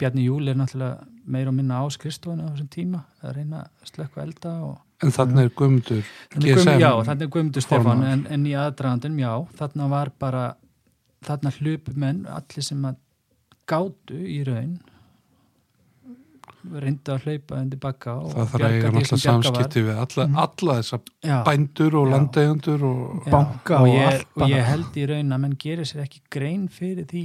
[0.00, 3.92] Bjarni Júl er náttúrulega meira og minna á skrifstofunni á þessum tíma að reyna að
[3.92, 8.44] slökka elda og en þannig er Þannig GSM já, þannig er Guðmundur Stefán en, en
[8.46, 10.44] í aðdragandum, já, þarna var bara
[11.26, 12.96] þarna hlupu menn allir sem að
[13.70, 14.78] gátu í raun
[16.62, 20.36] reyndu að hlaupa undir bakka og það þarf að eiga náttúrulega samskipti við alla, Mhm.
[20.44, 24.96] alla þessa Já, bændur og landeigundur og já, banka og, og ég, og ég held
[24.96, 27.24] í raun að menn gerir sér ekki grein fyrir því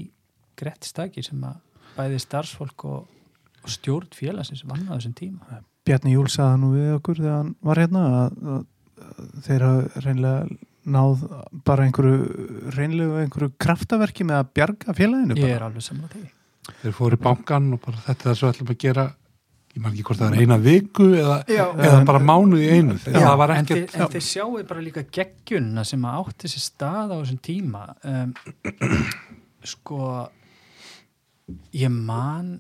[0.58, 1.60] grett staki sem að
[1.98, 3.06] bæði starfsfólk og,
[3.64, 5.62] og stjórn félagsins vann á þessum tíma.
[5.86, 8.66] Bjarni Júl sagði nú við okkur þegar hann var hérna að, að,
[9.06, 10.48] að þeir hafa reynlega
[10.88, 11.24] náð
[11.68, 15.56] bara einhverju reynlega einhverju kraftaverki með að bjarga félaginu ég bara.
[15.56, 16.26] er alveg saman á því.
[16.82, 19.08] Þeir fóru í bankan og bara þetta er það sem við ætlum að gera.
[19.78, 21.64] Ég man ekki hvort það er eina viku eða, Já.
[21.86, 22.96] eða bara mánuð í einu.
[23.04, 26.64] Já, það var en, þið, en þið sjáu bara líka geggjunna sem að átti sér
[26.64, 27.84] stað á þessum tíma.
[28.08, 28.34] Um,
[29.74, 30.02] sko
[31.78, 32.58] ég man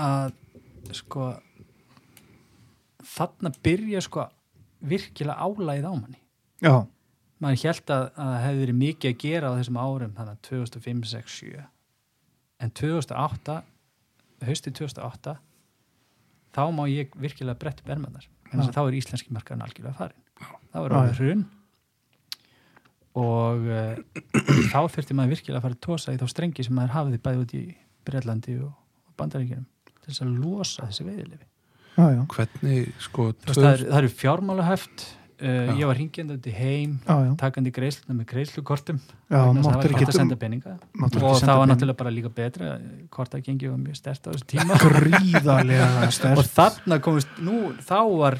[0.00, 0.32] að
[0.96, 1.32] sko
[3.06, 4.26] þarna byrja sko
[4.86, 6.20] virkilega álægið á manni
[6.64, 6.74] já,
[7.42, 10.44] maður held að, að það hefði verið mikið að gera á þessum árum þannig að
[10.50, 11.64] 2005, 6, 7
[12.64, 13.58] en 2008
[14.46, 15.36] haustið 2008
[16.56, 18.62] þá má ég virkilega brett upp þess Já.
[18.62, 20.24] að þá er íslenski markaðan algjörlega farin
[20.72, 21.14] þá er Já, já.
[21.20, 21.44] hrun.
[23.16, 23.96] Og uh,
[24.72, 27.42] þá þurfti maður virkilega að fara að tósa í þá strengi sem maður hafiði bæði
[27.42, 27.62] út í
[28.06, 28.72] Breitlandi og,
[29.08, 31.46] og Bandaríkjunum til þess að losa þessi veiðilefi
[31.96, 35.06] já, já, hvernig sko veist, það, er, það eru fjármálahöft
[35.42, 38.98] uh, ég var ringjandi heim já, já, takandi greiðsluna með greiðslukortum.
[39.28, 40.76] Að það var ekki að senda peninga.
[41.02, 42.72] og það var senda náttúrulega bara líka betra
[43.14, 44.78] hvort að gengi var mjög stert á þessu tíma.
[44.82, 48.38] Gríðarlega og stærst þarna komist, nú, þá var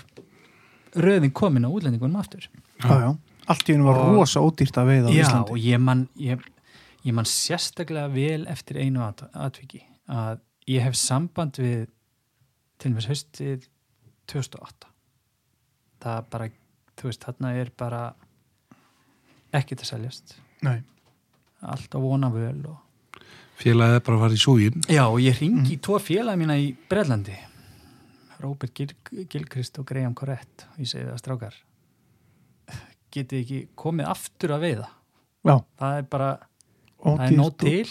[0.97, 2.49] röðin komin á útlendingunum aftur.
[2.81, 3.11] Já, já,
[3.53, 5.53] allt í hennu var Og- rosa ódýrt að veiða á já, Íslandi.
[5.53, 6.43] og ég man ég,
[7.05, 10.41] ég man sérstaklega vel eftir einu at atviki að
[10.71, 11.87] ég hef samband við
[12.81, 13.67] til og með haustið
[14.29, 14.91] 2008
[16.03, 16.49] það bara,
[16.97, 18.03] þú veist, þarna er bara
[19.57, 20.37] ekkert að seljast.
[20.65, 20.81] Nei.
[21.67, 23.21] allt á vona völ og
[23.61, 26.57] félagið er bara að fara í súgin Já, og ég ringi í tvo félag mína
[26.61, 27.37] í Breitlandi
[28.41, 28.93] Robert Gil
[29.33, 30.67] Gilchrist og Graham Corrett.
[30.75, 31.55] Og ég segi það strákar.
[33.17, 34.89] Getið ekki komið aftur að veiða?
[35.47, 36.29] Já, það er bara,
[37.01, 37.89] það er og- til.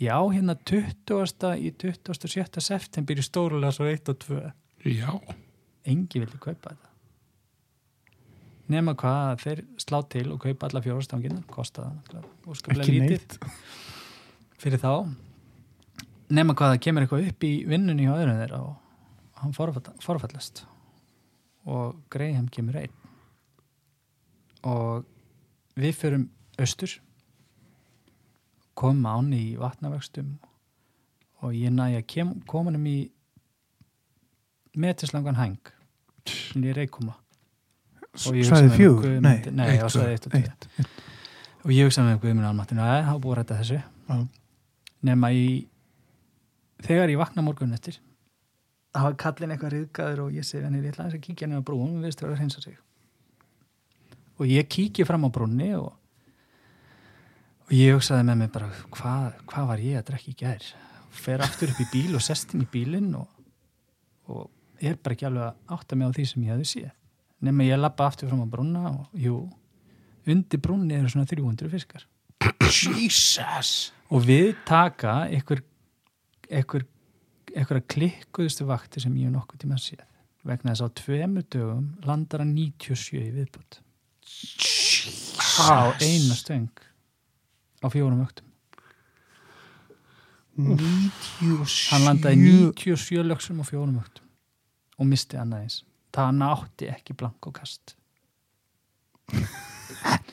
[0.00, 1.52] Já, hérna 20.
[1.60, 2.60] í 27.
[2.60, 4.40] september í stórulega svo 1 og 2
[4.84, 5.12] já,
[5.86, 6.93] engi vildi kaupa þetta
[8.72, 13.38] nema hvað þeir slá til og kaupa alla fjórastangina kosta það náttúrulega óskaplega lítið.
[14.62, 14.92] Fyrir þá.
[16.34, 20.64] Nema hvað það kemur eitthvað upp í vinnunni hjá öðrum þeirra og hann forfall- forfallast.
[21.68, 22.94] Og Graham kemur einn.
[24.64, 25.04] Og
[25.76, 26.28] við förum
[26.58, 26.98] austur.
[28.74, 30.38] Komum án í vatnavöxtum
[31.44, 32.00] og ég næja
[32.48, 33.10] komunum í
[34.74, 35.58] metislangan hang.
[36.56, 37.14] Í Reykjumla
[38.14, 40.66] með fjögur, nei, nei, eitt, á svæði eitt og eitt.
[41.64, 43.80] og ég hugsa með Guðmund Almattinu að það búið að rætta þessu.
[44.04, 44.16] Já.
[45.08, 45.44] nema í
[46.84, 47.98] þegar ég vakna morgun eftir
[48.94, 51.66] það var kallin eitthvað riðgaður og ég segi henni, ég ætla að kíkja henni á
[51.66, 52.76] brún við veist að hreinsa sig
[54.38, 55.92] og ég kíkja fram á brúnni og,
[57.66, 60.68] og ég hugsaði með mig bara hvað, hvað var ég að drekka í gær?
[61.14, 63.28] Fer aftur upp í bíl og sest inn í bílinn og,
[64.30, 66.92] og er bara ekki alveg að átta mig á því sem ég hefði séð
[67.44, 69.42] nema ég lappa aftur fram á brúnna og jú,
[70.30, 72.06] undir brúnni eru svona 300 fiskar.
[72.64, 73.92] Jesus!
[74.12, 75.62] Og við taka einhver,
[76.50, 76.84] einhver,
[77.54, 80.04] einhverja klikkuðustu vakti sem ég nokkuð tíma séð.
[80.44, 83.80] Vegna þess að á tvemu dögum landar hann 97 í viðbútt
[85.60, 86.70] á eina stöng
[87.84, 88.46] á fjórum öktum
[90.56, 92.36] 97 hann landaði
[92.74, 94.26] 97 lögsum á fjórum öktum
[94.98, 95.68] og misti annað
[96.14, 97.94] það hann átti ekki blank og kast.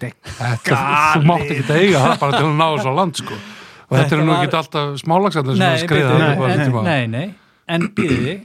[0.01, 0.77] Þetta,
[1.15, 3.35] þú mátt ekki eiga það bara til að ná þessu á land sko.
[3.37, 6.41] Og þetta, Þetta eru nú var- ekki alltaf smálagsandar sem að skriða bíddu, þetta upp
[6.41, 6.83] á en, þessum tíma.
[6.83, 7.33] nei, nei,
[7.67, 8.35] en býði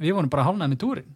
[0.00, 1.08] við vorum bara hálnaði með túrin.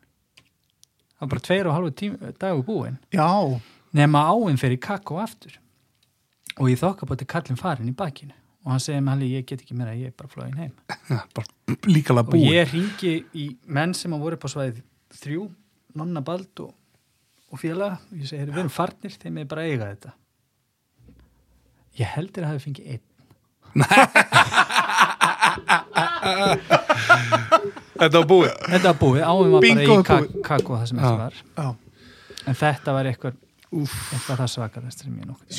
[1.15, 2.99] Það var bara tveir og halvu tíma, dagur búinn.
[3.15, 3.61] Já,
[3.95, 5.55] nema áinn fyrir kakko aftur.
[6.59, 8.35] Og ég þokka til kallin farin í bakinu.
[8.65, 10.73] Og hann segir með hann ég get ekki meira, ég er bara flóin heim.
[11.35, 11.47] Bara
[11.87, 14.83] líkala og búin ég ringi í menn sem að voru upp á svæðið
[15.21, 15.47] þrjú,
[15.99, 16.73] nonna bald og,
[17.53, 17.97] og félaga.
[18.11, 20.13] Og ég segi, við erum farnir þeim er bara að eiga þetta.
[22.01, 23.05] Ég heldur að hafi fengið einn.
[27.95, 28.51] Þetta var búið.
[28.69, 31.35] Þetta var búið, áinn var bara í er kak kakko það sem þetta var.
[31.55, 31.69] Já,
[32.45, 33.37] en þetta var eitthvað,
[33.71, 35.55] eitthvað það svakarast sem ég nokkuð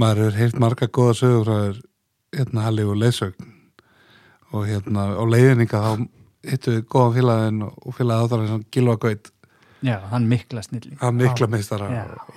[0.00, 0.24] maður.
[0.24, 1.82] Hefur heyrt marga góða sögur frá þér
[2.34, 3.53] hérna Halli og Leysögn
[4.54, 5.92] og hérna á leiðninga þá
[6.44, 9.30] hittu við góðan félagin og félagið áttarinn sem Gilva Gaut.
[9.84, 11.88] Já, hann mikla snilling hann mikla meistara.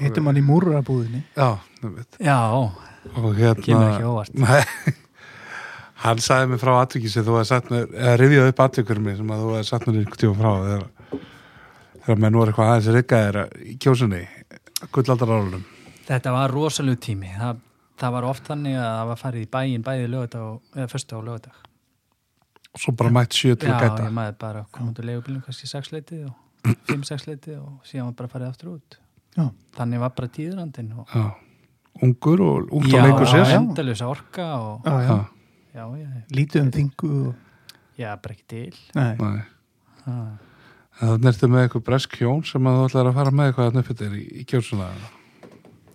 [0.01, 1.59] Hittum hann í múrabúðinni já,
[2.19, 2.39] já,
[3.13, 4.33] og hérna Kemur ekki óvart.
[4.43, 4.95] Nei,
[6.03, 9.15] hann sagði mig frá atviki sem þú hefði sagt mér eða rifjaði upp atvikur mig
[9.21, 11.23] sem að þú hefði sagt mér einhvern tíma frá þegar,
[12.03, 14.21] þegar menn voru eitthvað aðeins riggaðir í kjósunni
[14.91, 15.65] gullaldar árunum
[16.07, 17.29] Þetta var rosalegu tími.
[17.35, 17.63] Það,
[17.99, 21.19] það var oft þannig að það var farið í bæin bæði lögadag og, eða förstu
[21.19, 21.57] á lögadag.
[22.81, 25.41] Svo bara mætt sjö til Já, að gæta ég maður bara kom út úr leigubílum
[25.45, 28.97] kannski sexleitið og fimm-sexleitið og síðan var bara farið aftur út.
[29.37, 29.45] Já.
[29.77, 31.25] Þannig var bara tíðrandinn og já.
[32.07, 33.55] ungur og já, og leikur sér já.
[33.59, 35.17] endalus orka og já, já,
[35.77, 37.35] Já, já, já, lítið um þingu og,
[37.99, 38.77] já, bara ekki til.
[38.95, 39.41] nei, nei.
[40.07, 40.15] Ha.
[40.97, 43.67] En það nertu með eitthvað bresk hjón sem að þú ætlar að fara með eitthvað
[43.69, 44.87] að nöfnir í, í kjósuna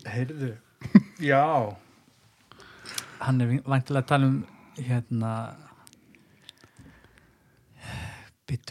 [0.07, 0.53] Heyrðu,
[1.23, 1.43] já.
[3.23, 4.39] Hann er væntilega að tala um
[4.79, 5.33] hérna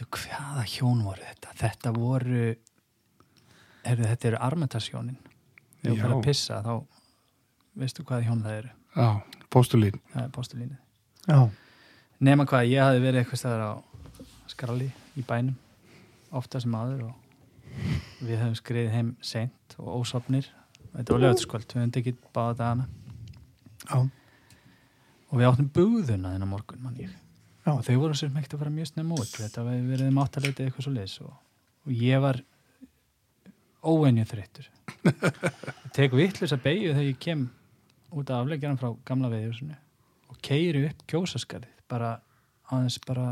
[0.02, 1.52] Býtu, hvaða hjón voru þetta?
[1.60, 2.44] Þetta voru
[3.86, 5.18] heyrðu, þetta eru armatarsjónin
[5.82, 6.72] þegar þú fyrir að pissa þá
[7.82, 8.72] veistu hvaða hjón það eru.
[8.96, 9.08] Já,
[9.50, 10.00] postulín.
[10.12, 10.78] Það er postulínu
[11.28, 11.38] Já,
[12.20, 13.72] nema hvað, ég hafi verið eitthvað staðar á
[14.50, 15.54] skralli í bænum
[16.32, 17.14] ofta sem aður og
[18.22, 20.48] við höfum skriðið heim seint og ósopnir
[20.92, 22.88] þetta var lögðskvöld, við höfum tekið báða dagana.
[23.86, 23.98] Já,
[25.30, 27.14] og við áttum búðuna þennan morgun mann ég
[27.62, 27.76] Já.
[27.86, 29.34] þau voru sér mægt að fara mjög snemma út.
[29.36, 31.34] Þetta var verið um áttaleiti eitthvað svo leis og,
[31.86, 32.40] og ég var
[33.82, 34.68] óvenju þreyttur.
[35.06, 37.46] Ég tek vittlust að beigju þegar ég kem
[38.12, 39.76] út af afleggjaran frá gamla veiðjúsinu
[40.32, 42.16] og keiri upp kjósaskarið bara
[42.72, 43.26] aðeins bara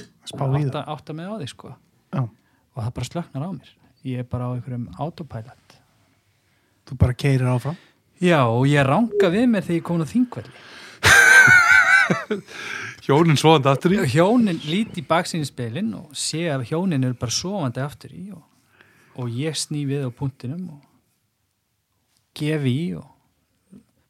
[0.00, 1.74] átta, átta með á því sko.
[2.10, 2.22] Já.
[2.26, 3.70] og það bara slöknar á mér.
[4.08, 5.78] Ég er bara á einhverjum autopilot.
[6.88, 7.78] Þú bara keirir áfram?
[8.20, 10.54] Já og ég ranga við mér þegar ég kom á þingvelli
[13.06, 14.00] Hjónin svoðandi aftur í.
[14.12, 18.44] Hjónin líti í baksýninspeilin og sé að hjónin eru bara sofandi aftur í og,
[19.20, 20.84] og ég sný við á punktinum og
[22.38, 23.08] gef í og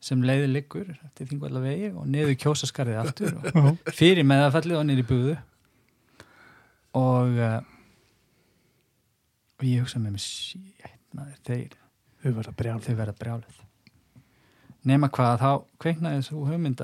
[0.00, 5.04] sem leiði liggur eftir þingvalla vegi og neðu kjósaskarið aftur og fyrir meðafallið og nýri
[5.04, 5.34] búðu
[6.96, 7.58] og uh,
[9.60, 11.76] og ég hugsa með mér sétnaði þeir,
[12.22, 13.60] þau verða brjálið
[14.88, 15.50] nema hvað þá
[15.84, 16.80] kveiknaði þessu hugmynd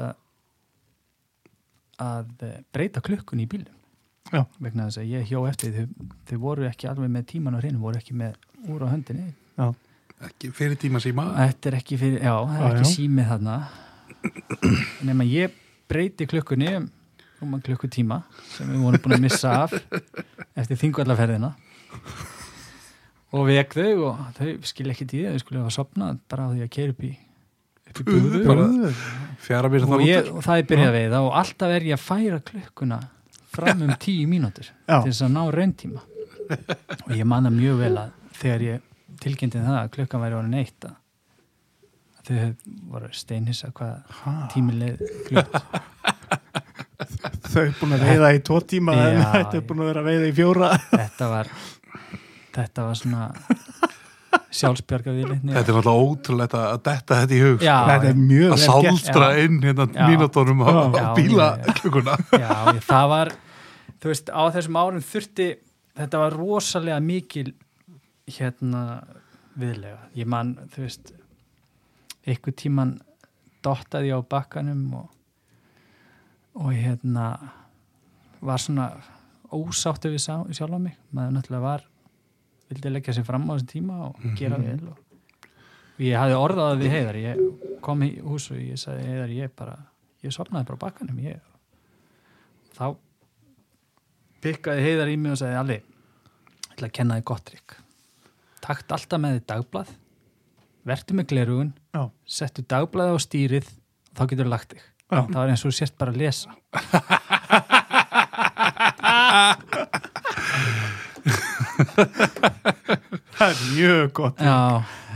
[1.99, 3.73] að að eh, breyta klukkun í bílum
[4.33, 4.43] Já.
[4.59, 7.61] vegna þess að ég hjó eftir því þau, þau voru ekki alveg með tíman á
[7.63, 8.35] hreinu voru ekki með
[8.67, 9.29] úr á höndinni.
[10.27, 11.27] Ekki fyrir tíma síma?
[11.37, 12.95] Þetta er ekki fyrir, já, það er Já, ekki já.
[12.97, 13.57] símið þarna.
[15.07, 15.57] Nema ég
[15.91, 16.89] breyti klukkunni um
[17.37, 18.23] rúman klukkutíma
[18.55, 19.75] sem við vorum búin að missa af
[20.57, 21.53] eftir þingvallaferðina.
[23.37, 26.65] Og vek þau og þau skilja ekki tíði þau skulle hafa sopnað bara á því
[26.65, 27.13] að keira upp í
[28.05, 28.93] búðu Bara-.
[29.47, 32.03] Fjara mér og, ég, og það er byrjað að veiða og alltaf er ég að
[32.03, 33.01] færa klukkuna
[33.57, 36.03] fram um tíu mínútur til þess að ná rauntíma.
[37.07, 38.85] Og ég manna mjög vel að þegar ég
[39.23, 40.97] tilkynnti það að klukkan væri orðin eitt að
[42.27, 43.95] þau voru steinhissa hvað
[44.25, 45.53] Ha, tími leið klukk
[47.47, 50.09] Þau er búin að veiða í tvo tíma en þetta er búin að vera að
[50.11, 50.71] veiða í fjóra.
[50.91, 51.51] þetta var
[52.57, 53.27] þetta var svona
[54.61, 58.21] sjálfsbjarga viðleitni Þetta er alltaf ótrúlegt að að detta þetta í hug Já, Þetta er
[58.21, 59.43] mjög að vel gert sáldra Já.
[59.45, 60.07] inn hérna Já.
[60.11, 61.49] mínútonum á, á Já, bíla
[62.37, 62.55] já,
[62.87, 63.33] það var
[64.03, 65.49] þú veist, á þessum árum þurfti
[65.97, 67.53] þetta var rosalega mikil
[68.37, 68.83] hérna
[69.57, 71.13] viðlega, ég man, þú veist
[72.27, 72.97] einhver tíman
[73.65, 75.07] dottaði ég á bakkanum og,
[76.61, 77.29] og hérna
[78.45, 78.91] var svona
[79.55, 80.97] ósáttu við sjálf á mig.
[81.15, 81.85] Maður náttúrulega var
[82.71, 84.97] vildi leggja sér fram á þessum tíma og gera vel og,
[86.03, 87.43] ég hafði orðað við heiðar ég
[87.85, 89.77] kom í hús og ég sagði heiðar ég bara,
[90.25, 91.41] ég sopnaði bara bakkanum ég.
[92.77, 92.87] Þá
[94.45, 97.79] pikkaði heiðar í mig og sagði Alli, ég ætla að kenna þig gott trikk.
[98.67, 99.95] Takt alltaf með þig dagblað
[100.87, 101.73] vertu með glerugun
[102.27, 103.67] settu dagblaði á stýrið
[104.17, 104.85] þá getur lagt þig.
[105.07, 106.51] Það var eins og þú sért bara að lesa
[113.37, 114.41] Það er mjög gott.
[114.41, 114.57] Já,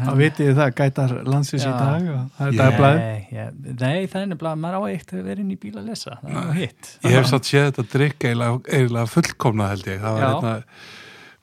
[0.00, 4.06] Það vitið þið það, gætar landsins í dag og það er dagblæði nei, ég, nei,
[4.12, 6.16] það er nefnilega maður á eitt að vera inn í bíl að lesa.
[6.60, 10.00] Ég hef satt séð þetta drikk eiginlega, fullkomna held ég.
[10.04, 10.54] Það var hérna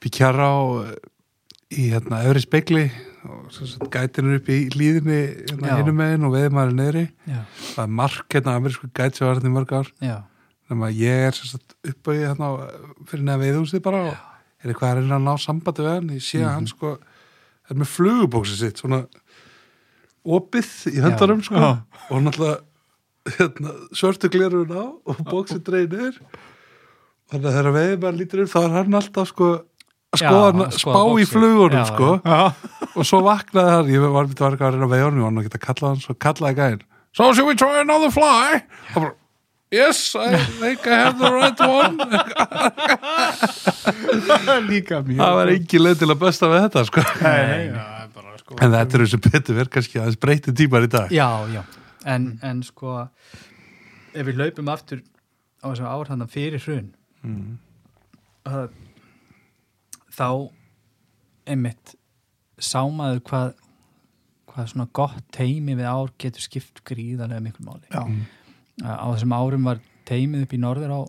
[0.06, 0.58] Píkjara á
[1.74, 2.86] í hérna öðri spekli
[3.28, 5.20] og gætinur upp í hlýðinni
[5.50, 5.78] hérna Já.
[5.82, 7.42] hinum megin og maður neyri já,
[7.74, 9.90] það er mark hérna amerísku gæt sem var hérna í mörg ár.
[10.00, 10.18] Já,
[10.70, 11.42] þannig að ég er
[11.92, 12.52] upp á ég hérna
[13.10, 16.10] fyrir neða veiðhúsið bara og er eitthvað að reyna að ná sambandi við hann?
[16.18, 16.94] Ég sé að hann sko
[17.68, 19.04] er með flugubóksið sitt svona
[20.28, 21.56] opið í höndarum sko.
[21.56, 21.70] Já.
[22.12, 22.58] og náttúrulega
[23.38, 26.20] hérna, svörtu glerun á og bóksið dreynir.
[27.28, 29.48] Þannig að þegar veiðið maður lítur upp þá er hann alltaf sko
[30.16, 31.32] að skoða, hann- spá í boxið.
[31.34, 32.10] flugunum Já, sko.
[32.24, 32.40] Já,
[32.96, 35.28] og svo vaknaði hann, ég var myndi var eitthvað að reyna að veiða honum, ég
[35.28, 36.86] var nú ekki að kalla hann, svo kallaði gæðin
[37.18, 38.62] So should we try another fly?
[38.96, 39.14] Og bara,
[39.72, 41.98] yes, I think I have the right one.
[44.72, 47.00] Líka mjög Það var engin leið til að besta við þetta sko.
[47.22, 50.88] Nei, það er bara sko En þetta er sem betur verð kannski aðeins breyti tímar
[50.88, 51.08] í dag.
[51.14, 51.62] Já, já.
[52.08, 52.88] En, en sko
[54.14, 55.00] ef við hlaupum aftur
[55.62, 56.90] á þessum þannig fyrir hrun
[57.26, 57.54] mm.
[58.48, 58.68] að
[60.18, 60.30] þá
[61.48, 61.88] einmitt
[62.58, 63.48] sámaður hvað
[64.58, 67.86] hvað svona gott teimi við ár getur skipt gríðarlega miklu máli.
[67.92, 68.02] Já,
[68.84, 71.00] á þessum árum var teimið upp í norður á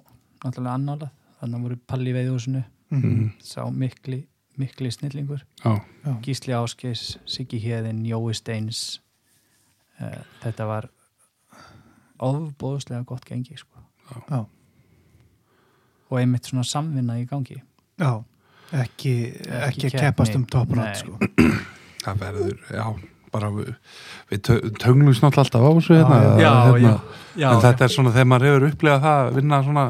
[0.44, 1.14] náttúrulega annálað.
[1.38, 2.62] Þannig voru Palli veiðhúsinu
[2.94, 4.22] mhm, sá mikli,
[4.58, 5.44] mikli snillingur.
[5.62, 9.00] Já, já, Gísli Áskeis, Siggi Héðin, Jói Steins.
[9.98, 10.88] Uh, þetta var
[12.22, 13.84] ofbóðslega gott gengi sko.
[14.30, 14.46] já.
[16.08, 17.58] Og einmitt svona samvinna í gangi.
[18.00, 18.22] Já,
[18.72, 19.12] ekki,
[19.44, 20.00] ekki, keppni.
[20.00, 21.00] keppast um topprætt Nei.
[21.02, 21.18] sko.
[22.04, 22.86] það verður, já,
[23.38, 23.70] bara við,
[24.32, 26.92] við tö- tönglumst náttúrulega alltaf á þessu hérna, Já, já, hérna.
[27.38, 29.86] já, en þetta er svona þegar maður hefur upplegað það að vinna svona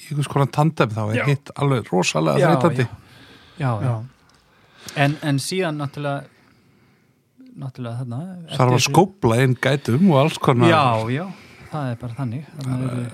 [0.00, 1.24] í einhvers konar tandem þá er Já.
[1.30, 2.88] hitt alveg rosalega Já, þreytandi.
[3.60, 3.90] já, já.
[3.90, 3.98] Já,
[4.96, 6.24] En, en síðan náttúrulega
[7.60, 8.20] náttúrulega þarna
[8.56, 11.24] þarf að skópla inn gætum og alls konar Já, já,
[11.70, 12.46] það er bara þannig.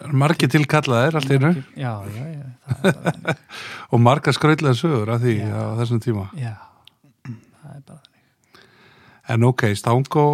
[0.07, 1.51] Er margir tilkallaðir allt í einu.
[1.77, 2.45] Já, já, já
[3.93, 5.51] og margar skrautlega sögur af því Já.
[5.51, 6.29] á þessum tíma.
[6.39, 6.55] Já,
[7.27, 8.01] það er bara
[9.33, 10.27] en ok, Stango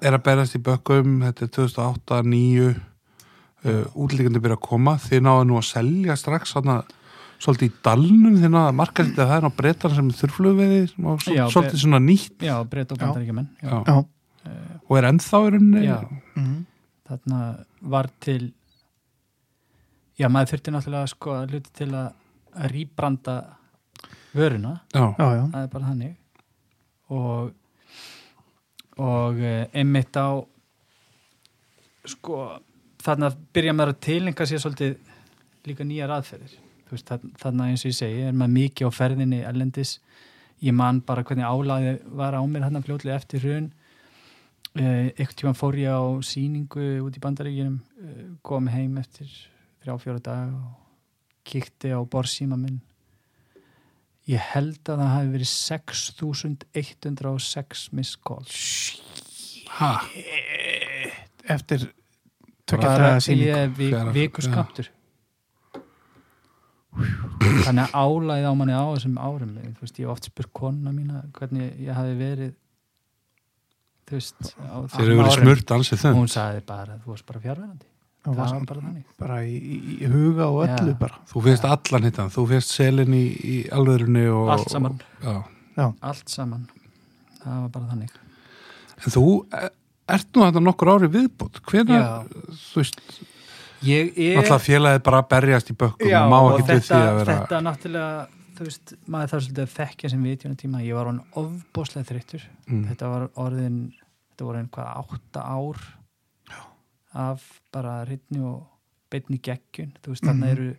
[0.00, 4.96] er að berast í bökkum þetta er 2008, 2009 uh, útlíkandi byrja að koma.
[5.02, 6.78] Þið náðu nú að selja strax svona,
[7.42, 9.26] svolítið í dalnum náðu að marka þetta.
[9.26, 10.14] Það er á breytan sem
[11.36, 12.38] Já, svolítið svona nýtt.
[12.46, 13.04] Já, breyta og Já.
[13.06, 13.74] bandaríkjumenn já.
[13.74, 13.98] Já.
[14.00, 15.84] já, og er ennþá í rauninni?
[15.86, 15.98] Já.
[16.38, 16.56] mhm,
[17.10, 17.42] Þarna
[17.90, 18.42] var til
[20.20, 22.10] Já, maður þurfti náttúrulega sko að hluti til að
[22.56, 23.36] að rýbranda
[24.34, 24.80] vöruna.
[24.94, 26.16] Já, já, já, það er bara þannig.
[27.10, 27.52] Og
[29.00, 30.40] og eh, einmitt á
[32.08, 32.40] sko
[33.00, 34.96] þarna byrja maður að tilenga sér svolítið
[35.68, 36.56] líka nýjar aðferðir.
[36.90, 39.98] Veist, þarna, eins og ég segi er maður mikið á ferðinni ellendis
[40.60, 43.70] ég man bara hvernig álæði var á mér hann fljótlega eftir hrun.
[44.76, 49.30] Eh, einhvern tíma fór ég á sýningu út í bandaríkinum eh, kom heim eftir
[49.80, 50.76] þrjá fjóra dag og
[51.48, 52.78] kíkti á borsíma minn
[54.30, 58.58] ég held að það hafi verið 6106 miss calls
[59.78, 59.92] ha,
[61.56, 61.80] eftir
[62.70, 64.48] tökja bara daga sýningu ég vi, Fjara- viku já.
[64.50, 64.86] skamtur
[67.64, 71.16] þannig að álæði á manni á þessum árum veist, ég hef oft spurt konuna mína
[71.38, 72.52] hvernig ég hafi verið
[74.10, 77.42] þú veist á þeir eru verið smurt ansið þau hún sagði bara, þú varst bara
[77.46, 77.89] fjárverandi
[78.20, 79.04] Það var var bara þannig.
[79.16, 80.98] bara í, í, huga og öllu Já.
[81.00, 81.20] bara.
[81.30, 85.36] Þú finnst allan hittan, þú finnst selin í, í alvörunni og allt saman, já.
[86.00, 86.66] allt saman.
[87.40, 88.18] Það var bara þannig.
[89.00, 89.24] En þú
[89.56, 89.70] e-
[90.10, 92.50] ert nú þetta nokkur ári viðbútt hvernig, Já.
[92.74, 93.00] þú veist
[93.86, 96.10] ég er Náttúrulega félagið bara að berjast í bökkum.
[96.10, 98.26] Já, og má og ekki til þetta, því að vera þetta náttúrulega
[98.60, 102.44] þú veist, maður þarf svolítið að þekkja sem vitjuna tíma, ég var hann ofbóslega þreyttur.
[102.68, 102.82] Mm.
[102.90, 105.80] þetta var orðin þetta voru einhvað átta ár.
[105.80, 105.99] Já.
[107.14, 108.66] Af bara ritni og
[109.10, 110.50] beinni geggjun þú veist, þarna Mhm.
[110.52, 110.76] eru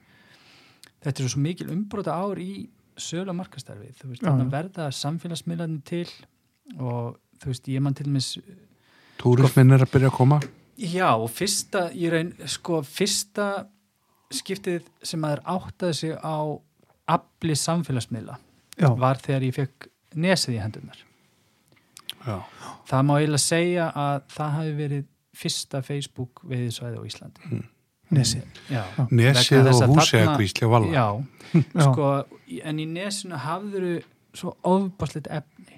[1.03, 4.49] þetta eru svo mikil umbróta ár í sölu og markastarfi, þú veist, já.
[4.49, 6.07] verða samfélagsmiðlarnir til
[6.79, 8.37] og þú veist, ég man til mis
[9.17, 10.39] Túrisminn er að byrja að koma
[10.77, 13.67] Já, og fyrsta, ég reyn, sko, fyrsta
[14.31, 16.59] skiptið sem maður áttaði sig á
[17.07, 18.37] afli samfélagsmiðla
[18.79, 20.97] já, var þegar ég fekk nesið í hendunar.
[22.25, 22.43] Já,
[22.87, 25.05] Það má eiginlega segja að það hafi verið
[25.41, 27.41] fyrsta Facebook veiðisvæði á Íslandi.
[28.11, 28.83] nesi Já.
[29.07, 31.07] Nesið Vegna þess og að húsið þarna- að kvísli og valla Já,
[31.79, 32.05] já, sko,
[32.71, 33.83] en í nesinu hafður
[34.33, 35.75] svo ofbásleitt efni.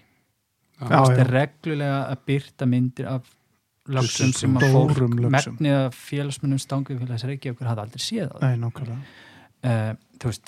[0.82, 1.18] já, já.
[1.24, 3.22] er reglulega að byrta myndir af
[3.88, 5.10] lögsum sem að fólk löxum.
[5.60, 8.98] megnið að félagsmunum stangið félags Reykjavíkur hafði aldrei séð á það.
[9.64, 10.48] uh, þú veist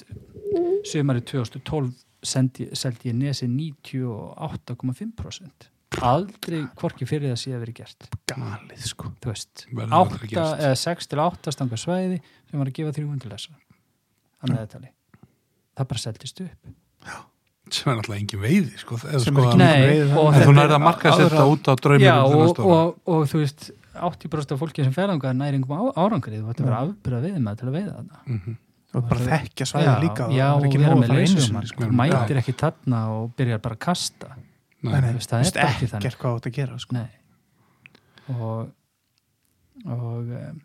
[0.91, 1.93] sömari 2012
[2.25, 5.69] sendi, seldi ég nesi 98,5%
[6.03, 8.09] aldrei hvorki fyrir það sé að vera gert.
[8.31, 9.11] Galið sko.
[9.23, 10.65] Þú veist, Verður aldrei 8 gerst.
[10.65, 12.19] eða 6 til 8 stanga svæði
[12.49, 13.55] sem var að gefa 300 lesa
[15.76, 16.73] það bara seldist upp.
[17.73, 21.23] Sem er náttúrulega engin veiði sko, sko, Nei, og en þú nærði að marka að
[21.23, 25.34] setja út á drauminu Já, og, og, og þú veist 80% af fólki sem ferðangar
[25.34, 26.38] næringum á, árangri.
[26.43, 28.22] Þú ætti að vera afbyrða veiði með til að veiða þarna.
[28.30, 28.61] Mm
[28.95, 31.84] og bara þekkja svæði já, líka já, og vera með sinni, sko.
[31.84, 31.91] Já.
[31.99, 34.30] Mætir ekki þarna og byrjar bara að kasta
[34.93, 36.01] Nei, nei, veist, það er ekki þannig.
[36.01, 36.97] ekkert hvað átt að gera sko.
[36.97, 37.07] Nei
[38.33, 38.71] og,
[39.85, 40.59] og um,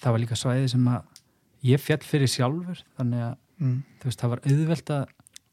[0.00, 1.22] það var líka svæði sem að
[1.68, 3.78] ég fjall fyrir sjálfur þannig að mm.
[4.04, 5.06] veist, það var auðvelt að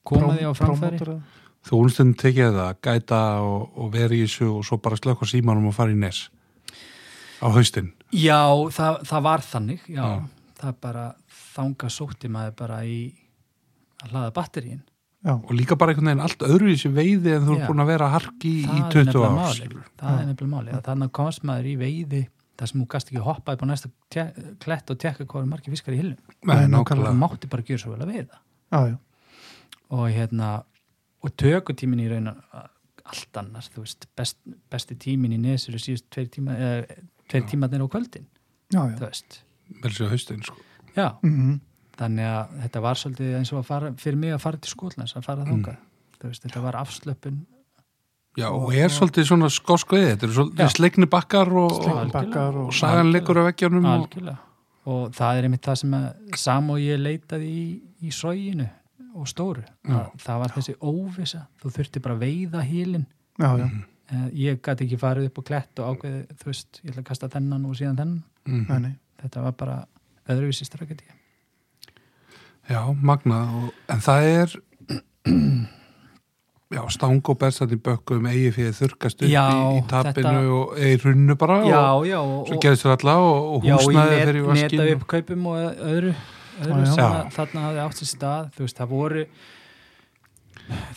[0.08, 1.18] koma því á framfæri
[1.62, 5.28] þú unstundin tekið það, gæta og, og vera í þessu og svo bara slökk á
[5.30, 6.26] símanum og fara í nes
[7.42, 8.44] á haustin Já,
[8.74, 10.48] það, það var þannig já, Já.
[10.62, 11.06] það bara
[11.52, 13.02] þanga sótti maður bara í
[14.02, 14.82] að hlaða batterín
[15.22, 17.84] já, og líka bara einhvern veginn allt öðru í þessu veiði en þú er búin
[17.84, 19.86] að vera harki í, í það er 20 nefnilega ár máli skilur.
[20.02, 22.22] það er nefnilega máli, að þannig komst maður í veiði
[22.62, 23.92] þar sem þú gast ekki hoppaði på næsta
[24.62, 26.18] klett og tekka hvað er margir fiskar í hillum.
[26.46, 27.14] Nákvæmlega.
[27.18, 28.42] mátti bara gera svo vel að veiða.
[28.72, 28.98] Já, já,
[29.98, 30.50] og hérna
[31.22, 34.38] og tökutímin í raun allt annars, þú veist, best,
[34.72, 37.00] besti tímin í nesur er síðust tveir tíma eða
[37.32, 38.28] tveir tímatnir á kvöldin,
[38.72, 39.42] já, þú veist.
[39.82, 40.58] Vel sér haustin sko.
[40.96, 41.60] já, Mm
[42.02, 45.16] þannig að þetta var svolítið eins og að fara, fyrir mig að fara til Skotlands
[45.18, 45.48] að fara
[46.22, 47.40] þú veist, þetta var afslöpun.
[48.40, 50.36] Já, og er svolítið svona skósk veiði þetta Já.
[50.38, 54.20] svolítið sleikni bakkar og, og, bakkar og og sagan liggur á veggjarnum og,
[54.88, 57.66] og það er einmitt það sem að sam og ég leitaði í,
[58.08, 58.70] í sóginu
[59.12, 59.66] og stóru.
[59.84, 59.98] Já.
[59.98, 63.04] að, það var þessi óvisa, þú þurfti bara veiða hílin
[63.36, 63.68] já, já,
[64.12, 67.08] Eh, ég gæti ekki farið upp á klett og ákveði þú veist, ég ætla að
[67.08, 68.24] kasta þennan og síðan þennan.
[68.44, 68.96] Mm.
[69.22, 69.76] þetta var bara
[70.34, 71.06] öðruvísi strakati
[72.70, 74.56] Já, magnað og, en það er
[76.76, 80.76] já, stang og berstandi bökkum eigi fyrir þurrkast upp Já, í, í tapinu þetta- og
[80.80, 83.82] eigi runnu bara já, og já, og, svo gerðist þér alla og, og já, og
[83.88, 85.58] húsnaði í fyrir net, vaskin neta upp kaupum og
[85.92, 86.14] öðru,
[86.62, 86.94] öðru Já, já.
[86.94, 87.10] sem Já.
[87.10, 89.26] að þarna hafði átt sér stað þú veist, það voru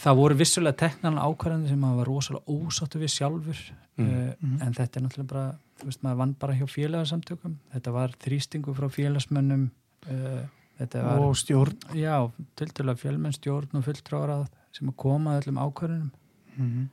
[0.05, 3.65] það voru vissulega teknan ákvarðandi sem maður var rosalega ósáttu við sjálfur
[3.95, 4.07] Mm.
[4.11, 4.55] uh, Mhm.
[4.67, 8.73] en þetta er náttúrulega bara þú veist, maður vann bara hjá félagsamtökum þetta var þrýstingu
[8.75, 9.69] frá félagsmönnum
[10.11, 10.41] uh,
[10.79, 11.79] var og stjórn.
[11.95, 16.13] Já, til til að fjölmenn stjórn og fulltráðarað sem að koma að öllum ákvarðunum
[16.57, 16.87] mm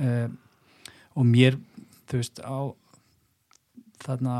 [0.00, 0.30] uh,
[1.18, 1.58] og mér
[2.08, 2.58] þú veist á
[4.00, 4.36] þarna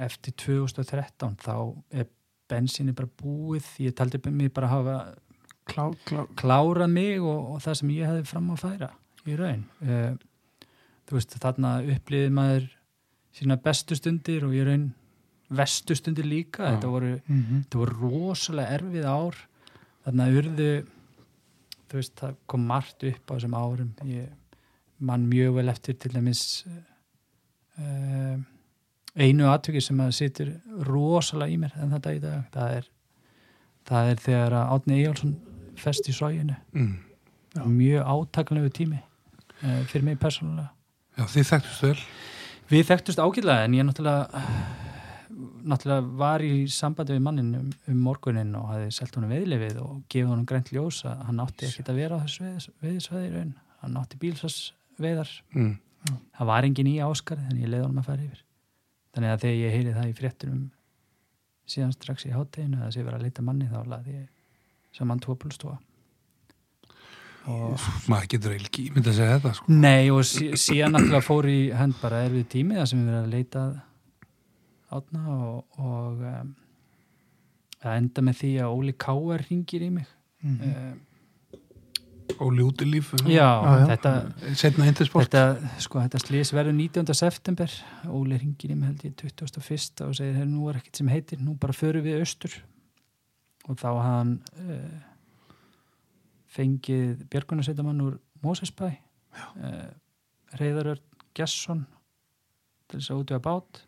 [0.00, 1.56] eftir 2013 þá
[1.90, 2.08] er
[2.50, 4.96] bensinni bara búið ég taldi mig bara hafa
[5.68, 8.90] klá, klá, klárað mig og, og það sem ég hefði fram að færa
[9.28, 9.66] í raun.
[9.84, 10.14] Uh,
[11.06, 12.70] þú veist þarna upplýði maður
[13.36, 14.88] sína bestu stundir og í raun
[15.50, 16.74] vestu stundir líka.
[16.74, 19.40] Þetta voru mm þetta voru rosalega erfið ár.
[20.04, 20.70] Þannig að urðu
[21.90, 23.90] þú veist, það kom margt upp á þessum árum.
[24.06, 24.30] Ég
[25.00, 26.64] man mjög vel eftir til dæmis
[27.80, 28.38] uh,
[29.16, 30.50] einu atviki sem að situr
[30.86, 32.42] rosalega í mér en þetta í dag.
[32.54, 32.90] Það er,
[33.90, 35.38] það er þegar Átni Eyjálsson
[35.80, 36.90] fest í sóginu mm.
[37.66, 40.70] Mjög átakanlegu tími uh, fyrir mig persónulega.
[41.18, 41.96] Já, þið þekktust vel.
[42.70, 44.44] Við þekktust ágætlega en ég náttúrulega
[45.64, 50.00] náttúrulega var í sambandi við mannin um, um morgunin og hafði selt honum veðlefið og
[50.12, 53.54] gefið honum grænt ljós að hann átti ekkert að vera á þessu raun.
[53.80, 55.70] Hann átti bílsvarsveiðar mm.
[56.38, 58.42] það var engin í áskarið en ég leiði honum að fara yfir.
[59.14, 60.64] Þannig að þegar ég heyri það í fréttunum
[61.70, 64.26] síðan strax í hátteginu að sé vera að leita manni þá laði ég
[64.96, 65.78] saman tvo pulstóa
[67.48, 69.76] og maður getur eiginlega ímynd að segja þetta sko.
[69.80, 73.28] Nei og sí, síðan náttúrulega fór í hend bara erfið tími þar sem við verðum
[73.28, 73.62] að leita
[74.96, 76.54] átna og, og um,
[77.80, 80.10] að enda með því að Óli Káar ringir í mig
[80.42, 80.98] mm um,
[82.40, 83.48] og ljúti líf já, Já,
[83.80, 83.86] já.
[83.90, 84.10] þetta
[85.18, 85.44] þetta,
[85.82, 87.14] sko, þetta slís verður 19.
[87.18, 87.72] september
[88.06, 90.04] Óli ringir í mig held ég 21.
[90.06, 92.54] og segir, "Heyrðu, nú er ekkert sem heitir nú bara förum við austur
[93.68, 95.00] og þá hann uh,
[96.50, 99.90] fengið björgunarsveitamann úr Mósesbæ uh,
[100.58, 101.02] Reyðarörn
[101.34, 101.86] Gesson
[102.88, 103.84] til þess að útvega bát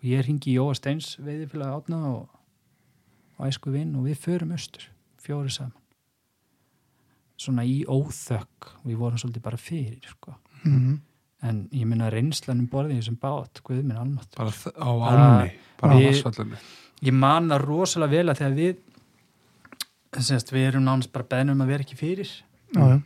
[0.00, 2.40] og ég ringi Jóa Steins veiðifélag átna og,
[3.38, 4.88] og æsku vinn og við förum austur
[5.20, 5.76] fjóri saman.
[7.40, 10.34] Svona í óþökk við vorum svolítið bara fyrir sko.
[10.64, 10.98] -hmm.
[11.42, 15.52] en ég minna reynslan um borðið í þessum bát, guð minn almátt bara á áni
[15.80, 16.56] bara á asfallinu
[17.00, 18.76] ég man það rosalega vel að þegar við
[20.18, 22.30] semst, við erum nánast bara beðnum að vera ekki fyrir.
[22.74, 22.96] Já, já,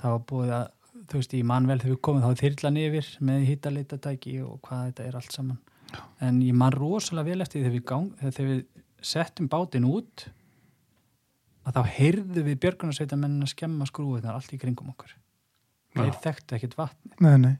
[0.00, 0.66] það var búið að,
[1.10, 4.84] þú veist, ég man vel þegar við komum þá þyrlan yfir með hittalitatæki og hvað
[4.88, 5.60] þetta er allt saman
[6.24, 8.62] en ég man rosalega vel eftir þegar við, gang, þegar við
[9.04, 10.26] settum bátinn út
[11.64, 15.14] að þá heyrðu við björgunarsveitamennin að skemma skrúðunar allt í kringum okkur.
[15.94, 16.20] Þeir Já.
[16.26, 17.54] þekktu ekkert vatn nei, nei.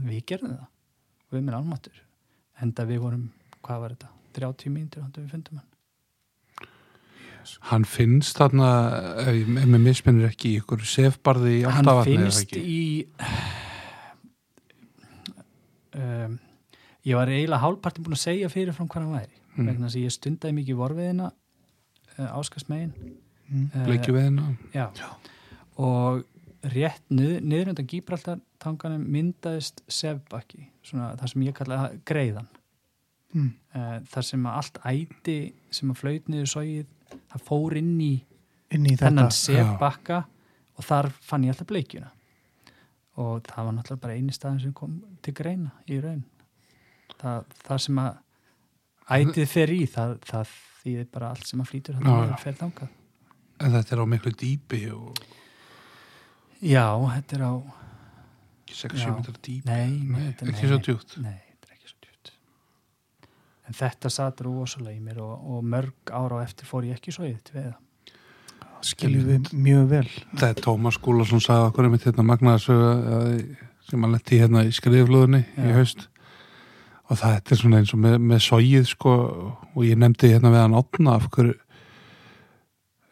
[0.00, 0.70] Við gerðum það.
[1.30, 1.98] Við minn almatur
[2.60, 3.26] enda við vorum,
[3.64, 4.14] hvað var þetta?
[4.36, 5.66] 30 mínútur hann við fundum hann.
[7.70, 8.68] Hann finnst þarna
[9.24, 13.06] ef mér misminnir ekki í ykkur sefbarði í hann áttavatni eða finnst í
[16.00, 16.36] um,
[17.08, 19.66] ég var eiginlega hálfpartin búin að segja fyrir frá hvað hann væri Mm.
[19.66, 21.24] vegna þess að ég stundaði mikið vorfiðina
[22.20, 23.64] uh, áskastmegin mm.
[23.74, 24.84] uh, bleikju við hennar já.
[25.74, 26.22] og
[26.70, 32.48] rétt nið, niður undan Gíbraltar tanganum myndaðist sefbakki svona það sem ég kalla greiðan
[33.30, 33.52] Mm.
[33.78, 35.34] uh, þar sem að allt æti
[35.70, 36.86] sem að flaut niður sóið
[37.30, 38.14] það fór inn í
[38.74, 40.16] inn í þetta þennan sefbakka
[40.74, 42.10] og þar fann ég alltaf bleikjuna
[43.22, 46.24] og það var náttúrulega bara eini staðin sem kom til greina í raun
[47.20, 48.18] það, það sem að
[49.16, 52.08] ætið fer í það, það þýðir bara allt sem að flýtur já.
[52.16, 52.96] að fer þangað.
[53.60, 55.20] En þetta er á miklu dýpi og
[56.64, 56.86] já,
[57.16, 57.54] þetta er á
[58.70, 59.10] 6-7 Já.
[59.16, 59.66] metrar dýpi.
[59.66, 61.16] Nei, Nei, þetta, ekki svo djúpt.
[61.20, 62.32] nei, þetta er ekki svo djúpt.
[63.66, 67.14] En þetta satt rosalega í mér og, og mörg ára á eftir fór ég ekki
[67.14, 67.72] svo í þetta við
[68.86, 70.06] skiljum við mjög vel.
[70.38, 73.58] Það er Tómas Skúlason sagði okkur einmitt hérna magnaðarsögu
[73.90, 76.06] sem hann letti hérna í skriflöðunni í haust
[77.10, 79.16] og það er svona eins og með, með sóið sko.
[79.74, 81.56] Og ég nefndi hérna við hann átna af hverju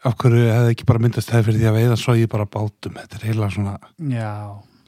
[0.06, 2.98] af hverju hefði ekki bara myndast það fyrir því að veiða sóið bara bátum?
[3.00, 3.74] Þetta er heila svona
[4.12, 4.32] já,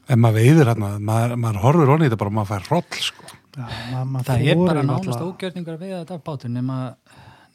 [0.07, 3.33] ef maður veiðir hérna, maður, maður horfir honni þetta bara maður fær hroll sko.
[3.51, 6.77] Já, ma ma það er bara náttúrulega- ógjörningar við þetta af bátur nema,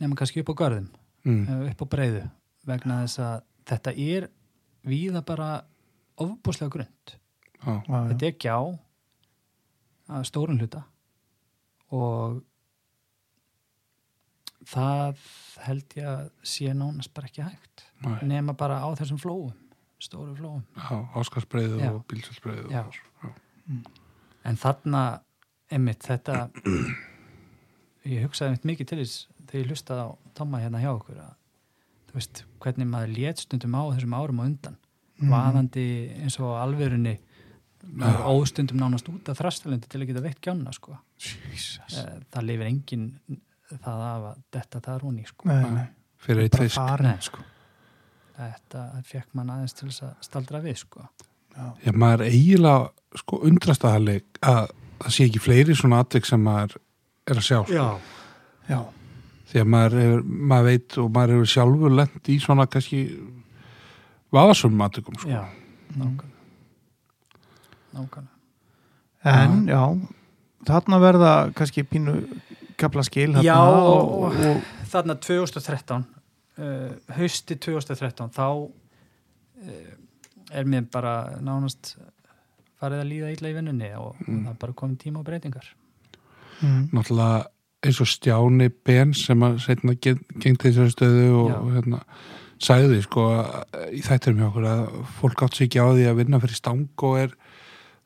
[0.02, 0.90] nema kannski upp á görðum
[1.24, 1.46] mm.
[1.48, 2.24] eh, upp á breiðu
[2.68, 3.38] vegna þess að
[3.70, 4.28] þetta er
[4.84, 5.48] víða bara
[6.20, 7.80] ofbúslega já.
[8.12, 8.56] þetta er gjá
[10.06, 10.84] að stórun hluta
[11.94, 12.42] og
[14.66, 15.20] það
[15.66, 18.16] held ég að sé nánast bara ekki hægt Nei.
[18.26, 19.52] nema bara á þessum flóum
[20.02, 20.64] stóru flóum
[21.80, 21.90] Já.
[21.94, 22.82] og Bílsöldsbreiðu Já.
[22.84, 23.80] og-
[24.44, 25.20] en þarna
[25.70, 26.50] einmitt þetta
[28.06, 31.32] ég hugsaði einmitt mikið til þess þegar ég hlustaði á Tomma hérna hjá okkur að
[32.10, 34.76] þú veist hvernig maður lét stundum á þessum árum og undan
[35.16, 35.30] Mhm.
[35.32, 35.84] vaðandi
[36.20, 36.52] eins og
[37.88, 40.98] maður óstundum nánast út af þrastalendi til að geta veitt gjána sko.
[41.18, 41.98] Jesus.
[41.98, 43.06] Eh, það lifir engin
[43.82, 45.58] það af að detta það rúni sko.
[46.26, 47.22] Fyrir eitt fisk farin Nei.
[47.24, 47.44] sko.
[48.36, 51.06] þetta fekk mann aðeins til að staldra við sko.
[51.56, 51.70] Já.
[51.86, 54.66] Já, maður eiginlega sko undrast að það leik að
[55.00, 56.76] það sé ekki fleiri svona atvik sem maður
[57.26, 57.72] er að sjá sko.
[57.72, 57.86] Já.
[58.66, 58.80] Já,
[59.50, 60.22] því að maður, hefur,
[60.52, 63.00] maður veit og maður hefur sjálfur lent í svona kannski
[64.34, 65.30] vafasum atvikum sko.
[65.30, 65.44] Já,
[65.96, 66.34] nákvæmlega
[67.96, 68.34] nákvæmlega
[69.26, 69.82] en já
[70.66, 72.16] þarna verða kannski pínu
[72.80, 74.62] kapla skil þarna Já, og, og- og,
[74.92, 76.04] þarna 2013
[76.58, 79.90] uh, hausti 2013 þá uh,
[80.52, 81.96] er mér bara nánast
[82.80, 84.44] farið að líða illa í vinnunni og Mm.
[84.44, 85.68] það er bara komið tíma á breytingar
[86.62, 87.46] mm, náttúrulega
[87.86, 91.58] eins og Stjáni Ben sem að setna gengt þessari stöðu og Já.
[91.76, 92.00] hérna
[92.58, 93.24] sagði sko
[93.92, 94.84] í þættirum hjá okkur að
[95.20, 97.34] fólk átt sér ekki á því að vinna fyrir stang og er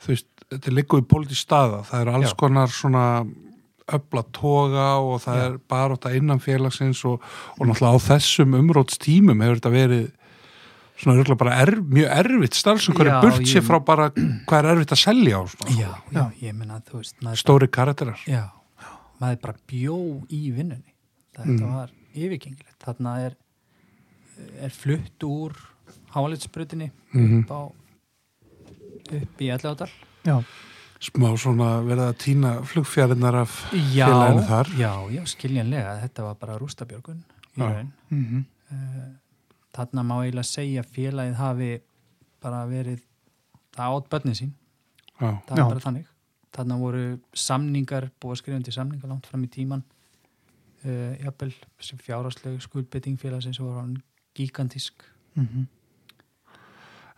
[0.00, 2.36] þú veist, þetta er líka í pólitísk staða það eru alls Já.
[2.36, 3.04] konar svona
[3.90, 5.44] öfla toga og það Já.
[5.50, 7.20] er bara þetta innan félagsins og,
[7.58, 10.06] og náttúrulega á þessum umrótstímum hefur þetta verið
[11.00, 14.68] svona örugglega bara er, mjög erfitt starfsum hverju Já, burt sér frá bara hvað er
[14.74, 18.42] erfitt að selja á svona, Já, já, ég menna þú veist stóri karakterar já,
[19.20, 19.96] maður bara bjó
[20.28, 20.94] í vinnunni
[21.34, 21.72] þetta Mm.
[21.72, 23.34] var yfirgengilegt þarna er,
[24.60, 25.54] er flutt úr
[26.14, 27.44] hálitsbrutinni Mhm.
[27.44, 27.60] upp á
[29.16, 29.88] upp í Ellegadal
[30.26, 30.36] já,
[31.00, 33.58] smá svona verið að týna flugfjærinar af
[33.94, 34.72] já, félaginu þar.
[34.78, 35.94] já, já, skiljanlega.
[36.04, 37.22] Þetta var bara rústabjörgun
[37.56, 37.92] í raun.
[38.10, 39.06] Mm Eh,
[39.74, 41.70] þarna má eiginlega segja félagið hafi
[42.42, 43.00] bara verið
[43.74, 44.52] það átt börnin sín.
[45.18, 45.62] Já, það Já.
[45.64, 46.06] er bara þannig.
[46.54, 47.02] Þarna voru
[47.34, 49.82] samningar búið að skrifa undir samningar langt fram í tíman
[50.84, 51.50] uh, jafnvel
[51.80, 53.96] sem fjárhásleg skuldbytting félagsins voru hann
[54.38, 55.02] gigantísk.
[55.34, 55.66] Mm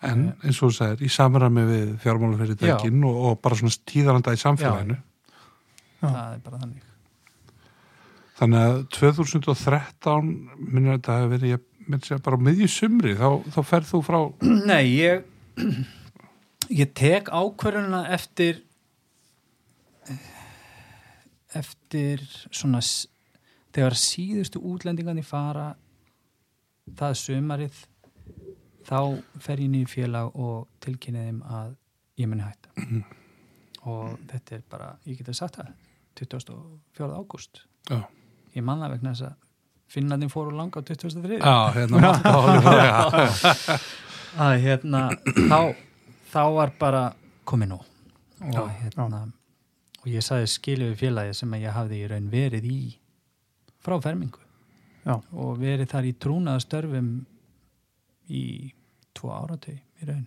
[0.02, 4.40] en eins og þú sagðir, í samræmi við fjármálafyrirtækin og, og bara svona tíðaranda í
[4.40, 4.96] samfélaginu.
[6.02, 6.08] Já.
[6.08, 6.88] það er bara þannig.
[8.42, 13.28] Þannig að 2013 minnur þetta að verið ég minn segja bara á miðju sumri þá,
[13.54, 14.18] þá ferð þú frá
[14.70, 15.24] Nei, ég
[16.72, 18.62] ég tek ákvörðunina eftir
[21.52, 25.72] eftir svona þegar síðustu útlendingarnir fara
[26.98, 27.82] það sumarið
[28.88, 31.74] þá fer ég nýjum félag og tilkynni þeim að
[32.18, 33.02] ég muni hætta Mhm.
[33.86, 35.72] og þetta er bara, ég geti sagt það
[36.14, 37.16] 24.
[37.18, 37.62] ágúst
[38.56, 39.34] ég man það vegna þess að
[39.92, 41.38] Finnlandin fóru langa á 23.
[41.38, 42.12] já hérna
[44.42, 45.00] að hérna
[45.48, 45.74] þá,
[46.32, 47.02] þá var bara
[47.48, 49.22] komið nú og hérna
[50.02, 52.78] og ég saði skilu við félagi sem að ég hafði í raun verið í
[53.84, 54.40] frá fermingu
[55.04, 55.16] Já.
[55.34, 57.10] og verið þar í trúnaða störfum
[58.32, 58.44] í
[59.16, 60.26] tvo áratau í raun.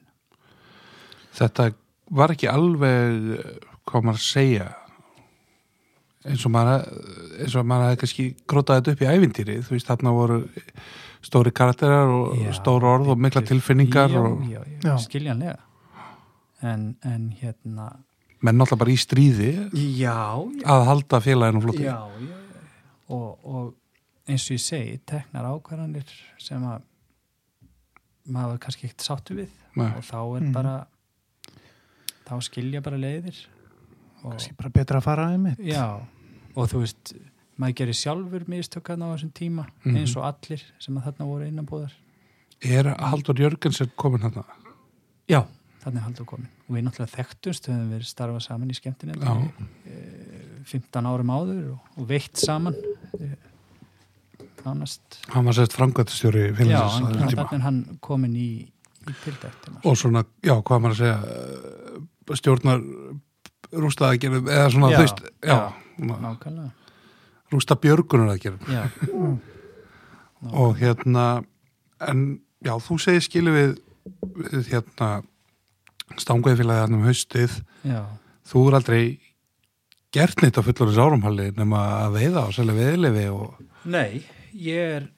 [1.36, 1.70] Þetta
[2.16, 3.40] var ekki alveg
[3.86, 4.68] hvað maður að segja
[6.26, 6.86] eins og maður
[7.44, 10.40] eins og maður hefði kannski grótað þetta upp í ævintýri þú veist þarna voru
[11.26, 14.96] stóri karakterar og Já, stór orð og mikla tilfinningar já, og já, já, Já.
[15.06, 15.58] skiljanlega.
[16.66, 17.92] En, en hérna
[18.46, 19.52] menn náttúrulega bara í stríði
[20.00, 20.18] já,
[20.66, 22.64] að halda félaginu flótti já, já, já.
[23.14, 26.10] Og, og eins og ég segi teknar ákvarðanir
[26.42, 26.82] sem að
[28.28, 29.92] maður var kannski ekkert sáttu við Nei.
[29.98, 30.52] og þá er Mhm.
[30.54, 30.88] bara
[32.26, 33.38] þá skilja bara leiðir
[34.24, 36.02] og, kannski bara betra að fara einmitt já,
[36.56, 37.14] og þú veist
[37.60, 39.96] maður gerir sjálfur mistökkan á þessum tíma Mhm.
[39.98, 41.92] eins og allir sem að þarna voru innanbúðar
[42.62, 44.44] er Haldur Jörgensen komin hérna
[45.30, 45.46] já,
[45.84, 49.14] þannig er haldur komin og við náttúrulega þekktumst, við höfum verið starfað saman í skemmtinu
[49.22, 49.52] Já.
[50.66, 52.74] 15 árum áður og, og veitt saman
[53.20, 53.36] eh,
[54.66, 55.20] nánast.
[55.34, 58.50] Hann var sett framkvæmtastjóri já, á hann, komin í,
[59.06, 62.84] í tildæktina og svona, já, hvað maður að segja eh, stjórnar
[63.76, 66.18] rústaða gerum, eða svona, Já, þú veist já, já.
[66.26, 66.72] nákvæmlega.
[67.54, 68.84] rústa björgunar að gerum já,
[70.66, 71.26] og hérna
[72.06, 72.26] en
[72.66, 73.76] já, þú segir skilu við,
[74.52, 75.10] við hérna
[76.22, 77.56] stangveifélagi hann um haustið.
[77.86, 78.04] Já,
[78.46, 79.04] þú er aldrei
[80.16, 83.56] gert neitt á fullorins árumhalli nema að veiða og selja veiðlefi og
[83.90, 84.22] Nei,
[84.56, 85.10] ég er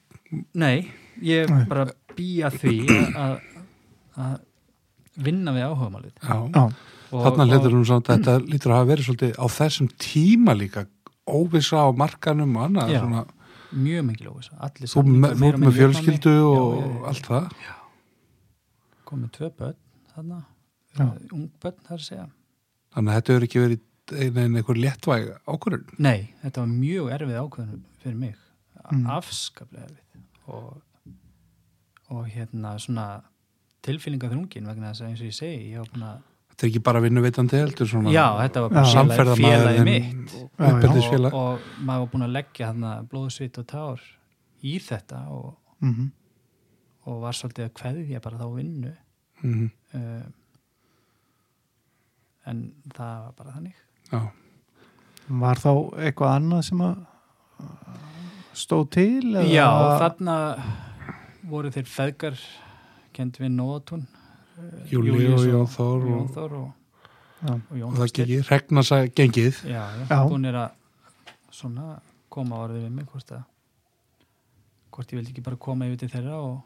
[0.54, 0.90] Nei,
[1.24, 1.64] ég er Nei.
[1.70, 1.86] bara
[2.18, 2.74] býja því
[3.16, 3.38] að,
[4.18, 4.34] að
[5.24, 6.12] vinna við áhugamálið.
[6.20, 6.64] Já, Já,
[7.08, 10.52] Og- þarna og- hlutur hún svona þetta lítur að hafa verið svolítið á þessum tíma
[10.58, 10.84] líka
[11.26, 13.00] óvissa á markanum og annað Já.
[13.00, 13.22] svona,
[13.72, 17.06] mjög mikil óvisa allir þú samningar með, fjölskyldu og Já, já, já.
[17.08, 17.48] allt það.
[19.08, 19.76] Komið tvö börn
[20.14, 20.42] þarna,
[20.98, 21.06] Já.
[21.32, 22.26] ung börn þar að segja.
[22.94, 23.80] Þannig að þetta hefur ekki verið
[24.44, 25.98] einhver léttvæg ákvörðun?
[25.98, 28.36] Nei, þetta var mjög erfið ákveðun fyrir mig,
[28.92, 29.06] Mm.
[29.18, 30.82] afskaplega erfið og,
[32.14, 33.06] og hérna svona
[33.84, 36.70] tilfinninga þrungin vegna þess að eins og ég segi ég var búin að, þetta er
[36.70, 39.36] ekki bara vinnuveitandi heldur svona já, þetta var bara Já.
[39.42, 40.44] félagi, mitt Já, já.
[40.44, 41.36] og, uppeldisfélag.
[41.38, 44.00] Og maður var búin að leggja þarna blóðsvit og tár
[44.62, 45.52] í þetta og,
[45.84, 46.08] mhm,
[47.06, 48.94] og var svolítið að kveðja bara þá vinnu.
[49.42, 50.26] Mhm, uh,
[52.48, 52.62] en
[52.96, 53.80] það var bara þannig.
[54.12, 54.20] Já,
[55.28, 55.70] Var þá
[56.00, 57.00] eitthvað annað sem að
[58.58, 59.22] stóð til?
[59.34, 59.68] eða- Já,
[60.02, 60.36] þarna
[61.48, 62.38] voru þeir feðgar
[63.12, 64.06] kend við Nóatún
[64.90, 66.72] Júli og Jón Þór Jón og, Þór og,
[67.48, 68.26] og Jón og það Þorsteinn.
[68.26, 69.84] ekki regnasa gengið Já,
[70.28, 70.70] búin er að
[71.50, 73.44] svona koma á orðið við mig hvort að
[74.92, 76.62] hvort ég vildi ekki bara koma yfir til þeirra og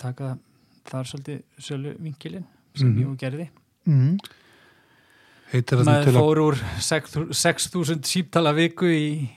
[0.00, 0.36] taka
[0.86, 2.44] þar svolítið sölu vinkilinn
[2.74, 3.00] sem Mhm.
[3.02, 3.48] ég og gerði
[3.86, 4.18] Mhm,
[5.52, 9.28] heitir þetta maður til að fór úr 6 6.000 síptala viku í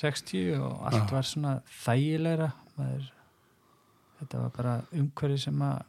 [0.00, 1.12] 60 og allt Já.
[1.12, 1.54] var svona
[1.84, 2.50] þægilegra.
[2.78, 3.08] Maður,
[4.20, 5.82] þetta var bara umhverfi sem að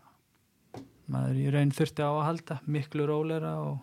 [1.12, 3.80] maður í raun þurfti á að halda miklu róleira og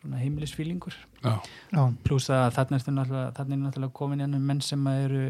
[0.00, 0.94] svona heimilisfílingur.
[1.24, 1.34] Já,
[1.72, 5.24] Já, pluss að þarna er náttúrulega, komin ennum menn sem að eru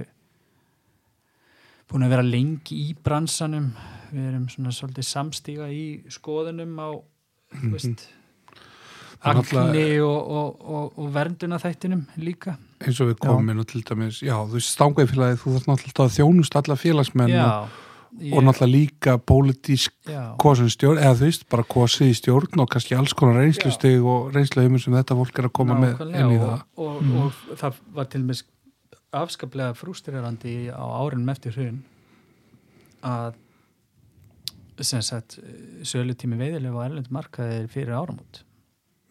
[1.90, 3.70] búin að vera lengi í bransanum.
[4.14, 6.88] Við erum svona svolítið samstíga í skoðunum á
[7.60, 8.23] þú veist Það er náttúrulega-
[9.24, 12.56] agni og, og, og, og vernduna þættinum líka.
[12.84, 16.14] Eins og við komum og til dæmis, já, þú veist stangveifélagi þú þarf náttúrulega að
[16.18, 17.68] þjónust alla félagsmenn já, og,
[18.30, 22.68] og náttúrulega líka pólitísk já, kosin stjórn, eða þú veist, bara kosið í stjórn og
[22.74, 26.34] kannski alls konar reynslustig og reynsluheimur sem þetta fólk er að koma með nákvæmlega, inn
[26.36, 26.66] í það.
[26.76, 27.16] og, Mm.
[27.22, 28.44] og, það var til dæmis
[29.14, 31.82] afskaplega frústrirandi á árunum eftir hrun
[33.04, 33.34] að
[34.82, 35.38] sem sagt
[35.86, 38.42] sölutími veiðilega og erlend markaðir fyrir áramót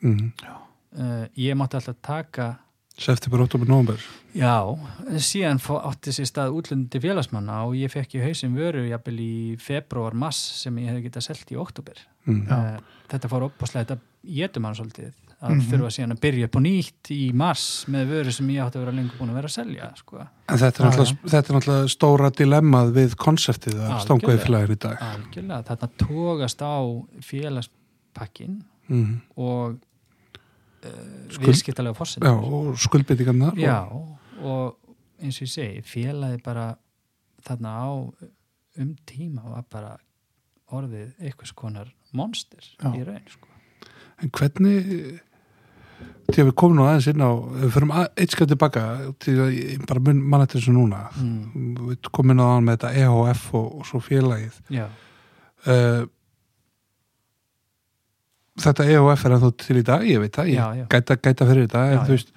[0.04, 0.52] mm.
[1.00, 2.50] uh, ég mátti alltaf taka
[2.94, 4.02] september, oktober, november
[4.38, 4.62] já,
[5.10, 9.36] en síðan átti sér stað útlundi félagsmanna og ég fekk í hausinn vöru jafnvel í
[9.62, 11.98] februar, mass sem ég hefði getað selt í oktober
[12.28, 12.44] mm.
[12.46, 12.58] Já.
[12.58, 15.12] uh, þetta fór uppáslega þetta getum hann svolítið
[15.44, 15.64] að Mhm.
[15.72, 18.84] þurfa síðan að byrja upp á nýtt í mars með vöru sem ég átti að
[18.86, 20.20] vera lengur búin að vera að selja sko.
[20.24, 24.04] en þetta er, náttúrulega, þetta er náttúrulega stóra dilemmað við konseptið að Algjörlega.
[24.06, 26.76] stangveifélagin í dag algjörlega, þarna tógast á
[27.28, 29.22] félagspakkin mm.
[29.36, 29.93] og uh,
[30.84, 36.74] Skuld- viðskiptalega já, fórsendur og skuldbyttingarnar Já, og, og eins og ég segi, félagi bara
[37.44, 37.92] þarna á
[38.82, 39.94] um tíma var bara
[40.74, 42.90] orðið einhvers konar monster Já.
[42.96, 43.48] í raun sko.
[44.22, 45.22] en hvernig
[46.34, 48.84] til að við komum nú aðeins inn á við förum eitt skjöld tilbaka
[49.22, 51.78] til að ég bara mun manna til þessu núna mm.
[51.92, 54.86] við komum inn á það með þetta EHF og, og svo félagið Já,
[55.68, 56.04] uh,
[58.62, 60.86] þetta EHF er ennþá til í dag, ég veit það, ég Já, já.
[60.94, 62.34] Gæta, gæta fyrir þetta, en Já, þú veist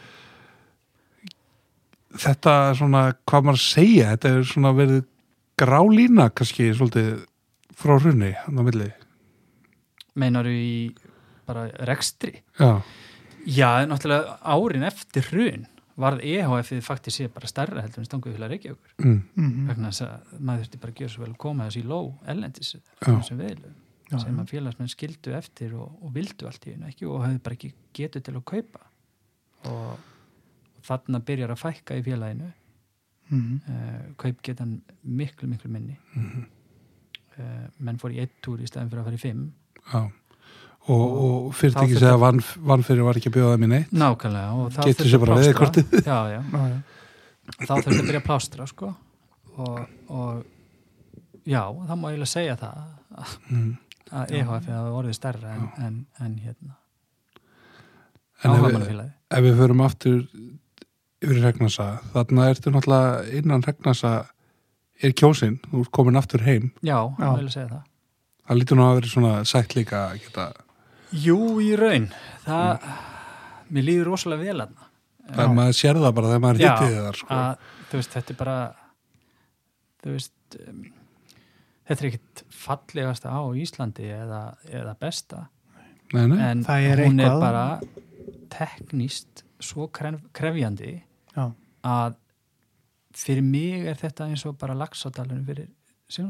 [2.17, 5.03] þetta er svona hvað maður að segja, þetta er svona verið
[5.61, 7.11] grálína kannski svolítið
[7.77, 8.91] frá hrunni, hann á milli.
[10.17, 10.77] Meinaru í
[11.49, 12.39] bara rekstri?
[12.61, 12.81] Já,
[13.47, 18.97] Já, náttúrulega árin eftir hrun varð EHF-ið faktisk sé bara stærra heldur en stanguðfélag Reykjavíkur.
[19.01, 21.83] Mm, mhm, vegna þess að maður þurfti bara að gera svo vel að koma þessi
[21.85, 23.77] í ló ellendis sem viðlum
[24.11, 27.41] já, sem að félagsmenn skildu eftir og, og vildu allt í einu ekki og hafði
[27.47, 28.85] bara ekki getu til að kaupa.
[29.71, 30.13] Og,
[30.77, 32.53] og þarna byrjar að fækka í félaginu.
[33.27, 35.97] Mhm, uh, kaup getan miklu miklu minni.
[36.15, 36.45] Mhm.
[37.41, 39.49] uh, menn fór í eitt túr í stæðin fyrir að fara í fimm.
[39.91, 40.05] Já.
[40.87, 43.91] Og, og fyrirtæki Þá segja vann, vann fyrir var ekki að bjóða þeim í neitt.
[43.91, 45.71] Nákvæmlega og þá þurfti að plástra.
[47.67, 48.93] þá þurfti að byrja að plástra sko.
[49.57, 49.81] Og,
[50.13, 50.45] og
[51.43, 52.87] já, það má eiginlega segja það.
[53.17, 53.73] Að, mm.
[54.13, 56.77] Að EHF hafi orðið stærra en, en, en hérna.
[58.45, 60.19] En ef við, áhagamannafélagi ef við förum aftur
[61.27, 64.13] yfir regnasa, þarna ertu náttúrulega innan regnasa
[65.03, 66.71] er kjósin, þú ert komin aftur heim.
[66.81, 67.17] Já, Já.
[67.19, 67.85] má eiginlega segja það.
[68.47, 70.47] Það lítur nú að vera svona sætt líka að geta,
[71.17, 72.09] Jú, í raun.
[72.45, 72.87] Það,
[73.73, 74.75] mér líður rosalega vel að
[75.37, 77.37] það maður sér það bara þegar maður Já, hittið þar sko.
[77.37, 78.57] að þú veist, þetta er bara
[80.03, 80.83] þú veist um,
[81.87, 85.47] þetta er ekkit fallegasta á Íslandi eða, eða besta.
[86.15, 86.39] Nei, nei.
[86.51, 87.41] en Það er hún er eitthvað.
[87.41, 87.65] bara
[88.53, 90.93] tekníst svo kref, krefjandi
[91.35, 91.47] já,
[91.87, 92.15] að
[93.17, 95.69] fyrir mig er þetta eins og bara lagsadalunum fyrir
[96.13, 96.23] já,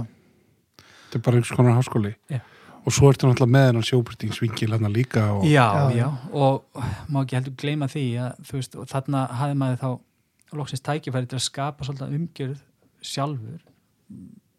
[0.00, 2.14] þetta er bara einhvers konar háskóli.
[2.32, 2.40] Já.
[2.84, 6.64] og svo ertu náttúrulega með hennar sjóbrytingsvingil hann líka og já, Já, já, og
[7.08, 11.46] má ekki heldur gleyma því að veist, þarna hafði maður þá loksins tækifæri til að
[11.46, 12.60] skapa svolítið umgjörð
[13.04, 13.62] sjálfur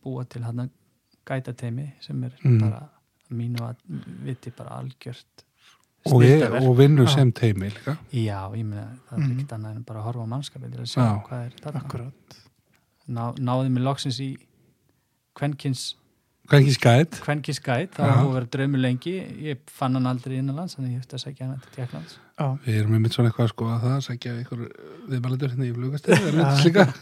[0.06, 0.70] búa til hann
[1.28, 2.60] gætateimi sem er Mm.
[2.62, 3.76] bara að mínu að
[4.24, 5.44] viti bara algjört
[6.06, 6.22] og,
[6.62, 7.16] og vinnur Já.
[7.16, 9.32] sem teimi líka Já, ég meina, það er Mhm.
[9.40, 11.24] ekkert annað en bara að horfa á mannskapið til að sjá Já.
[11.28, 11.82] hvað er þarna.
[11.84, 12.42] akkurat
[13.08, 14.38] Ná, náði mig loksins í
[15.36, 15.96] kvenkins,
[16.46, 19.16] hvað ekki skæt kvenkins gæt, það að vera draumur lengi.
[19.46, 22.80] Ég fann hann aldrei innanlands þannig ég hefði að segja hann til Tjekklands já, við
[22.82, 24.64] erum einmitt svona eitthvað sko að það segja ykkur
[25.12, 26.98] viðmælendur hérna í er hvern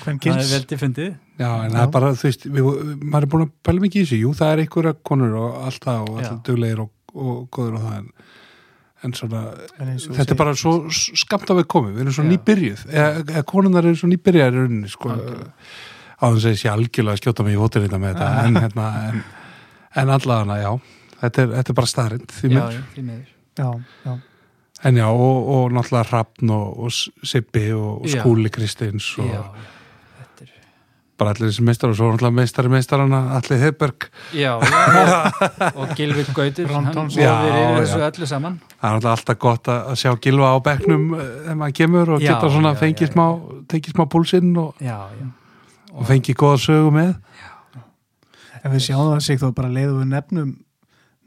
[0.00, 1.14] það er kynns veldi fundið.
[1.40, 1.76] Já, en Já.
[1.76, 2.68] það er bara, þú veist, við,
[3.00, 5.86] maður er búin að pæla mikið í þessu, jú, það er einhverja konur og allt
[5.88, 6.26] það og Já.
[6.26, 8.10] allir duglegir og, og góður og það en,
[9.08, 9.44] en svona,
[9.78, 12.84] En eins og þetta er bara svo skamt að við komum, við erum svo nýbyrjuð.
[12.90, 14.60] Eða, eða konunar eru svo nýbyrjar
[16.20, 18.60] á þess að ég sé algjörlega að skjóta mig í hóttir þetta með þetta, en
[18.60, 19.22] hérna, en,
[20.02, 20.72] en allavega, já,
[21.24, 22.80] þetta er, þetta er bara staðrind, því miður.
[24.82, 26.94] en já, og, og náttúrulega Hrafn og, og
[27.26, 28.20] Sippi og Já.
[28.20, 29.42] Skúli Kristins og Já,
[30.20, 30.54] þetta er
[31.20, 35.18] bara allir þessi meistar og svo náttúrulega meistari meistarana Allir Heiberg Já, já,
[35.74, 37.20] og Gilvi Gautur Ron hann Thompson.
[37.22, 37.34] Já,
[37.84, 38.06] já.
[38.08, 38.56] öllu saman.
[38.78, 42.14] Það er náttúrulega alltaf gott að að sjá Gilva á bekknum eh, þegar maður kemur
[42.16, 43.26] og geta svona já, fengið já, smá,
[43.74, 45.28] tekið smá púlsinn og, Já, já
[46.00, 47.12] og fengið góða sögu með.
[48.60, 50.50] ef við sjáum það sig þá bara leiðum við nefnum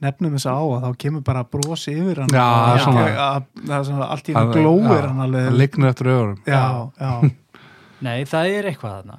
[0.03, 3.05] nefnum þess að á að þá kemur bara brosi yfir hann Já, Að- svona.
[3.07, 6.41] að- það er svona allt í hann já, hann alveg lignur eftir augurum.
[6.45, 7.31] já, já,
[8.03, 9.17] Nei, það er eitthvað þarna.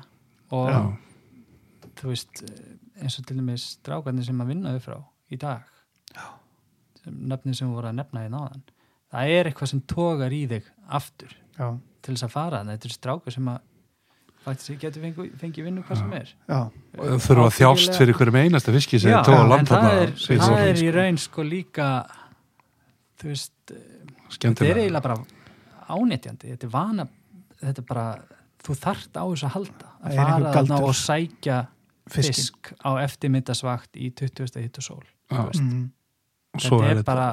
[0.53, 0.81] Og Já.
[1.97, 2.43] þú veist
[3.01, 4.99] eins og til dæmis strákarnir sem að vinnaðu frá
[5.33, 5.63] í dag
[7.03, 8.61] sem nöfnir sem voru að nefna í náðan
[9.13, 11.67] það er eitthvað sem togar í þig aftur já,
[12.03, 12.77] til þess að fara þarna.
[12.77, 13.59] Þetta er strákar sem að
[14.45, 16.31] faktisk getur fengið, fengið vinnu hvað sem er.
[16.51, 16.59] Já,
[16.99, 19.71] Og þau þurfa að þjást fyrir hverjum einasta fiski sem Já, þau tóa en land
[19.73, 21.89] það er, það er í raun sko líka
[23.21, 24.81] þú veist þetta er Skemmtilega.
[24.85, 25.19] eiginlega bara
[25.95, 26.51] ánetjandi.
[26.55, 27.07] Þetta er vana
[27.61, 28.07] þetta er bara,
[28.65, 31.59] þú þart á þessu að halda Það að fara þarna og sækja
[32.13, 34.61] fiskin fisk á eftirmyndasvakt í 20.
[34.61, 35.85] hitt og sól Já, þú mm,
[36.55, 37.29] og svo þetta er er þetta, bara,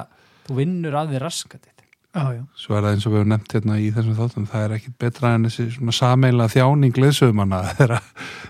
[0.48, 1.81] þú vinnur að þið raskatið
[2.12, 4.64] já, já, svo er það eins og við höfum nefnt hérna í þessum þáttum, það
[4.66, 7.94] er ekkit betra en þessi svona sameila þjáning leðsögumanna þegar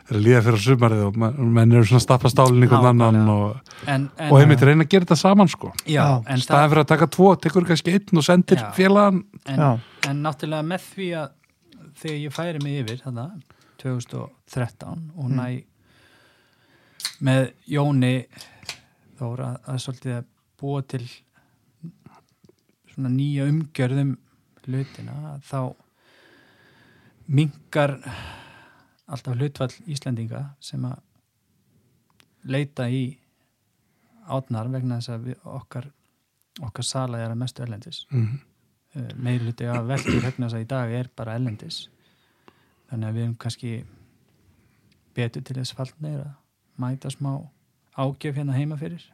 [0.08, 1.20] þegar líða fyrir sumarið og
[1.58, 4.90] menn eru svona að stappa stálinn einhvern annan og, en, en, og einmitt reyna að
[4.96, 5.72] gera þetta saman sko.
[5.86, 8.68] já, Já, en, það, staðin fyrir að taka tvo, tekur kannski einn og sendir Já.
[8.80, 9.70] félagann en, já,
[10.10, 11.28] en náttúrulega með því að
[12.02, 13.28] þegar ég færi mig yfir þarna
[13.82, 15.36] 2013 og Mm.
[15.38, 15.62] næ
[17.22, 18.14] með Jóni
[19.18, 20.24] þóra að, að svolítið að
[20.62, 21.02] búa til
[22.92, 24.16] svona nýja umgjörðum
[24.66, 25.74] hlutina þá
[27.32, 27.96] minkar
[29.06, 31.00] alltaf hlutfall Íslendinga sem að
[32.52, 33.02] leita í
[34.32, 35.90] átnar vegna þess að okkar
[36.62, 38.02] okkar sala er að mestu erlendis.
[38.12, 38.40] Mm.
[39.16, 41.86] meiri hluti af veldur vegna þess að í dag er bara ellendis
[42.90, 43.70] þannig að við erum kannski
[45.16, 46.34] betur til þess fallnir að
[46.82, 47.30] mæta smá
[47.96, 49.06] ágjöf hérna heima fyrir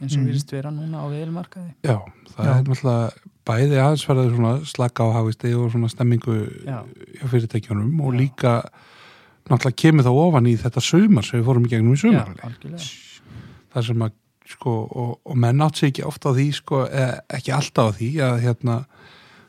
[0.00, 0.26] eins og Mhm.
[0.30, 1.98] virðist vera núna á viðilmarkaði Já,
[2.34, 2.50] það Já.
[2.58, 3.10] er náttúrulega
[3.50, 6.36] bæði aðeinsverðið svona slaka á hafisti og svona stemmingu
[6.66, 6.84] Já.
[7.20, 8.18] hjá fyrirtækjunum og Já.
[8.20, 8.54] líka
[9.50, 12.90] náttúrulega kemur það ofan í þetta sumar sem við fórum í gegnum í algjörlega
[13.74, 14.12] það sem að
[14.50, 17.96] sko og, og menn átt sig ekki ofta á því sko, eða, ekki alltaf á
[17.96, 18.84] því að hérna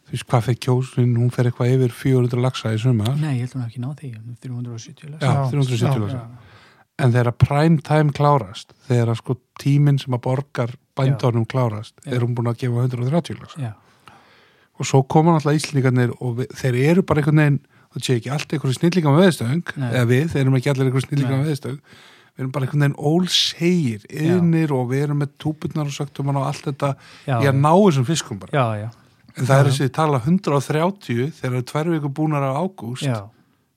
[0.05, 3.47] þú veist hvað fyrir kjósin, hún fer eitthvað yfir 400 laxa í sumar Nei, ég
[3.47, 6.15] held að hún hafi ekki náð því um 370 lax.
[7.03, 12.15] En þegar prime time klárast þegar að sko tíminn sem að borgar bændornum klárast, Já.
[12.15, 13.73] er hún búin að gefa 130 laxa Já,
[14.77, 17.59] og svo koma náttúrulega íslendingarnir og við, þeir eru bara einhvern veginn
[17.91, 19.91] það sé ekki allt einhverju snillinga með veðstöng Nei.
[19.91, 21.79] eða við, þeir erum ekki allir einhverju snillinga með veðstöng
[22.31, 26.41] við erum bara einhvern veginn ólsegir yðnir og við erum með túpurnar og söktum og
[26.45, 26.93] allt þetta
[27.27, 28.55] já, í að ná þessum fiskum bara.
[28.55, 28.87] Já, já,
[29.35, 29.71] en það er Já.
[29.71, 33.11] þessi tala 130 þegar það eru tvær vikur búnar á ágúst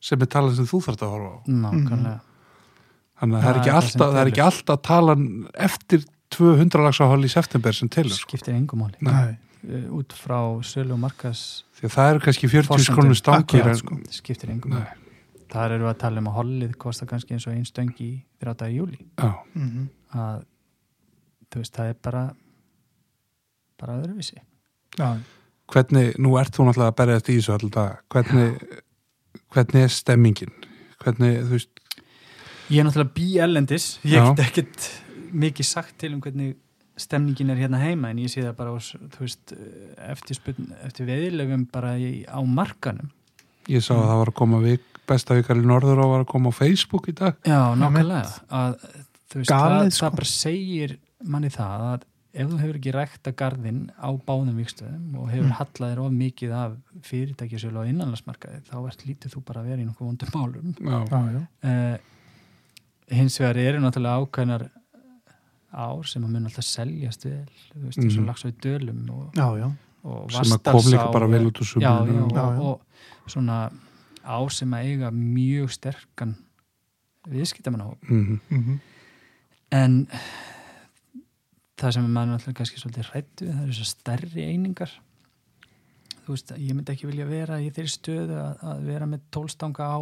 [0.05, 1.39] sem er talað sem þú þarft að horfa á.
[1.65, 2.21] Nákvæmlega
[3.25, 5.25] þannig að það er Það ekki það alltaf, það er ekki alltaf talan
[5.69, 8.31] eftir 200 laxa hol í september sem telur sko.
[8.37, 9.01] skiptir engum máli.
[9.01, 12.85] Nei, Uh, út frá sölu og markas því að það eru kannski 40 Forsendum.
[12.85, 13.97] skronu stangir en, sko.
[14.13, 14.83] skiptir engum Nei.
[14.83, 15.15] máli.
[15.55, 18.11] Þar eru að tala um að hollið kostar kannski eins og einn stöng í
[18.45, 18.69] 30.
[18.77, 20.45] júli já, mhm, að
[21.49, 22.25] þú veist, það er bara
[23.81, 24.37] bara öðruvísi.
[24.99, 25.09] Já,
[25.73, 28.83] hvernig, nú ert þú náttúrulega að berja þetta í þessu alltaf hvernig
[29.55, 30.53] hvernig er stemmingin?
[31.01, 31.73] Hvernig, þú veist,
[32.73, 34.87] Ég er náttúrulega bí ellendis ég get ekkert
[35.35, 36.55] mikið sagt til um hvernig
[36.97, 38.77] stemningin er hérna heima en ég sé það bara á,
[39.19, 39.53] veist,
[39.99, 43.11] eftir, spurn, eftir veðilöfum bara í, á markanum.
[43.69, 46.31] Ég sá að það var að koma vik, besta vikar í norður og var að
[46.31, 47.37] koma á Facebook í dag.
[47.49, 48.31] Já, nákvæmlega.
[48.49, 48.77] Það,
[49.35, 49.61] sko.
[49.99, 55.19] það bara segir manni það að ef þú hefur ekki rækta garðinn á báðum vikstöðum
[55.19, 55.59] og hefur Mm.
[55.59, 56.73] hallað þér of mikið af
[57.11, 60.75] fyrirtækjasölu á innanlandsmarkaði þá ert lítið þú bara að vera í nokkuð vondum málum.
[60.79, 61.43] Já, Já, já.
[61.71, 61.99] uh,
[63.11, 64.69] hins vegar eru náttúrulega ákveðnar
[65.75, 67.45] ár sem að mun alltaf seljast vel
[67.75, 68.27] þú veist, eins og Mhm.
[68.29, 69.73] lags á í dölum og, Já, já.
[70.05, 72.81] og sem að kom líka bara vel út úr já, já, suminu og,
[73.25, 73.71] og svona
[74.25, 76.37] ár sem að eiga mjög sterkan
[77.29, 78.81] viðskiptamanna mm Mhm.
[79.73, 80.07] en
[81.77, 84.91] það sem maður náttúrulega kannski svolítið hrættu það eru svo stærri einingar
[86.25, 89.85] þú veist, ég myndi ekki vilja vera í þeirri stöðu að, að vera með tólstanga
[89.91, 89.99] á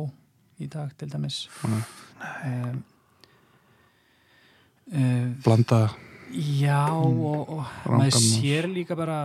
[0.60, 1.82] í dag til dæmis Nei.
[2.44, 2.84] um,
[5.44, 5.82] Blanda.
[6.32, 9.19] Já og, og Rangan maður sér líka bara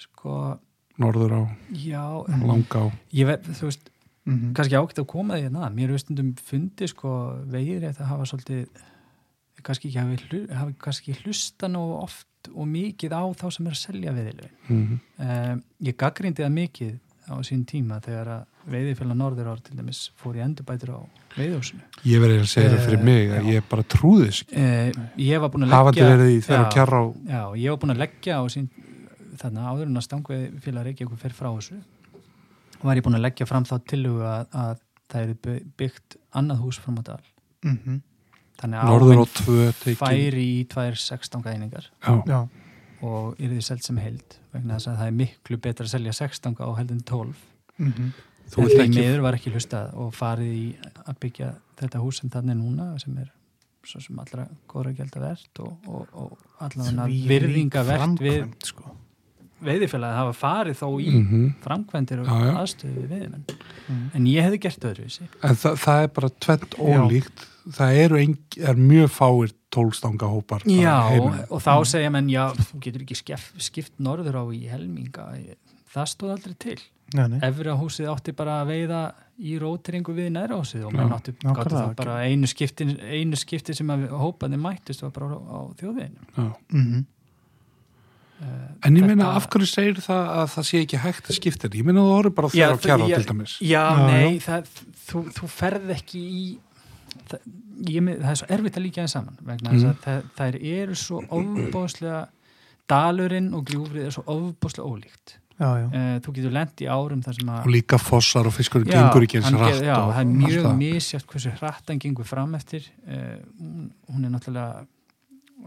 [0.00, 0.58] sko
[1.00, 1.42] norður á,
[1.72, 2.02] já,
[2.44, 2.86] langa á.
[3.16, 3.88] ég veit, þú veist
[4.24, 4.52] Mhm.
[4.54, 5.70] kannski ágætt að koma því hérna.
[5.74, 8.68] Mér er stundum fundi sko vegir að hafa svolítið
[9.64, 13.82] kannski ekki hafi, hafi kannski hlusta nú oft og mikið á þá sem er að
[13.82, 14.54] selja veiðilögin.
[14.68, 16.98] Mm um, ég gaggrindi það mikið
[17.30, 21.00] á sín tíma þegar að veiðifélag norður ár til dæmis fór í endurbætur á
[21.36, 23.52] veiðhúsinu Ég verði að segja það fyrir Eh, mig að já.
[23.56, 26.62] ég bara trúði þess ekki uh, ég var búin að Hafandi leggja verið í þeirra
[26.66, 26.72] Já.
[26.76, 28.68] kjarra á já, ég var búin að leggja á sín
[29.42, 31.80] þarna áður en að stangveiðfélag Reykjavík fer frá þessu
[32.82, 34.80] var ég búin að leggja fram þá tillögu að, að
[35.12, 37.22] það eru byggt annað hús fram á dal
[37.62, 38.00] Mhm.
[38.58, 42.40] þannig að norður á áin tvö tekin færi í tvær 16 einingar Já, Já.
[43.02, 46.12] og er þið selt sem held vegna þess að það er miklu betra að selja
[46.12, 47.34] 16 á heldin 12
[47.78, 48.10] Mhm.
[48.52, 50.66] Þú en vilt því ekki miður var ekki hlustað og farið í
[51.06, 51.52] að byggja
[51.82, 53.30] þetta hús sem þannig núna sem er
[53.84, 58.92] svo sem allra góðra gælda verðt og, og, og allavega virðinga verðt við sko.
[59.62, 61.42] veiðifélagi hafa farið þó í Mhm.
[61.62, 62.52] framkvæmdir og Já, já.
[62.62, 63.44] aðstöðu við veiðimenn
[63.88, 64.10] Mhm.
[64.14, 68.38] en ég hefði gert öðruvísi En það, það er bara tvent ólíkt það eru ein,
[68.58, 70.96] er mjög fáir tólstanga hópar Já,
[71.50, 75.28] og þá segja menn, já, þú getur ekki skipt norður á í helminga
[75.92, 76.78] það stóð aldrei til.
[77.42, 79.00] Efra húsið átti bara að veiða
[79.42, 81.34] í róteringu við næra húsið og menn átti
[81.96, 86.52] bara einu skipti, einu skipti sem að hópaði mættist var bara á, á þjóðinu Já.
[86.72, 87.04] Mhm.
[88.82, 91.78] En ég meina, af hverju segir það að það sé ekki hægt að skipta þetta?
[91.78, 93.52] Ég meina, þú orður bara Já, þeirra á kjara til dæmis.
[93.62, 94.70] Já, Já, nei, það,
[95.06, 96.42] þú, þú ferð ekki í
[97.30, 97.44] það,
[97.92, 100.58] ég, með- það er svo erfitt að líka það saman vegna þess að það, þær
[100.72, 102.22] eru svo ofbóðslega
[102.90, 105.36] dalurinn og gljúfrið er svo ofbóðslega ólíkt.
[105.62, 109.26] Uh, þú getur lent í árum þar sem að Og líka fossar og fiskur gengur
[109.26, 112.88] ekki eins ger- já, og það er mjög misjátt hversu hratt hann gengur fram eftir.
[113.06, 113.38] Uh,
[114.10, 114.86] hún, er náttúrulega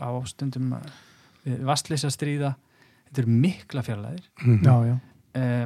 [0.02, 0.82] á stundum uh,
[1.70, 2.56] vastleysa stríða.
[3.10, 4.26] Þetta eru mikla fjarlæðir
[4.66, 4.96] já, já.
[5.40, 5.66] uh,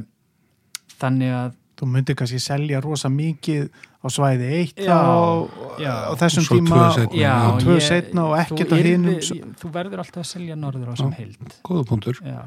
[0.99, 3.69] þannig að Þú myndir kannski selja rosa mikið
[4.03, 5.47] á svæði eitt Já, á,
[5.79, 5.93] já.
[6.11, 10.27] á þessum tíma og, tvö setna og ekkert á hinum yrði- þú verður alltaf að
[10.27, 11.55] selja norður á sem heild.
[11.63, 12.19] Góða punktur.
[12.19, 12.41] já,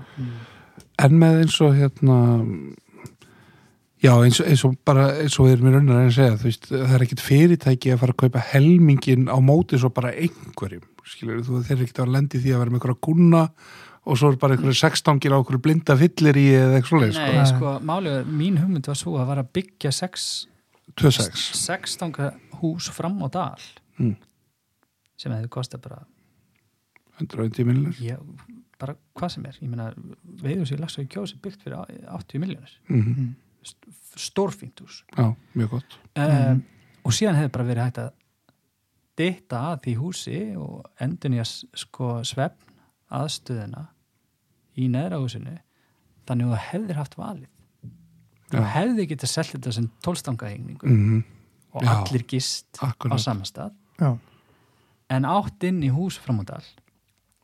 [0.98, 2.16] En með eins og hérna,
[4.02, 6.66] já, eins, og- eins og bara, eins og við erum í raunar að segja, veist,
[6.68, 11.42] það er ekkit fyrirtæki að fara að kaupa helmingin á móti svo bara einhverjum, skilur
[11.42, 13.42] þú, þeir eru ekkit að lendi því að vera með einhverja gúnna
[14.04, 17.32] og svo er bara einhverju sextangir á einhverju blinda fyllir í eða eitthvað svoleið, sko.
[17.32, 20.46] nei, sko, málið, mín hugmynd var svo að var að byggja sex
[20.96, 21.54] 2-6.
[21.56, 23.58] sextanga hús fram á dal
[23.98, 24.16] Mm.
[25.16, 26.04] sem hefði kostað bara
[27.20, 27.94] 120 millir.
[28.00, 28.18] já,
[28.82, 29.86] bara hvað sem er ég meina,
[30.42, 33.32] veiður sér lagsa í kjósi byggt fyrir á- 80 miljónir Mm.
[34.16, 35.04] Stórfínt hús.
[35.16, 35.98] Já, mjög gott.
[36.18, 36.64] um,
[37.06, 38.10] og síðan hefði bara verið hægt að
[39.16, 42.74] ditta að því húsi og endun í að sko svefn
[43.12, 43.84] aðstöðuna
[44.76, 45.54] í neðra húsinu
[46.26, 47.48] þannig að þú hefðir haft valið.
[48.52, 48.66] Þú Já.
[48.74, 51.22] hefði getið selt þetta sem tólstangaegningu Mm
[51.72, 51.88] og Já.
[52.02, 53.20] allir gist á Akkurat.
[53.20, 53.72] sama stað.
[53.98, 54.18] Já,
[55.08, 56.60] en átt inn í hús framöndal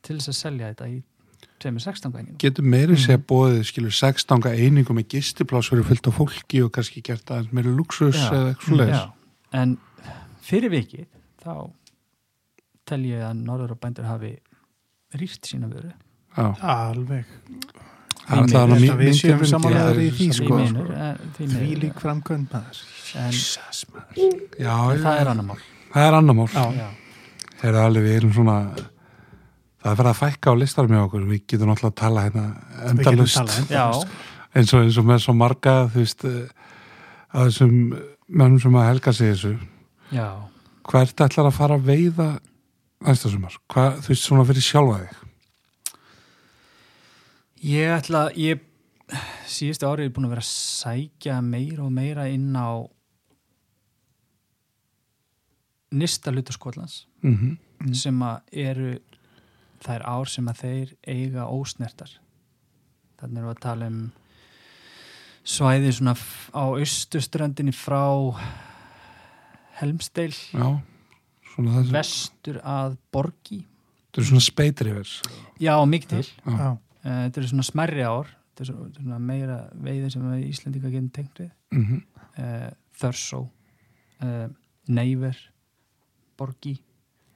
[0.03, 1.03] til þess að selja þetta í
[1.59, 6.61] 216 einingu Getur meiri sé bóðið, skilur, sextanga einingu með gistipláss fyrir fullt af fólki
[6.65, 8.29] og kannski gert aðeins meiri luxus Já.
[8.31, 8.93] eða eitthvað.
[8.93, 9.01] Já,
[9.61, 9.77] en
[10.49, 11.05] fyrir vikið
[11.43, 11.53] þá
[12.89, 14.31] tel ég að Norður og bændur hafi
[15.19, 15.91] rýrt sína vöru
[16.37, 16.47] Já.
[16.61, 17.25] alveg
[18.29, 20.57] Það er alltaf Því að myndin- sammála Já, í því, sko.
[20.61, 22.81] eh, því lík framkvæmd maður
[23.17, 24.33] en, Jesus, maður.
[24.59, 25.57] Já, það er annar mál
[25.89, 26.47] það er annar mál.
[26.53, 26.65] Já.
[26.77, 26.89] Já.
[27.59, 28.57] Það er alveg, við erum svona
[29.79, 31.25] það er verið að fækka á listarum hjá okkur.
[31.29, 32.45] Við getum náttúrulega að tala hérna
[32.89, 33.39] endalust
[34.49, 36.69] eins og, eins og með svo marga þú veist eh,
[37.29, 37.75] að þessum
[38.29, 39.53] mönnum sem að helga sig þessu.
[40.13, 40.27] Já,
[40.89, 42.29] hvert ætlar að fara að veiða
[43.05, 43.55] næsta sumar?
[43.69, 45.19] Hvað, þú veist, svona fyrir sjálfa þig?
[47.69, 48.65] Ég ætla, ég
[49.49, 52.71] síðustu árið er búin að vera að sækja meira og meira inn á
[55.99, 57.93] nýsta hluta Skotlands Mm Mm.
[57.95, 58.99] sem að eru
[59.85, 62.11] þær ár sem að þeir eiga ósnertar.
[63.19, 64.01] Þannig erum við að tala um
[65.49, 66.15] svæði svona
[66.55, 68.03] á austuströndinni frá
[69.79, 70.35] Helmsdale.
[70.51, 70.69] Já,
[71.53, 75.15] svona þessi, vestur að Borgi þetta er svona speitir yfir.
[75.61, 76.27] já, mikið til.
[76.45, 78.27] Já, Eh, þetta eru svona smerri ár.
[78.49, 81.51] Þetta er svona, svona meira veiði sem við Íslendinga getum tengt við.
[81.71, 82.01] Mm
[82.39, 82.69] uh,
[82.99, 83.39] Þörsó
[84.23, 84.47] uh,
[84.91, 85.37] Neyver
[86.37, 86.73] Borgi,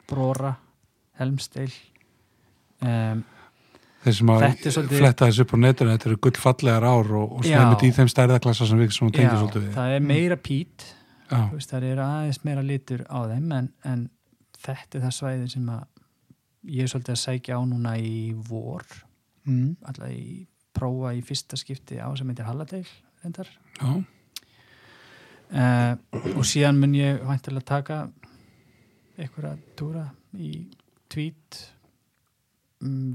[0.07, 0.53] Brora
[1.19, 1.92] Helmsdale
[2.83, 3.23] um,
[4.03, 7.45] Þeir sem að svolítið- fletta þessu upp á netinu, þetta eru gullfallegar ár og, og
[7.47, 9.71] svona í þeim stærðaklassa sem við tengið svolítið við.
[9.77, 10.83] það er meira pít.
[11.53, 14.01] Veist, það er aðeins meira litur á þeim en, en
[14.59, 15.85] þetta er það svæði sem að
[16.73, 18.83] ég er svolítið að sækja á núna í vor.
[19.47, 19.75] Mm.
[19.83, 22.83] alltaf í prófa í fyrsta skipti á sem heitir Halladale
[23.23, 23.49] reyndar.
[23.79, 24.03] Já,
[25.53, 25.95] uh,
[26.35, 27.97] og síðan mun ég væntilega taka
[29.17, 30.05] einhverja túra
[30.35, 30.65] í
[31.11, 31.59] tvít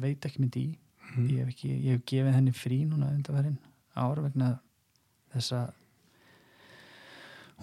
[0.01, 0.67] veit ekki mynd í.
[1.09, 1.29] Mm.
[1.33, 3.55] ég hef, ekki, ég hef gefið henni frí núna undanverðin
[3.97, 4.49] ár vegna
[5.33, 5.71] þess að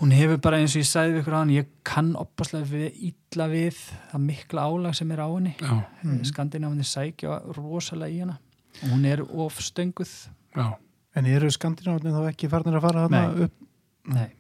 [0.02, 2.98] hún hefur bara eins og ég sagði við ykkur á hann ég kann opaslega við
[3.12, 3.78] illa við
[4.12, 5.54] það mikla álag sem er á henni.
[5.62, 5.76] Já,
[6.06, 6.24] Mm.
[6.28, 8.40] Skandinavinni sækja rosalega í hana.
[8.84, 10.12] Og hún er of stönguð.
[10.56, 10.76] Já,
[11.16, 13.44] En eru skandinávotni þá ekki farnir að fara þarna Nei.
[13.46, 13.54] upp?
[14.12, 14.32] Nei,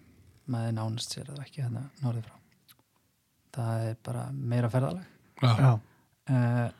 [0.51, 2.35] maður nánast sér það ekki þarna norðið frá.
[3.55, 5.05] Það er bara meira ferðalag.
[5.41, 5.69] Já, Já,
[6.29, 6.71] uh,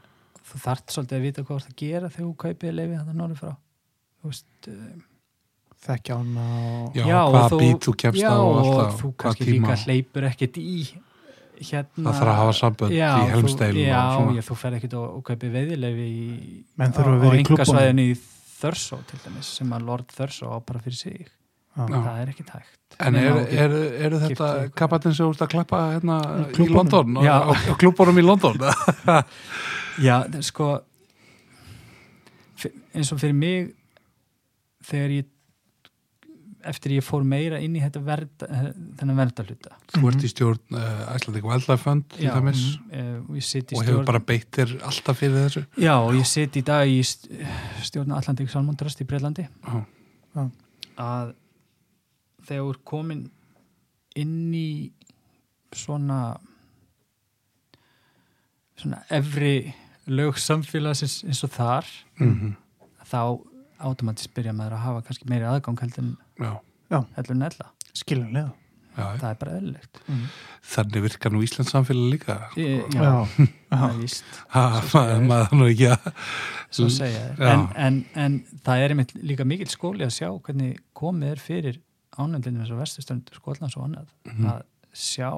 [0.46, 3.18] þú þart svolítið að vita hvað þú ert að gera þegar þú kaupið leifi þarna
[3.22, 4.84] norðið frá þú veist uh,
[5.86, 6.96] þekkja hana og...
[6.98, 9.18] já, Já, og hvaða þú- bít þú kemst já, á og og alltaf, þú hvað
[9.26, 9.68] kannski tíma.
[9.68, 10.78] líka hleypur ekkert í
[11.56, 14.78] hérna Það þarf að hafa sambönd já, í helmsteil þú, já, og já, þú fer
[14.80, 18.16] ekkert og, og kaupið veiðilefi í, Menn á, þurfa að á vera í í
[18.56, 21.26] Þörsó til dæmis sem að Lord Þörsó á bara fyrir sig
[21.76, 21.84] Já.
[21.92, 21.98] Já.
[22.06, 23.74] það er ekki tægt En eru þú er,
[24.06, 24.50] er þetta
[25.20, 26.20] þú ert að klappa hérna
[26.56, 26.68] í.
[26.72, 27.34] London, Já.
[27.36, 28.56] á, á klúbunum í London?
[30.02, 30.68] Já, það sko
[32.96, 33.72] eins og fyrir mig
[34.86, 35.32] þegar ég
[36.66, 38.48] eftir ég fór meira inn í þetta verda,
[38.98, 42.64] þennan verndahluta Þú ert í stjórn uh, Æslandík Wildlife til dæmis.
[42.90, 45.62] uh, og ég sitt í og hefur stjórn bara beitt þér alltaf fyrir þessu.
[45.78, 47.30] Já, og ég sitt í dag í st-
[47.86, 50.48] stjórn Atlantik Salmondrast í Breitlandi Já,
[51.06, 51.36] að
[52.48, 53.22] þegar þú er komin
[54.18, 54.68] inn í
[55.76, 56.24] svona
[58.80, 59.54] svona efri
[60.08, 62.56] lög samfélagsins eins og þar mm
[63.06, 63.20] þá
[63.86, 66.14] automatist byrja maður að hafa kannski meiri aðgang heldur en,
[66.90, 67.68] já, heldur en ella.
[67.94, 68.52] Skiljanlega.
[68.96, 69.04] Já.
[69.20, 70.00] það er bara eðlilegt.
[70.72, 72.36] Þannig virkar nú Íslands samfélag líka.
[72.56, 74.38] Ég, já, Já, það er víst.
[74.56, 76.08] Ha, Svo maður nú ekki að
[76.80, 77.44] svo segja þér.
[77.52, 81.82] En, en, en það er einmitt líka mikill skóli að sjá hvernig komið er fyrir
[82.16, 84.08] ánændinu eins og vestustönd Skotlands og annað.
[84.32, 84.48] Mhm.
[84.50, 84.64] að
[84.96, 85.30] sjá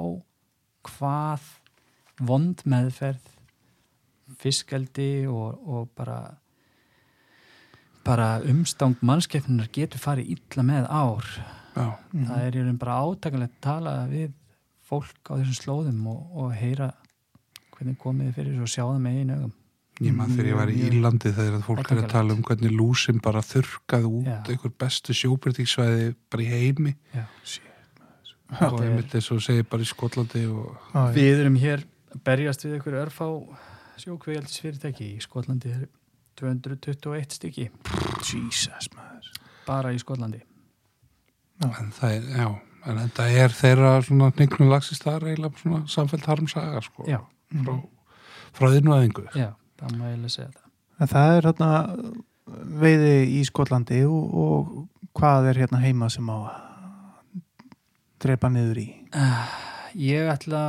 [0.88, 1.49] hvað
[2.30, 3.34] vond meðferð
[4.41, 6.19] fiskaldi og, og bara
[8.07, 11.31] bara umstang mannskeppnunar getur farið illa með ár
[11.77, 14.31] Já, það er í raun bara átakalegt að tala við
[14.88, 16.91] fólk á þessum slóðum og, og heyra
[17.76, 19.55] hvernig komið þið fyrir þessu og sjá það með einu augum
[19.97, 23.22] ég maður þegar ég var í Írlandi þegar fólk er að tala um hvernig lúsin
[23.23, 24.38] bara þurrkaði út Já.
[24.53, 27.23] einhver bestu sjóbyrtíksvæði bara í heimi Já.
[28.69, 30.91] og einmitt þess að segja bara í Skotlandi og.
[31.15, 31.84] Við erum hér
[32.14, 33.26] að berjast við ykkur örfá
[34.01, 35.87] sjókvegjaldisfyrirtæki í Skotlandi er
[36.37, 37.67] 221 stykki.
[38.21, 39.29] Jesus maður.
[39.67, 40.43] Bara í Skotlandi.
[41.65, 42.47] En það er, já,
[42.85, 47.17] en þetta er þeirra svona kningnum lagsist það er eiginlega svona samfellt harmsaga sko, Já,
[47.65, 47.79] frá,
[48.53, 49.49] frá þinnuæðingu já,
[49.81, 50.67] það má eiginlega segja það.
[50.97, 51.71] En það er hérna
[52.83, 56.37] veiði í Skotlandi og, og hvað er hérna heima sem á
[58.21, 58.87] drepa niður í?
[59.17, 59.57] Uh,
[59.97, 60.61] Ég ætla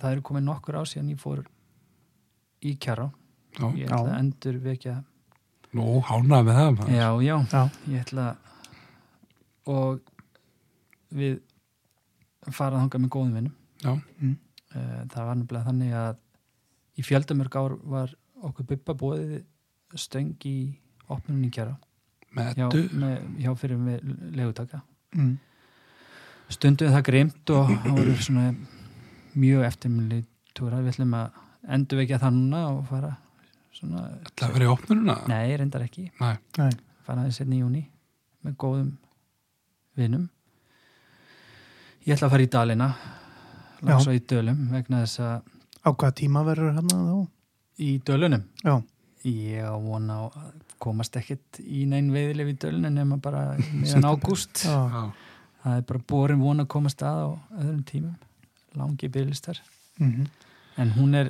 [0.00, 1.40] það eru komið nokkur á síðan ég fór
[2.64, 3.10] í kjara
[3.58, 4.04] já, ég ætla Já.
[4.04, 4.96] að endur vekja
[5.74, 6.82] nú hánað með það.
[6.94, 8.26] Já, já, Já, ég ætla
[9.70, 10.00] og
[11.14, 11.40] við
[12.52, 13.54] farað þangað með góðum vinnum.
[14.20, 14.36] Mm.
[14.74, 16.20] Eh, það var nefnilega þannig að
[16.94, 18.14] í fjöldamörg ár var
[18.44, 19.42] okkur buppa bóðið
[19.98, 20.58] stöng í
[21.12, 21.76] opnunni kjara
[22.34, 22.68] með hjá,
[23.38, 24.80] hjá fyrir með legutaka
[25.14, 25.34] mm.
[26.50, 28.46] stundum það grimt og það voru svona
[29.38, 30.22] mjög eftirminni
[30.56, 33.12] túra við ætlum að endur vekja það núna og fara
[33.74, 34.04] svona
[34.38, 35.16] Það verið í opnurina?
[35.28, 36.10] nei, reyndar ekki.
[36.20, 36.36] Nei.
[36.58, 36.70] Nei,
[37.06, 37.82] fara aðeins hérna í júni
[38.44, 38.90] með góðum
[39.98, 40.28] vinum.
[42.04, 42.88] Ég ætla að fara í Dalina
[43.84, 45.52] langs og í Dölum vegna þess að
[45.84, 47.16] Á hvað tíma verður hann þá?
[47.84, 48.44] í dölunum.
[48.64, 48.74] Já,
[49.28, 53.42] ég á vona að komast ekkit í neinn veiðileg í dölunum nema bara
[53.80, 54.62] meðan ágúst.
[54.64, 57.28] Það er bara borin vona að komast að á
[57.60, 58.14] öðrum tímum.
[58.74, 59.60] Langi bygglistar
[60.00, 60.24] mhm,
[60.82, 61.28] en hún er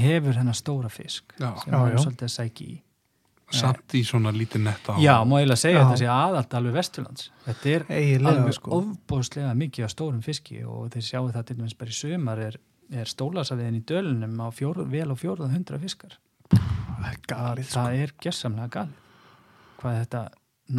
[0.00, 2.02] hefur hennar stóra fisk já, sem Já, erum já.
[2.04, 2.76] svolítið að sækja í
[3.56, 5.82] samt í svona lítið netta á Já, má eiginlega segja Já.
[5.86, 7.28] þetta sé aðalt alveg Vesturlands.
[7.44, 8.70] Þetta er eiginlega alveg sko.
[8.80, 12.56] ofbóðslega mikið af stórum fiski og þeir sjáu það til dæmis bara í sumar er,
[12.90, 16.18] er stólasafiðin í dölunum á fjór, vel á fjórða hundra fiskar.
[16.50, 17.78] Það er galið sko.
[17.78, 18.98] Það er gessamlega galið.
[19.78, 20.22] Hvað þetta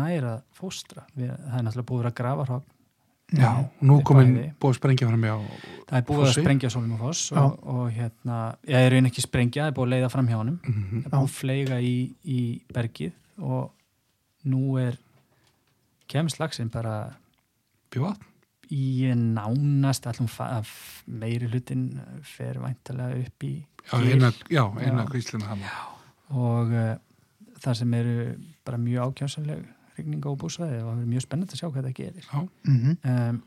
[0.01, 1.05] næra fóstra.
[1.15, 2.67] Við, það er náttúrulega búið að grafa hrogn.
[3.35, 3.49] Já,
[3.83, 5.33] nú komin búið að sprengja fram hjá
[5.87, 6.29] Það er búið Fossi?
[6.39, 8.37] að sprengja sólum og foss og, og hérna,
[8.67, 10.59] ég er einu ekki sprengja, það er búið að leiða fram hjá honum.
[10.63, 11.01] Mhm.
[11.03, 12.39] Það er búið að fleiga í, í
[12.75, 13.65] bergið og
[14.47, 14.97] nú er
[16.07, 16.95] kemst lagsinn bara
[17.91, 18.15] Bjóð
[18.73, 20.27] í nánast allum
[21.07, 21.85] meiri hlutin
[22.23, 23.53] fer væntalega upp í
[23.87, 25.05] Já, eina, já, eina
[25.47, 25.61] hann
[26.35, 26.97] og uh,
[27.63, 28.15] það sem eru
[28.67, 29.61] bara mjög ákjásanleg
[29.97, 30.81] rigning á búsvæði.
[30.83, 32.25] Og það er mjög spennandi að sjá hvað það gerir.
[32.31, 33.41] Já, Mhm, um,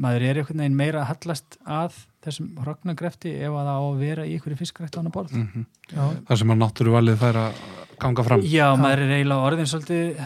[0.00, 3.98] maður er einhvern veginn meira að hallast að þessum hrognagrefti ef að það á að
[4.00, 5.32] vera í einhverju fiskrætt á borð.
[5.36, 5.66] Mhm.
[5.90, 7.58] Já, Það sem að náttúruvalið fær að
[8.00, 8.40] ganga fram.
[8.42, 10.20] Já, maður er eiginlega orðin svolítið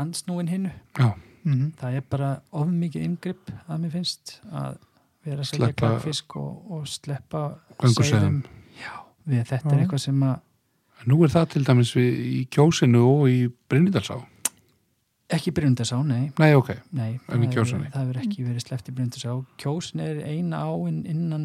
[0.00, 1.14] ansnúin hinnu Já,
[1.44, 4.76] mhm, það er bara of mikið yngripp að mér finnst að
[5.24, 7.42] vera að selja klakfisk og, og sleppa.
[7.80, 8.92] Já,
[9.28, 9.72] við, þetta Já.
[9.74, 10.40] er eitthvað sem að
[11.08, 13.38] nú er það til dæmis við, í kjósinu og í
[13.70, 14.18] Brynidalsá
[15.30, 18.94] ekki Bryndarsá, nei, Nei, ok, nei En í hefur- það hefur ekki verið sleppt í
[18.96, 21.44] Bryndarsá Kjósin er eina áinn innan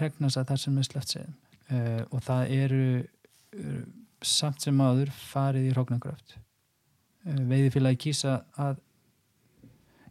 [0.00, 1.34] regnasa þar sem er sleppt seiðum
[1.70, 3.84] uh, og það eru uh,
[4.24, 8.80] samt sem áður farið í hróknagröft uh, veiðifélagi kýsa að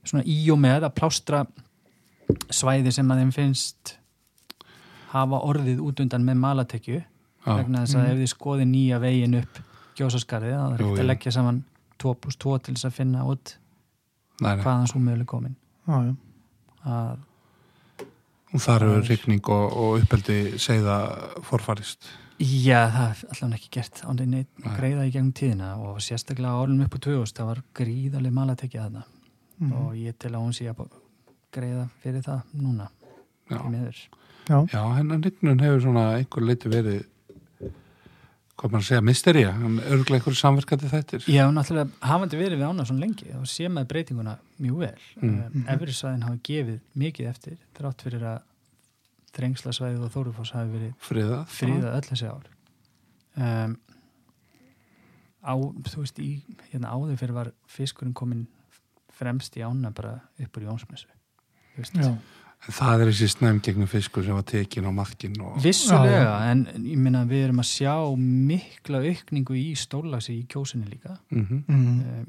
[0.06, 1.42] svona í og með að plástra
[2.54, 3.96] svæði sem að þeim finnst
[5.16, 7.02] hafa orðið út undan með malatekju
[7.46, 8.12] vegna þess að Mhm.
[8.12, 9.60] ef þið skoði nýja vegin upp
[9.96, 10.96] gjósaskarið, þá er jú.
[10.98, 11.64] að leggja saman
[12.00, 13.56] 2 pluss 2 til þess að finna út
[14.42, 14.64] nei, nei.
[14.64, 15.56] hvaðan svo möguleg komin
[15.88, 16.16] já, já.
[16.86, 17.18] að
[18.54, 20.98] og þar Það hefur er- rigning og, og uppeldi segða
[21.44, 22.06] forfarist
[22.40, 24.76] já, það er allavega ekki gert án þeir neitt Nei.
[24.78, 29.04] greiða í gegnum tíðina og sérstaklega orðum upp á 2000, það var gríðarlega malatekja þarna
[29.60, 29.72] Mhm.
[29.72, 30.90] og ég til að hún sé að
[31.54, 32.90] greiða fyrir það núna
[33.50, 33.58] Já,
[34.50, 34.66] já.
[34.68, 37.06] já hennar rignun hefur svona einhver leiti verið
[38.56, 41.26] hvað maður að segja, mystería hann er örgulega einhverju samverkandi þættir.
[41.28, 45.08] Já, náttúrulega hafandi verið við ána svona lengi og sé með breytinguna mjög vel.
[45.20, 45.40] Mm.
[45.44, 48.44] um, Everisvæðin hafa gefið mikið eftir þrátt fyrir að
[49.36, 51.42] Þrengslasvæðið og Þórufoss hafi verið friðað.
[51.52, 52.46] fríða öll þessi ár.
[53.36, 53.74] Um,
[55.44, 55.54] á,
[55.92, 56.30] þú veist, í
[56.72, 58.46] hérna áður fyrir var fiskurinn komin
[59.16, 61.12] fremst í ána bara upp úr Jónsmessu.
[61.74, 62.14] Þú veist, já.
[62.72, 66.98] Það er þessi snæm gegnum fiskur sem var tekin á maðkin og vissulega en ég
[66.98, 71.70] minna við erum að sjá mikla aukningu í stólagsi í kjósinni líka mm Mhm.
[71.70, 72.26] um,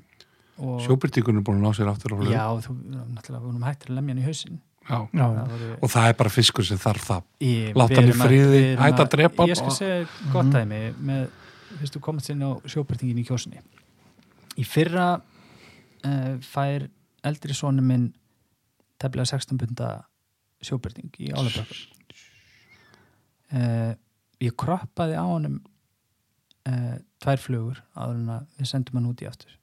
[0.58, 2.72] og sjóbyrtingun er búin að ná sér aftur á flug já, þú,
[3.12, 4.98] náttúrulega við vorum hættir að lemja hann í hausinn Já.
[5.12, 5.26] Já.
[5.26, 8.20] Það voru, og það er bara fiskur sem þarf það Ég- Láta við hann í
[8.20, 10.52] friði, hætta að drepa Ég skal og- segja gott Mhm.
[10.52, 11.28] dæmi með,
[11.80, 13.58] fyrst þú komast inn á sjóbyrtingin í kjósinni
[14.56, 15.20] Í fyrra
[16.04, 16.88] uh, fær
[17.24, 18.12] eldri sonu minn
[18.98, 20.04] tefnilega 16 bunda
[20.64, 21.76] sjóbyrting í álabökkum
[23.52, 23.92] uh,
[24.42, 25.60] Ég kroppaði á honum
[26.68, 29.54] uh, tvær flugur áður en að við sendum hann út í aftur.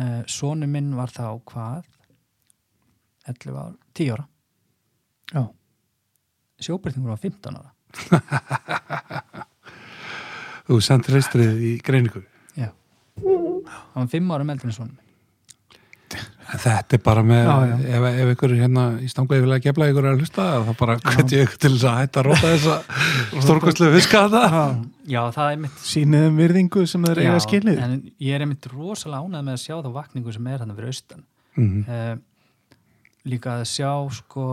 [0.00, 1.90] Uh, Sonu minn var þá hvað?
[3.28, 4.24] 11 ár, 10 ára.
[5.32, 5.44] Já.
[6.64, 7.70] sjóbyrtingur var 15 ára.
[10.66, 12.24] Þú sendir reistrið í greiningu.
[13.22, 15.01] Hann var 5 ára meldin svona En
[16.62, 17.76] þetta er bara með, Já, já.
[17.96, 20.96] ef, ef ykkur er hérna í stangu yfirlega að gefla ykkur að hlusta, þá bara
[21.22, 22.76] ég ykkur til þess að hætta að róta þessa
[23.46, 24.66] stórkostlega fiska þetta.
[25.14, 27.96] já það er mitt Sýnið um virðingu sem þeir eiga skilið en
[28.26, 31.24] ég er mitt rosalega ánægð með að sjá þá vakningu sem er hann fyrir austan
[31.56, 32.14] Mm uh,
[33.28, 34.44] líka að sjá sko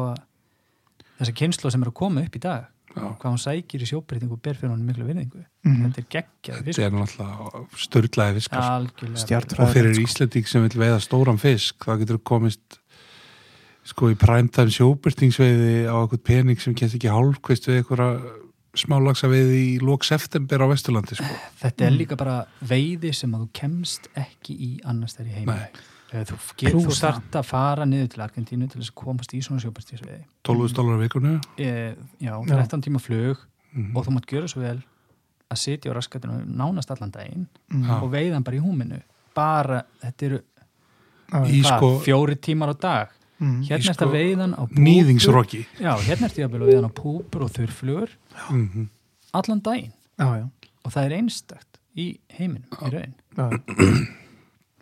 [1.19, 2.67] þessa kynslu sem er að koma upp í dag.
[2.99, 5.91] Hvað hún sækir í sjóbyrtingu og ber fyrir hann miklu virðingu Mhm.
[5.91, 8.41] þetta er geggjað Þetta er náttúrulega störlaði
[9.15, 9.59] Stjarnfræði.
[9.63, 12.79] og fyrir Íslanding sem vil veiða stóran fisk, þá getur komist
[13.83, 18.21] sko í præmtæm sjóbyrtingsveiði á eitthvað pening sem gett ekki hálfkvist við eitthvað
[18.75, 21.25] smálagsa veiði í lók september á Vesturlandi sko.
[21.59, 21.97] þetta er Mm.
[21.97, 25.67] líka bara veiði sem að þú kemst ekki í annars þegar í Eh,
[26.09, 29.61] þú, get, þú þart að fara niður til Argentínu til þess að komast í svona
[29.61, 31.33] sjóbyrtingsveiði 12 dólar á vikunni.
[31.57, 32.55] e, já, Já.
[32.55, 33.37] 13 tíma flug
[33.73, 34.79] Mm og þú mátt gjöra svo vel
[35.51, 37.85] að sitja á raskatinu nánast allan daginn Mhm.
[37.85, 38.01] Já.
[38.01, 39.01] og veiðan bara í húminu.
[39.35, 40.39] Bara, þetta eru
[41.63, 43.07] sko, fjóri tímar á dag?
[43.39, 43.61] Mm.
[43.63, 44.83] hérna er þetta sko- veiðan á púpur.
[44.83, 48.09] nýðingsroki já, hérna er þetta veiðan á púpur og þurrflugur
[48.49, 48.89] mm
[49.33, 49.93] allan daginn.
[50.17, 50.49] Já, já,
[50.83, 53.45] og það er einstakt í heiminum í raun, já,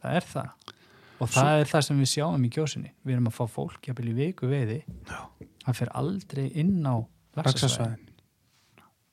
[0.02, 0.50] það er það
[1.20, 4.12] og það er það sem við sjáum í kjósinni við erum að fá fólk jafnvel
[4.12, 4.80] í viku veiði.
[5.10, 5.20] Já.
[5.66, 6.96] það fer aldrei inn á
[7.38, 7.42] laxasvæðin.
[7.44, 8.04] Laxasvæðin.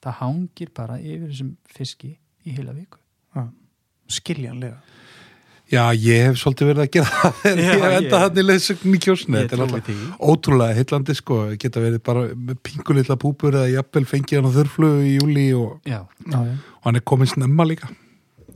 [0.04, 2.12] Það hangir bara yfir þessum fiski
[2.44, 2.98] í heila viku.
[4.12, 4.76] Skiljanlega.
[5.72, 7.06] Já, ég hef svolítið verið að gera
[7.40, 9.94] það Já, ég hef endað hann í leysögn í kjósinu Ég þetta er því.
[10.28, 15.06] ótrúlega heillandi sko, geta verið bara með pingulitla púpur eða jafnvel fengið hann á þurflugu
[15.08, 16.42] í júli og, já, já, já,
[16.76, 17.88] og hann er komin snemma líka.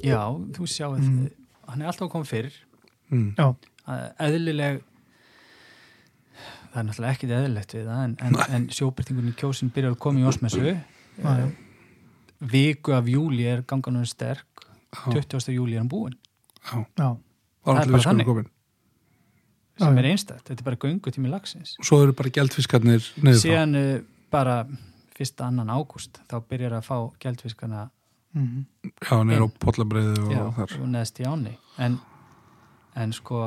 [0.05, 0.21] Já,
[0.53, 1.31] þú sjáu Mm.
[1.73, 2.61] hann er alltaf komið fyrir
[3.11, 3.55] mm.
[4.27, 4.83] eðlileg
[6.73, 10.23] það er náttúrulega ekkit eðlilegt við það en, en, en sjóbyrtingunni kjósin byrjar að koma
[10.23, 10.77] í osmessu já,
[11.25, 11.49] já.
[12.53, 14.47] viku af júli er ganganum sterk.
[14.89, 15.51] Já, 20.
[15.53, 16.15] júli er hann búinn.
[16.63, 17.09] Já, já,
[17.65, 18.29] var það er bara þannig.
[18.29, 18.49] komin
[19.79, 21.77] sem Já, er einstætt, þetta er bara göngutími lagsins.
[21.79, 23.91] Og svo eru bara gældfiskarnir neður frá síðan uh,
[24.33, 24.57] bara
[25.19, 27.89] fyrsta annan ágúst þá byrjar að fá gældfiskana
[28.37, 28.65] mm.
[29.03, 31.99] Já, neður á pollabreiðu og og neðst í áni en,
[32.99, 33.41] en sko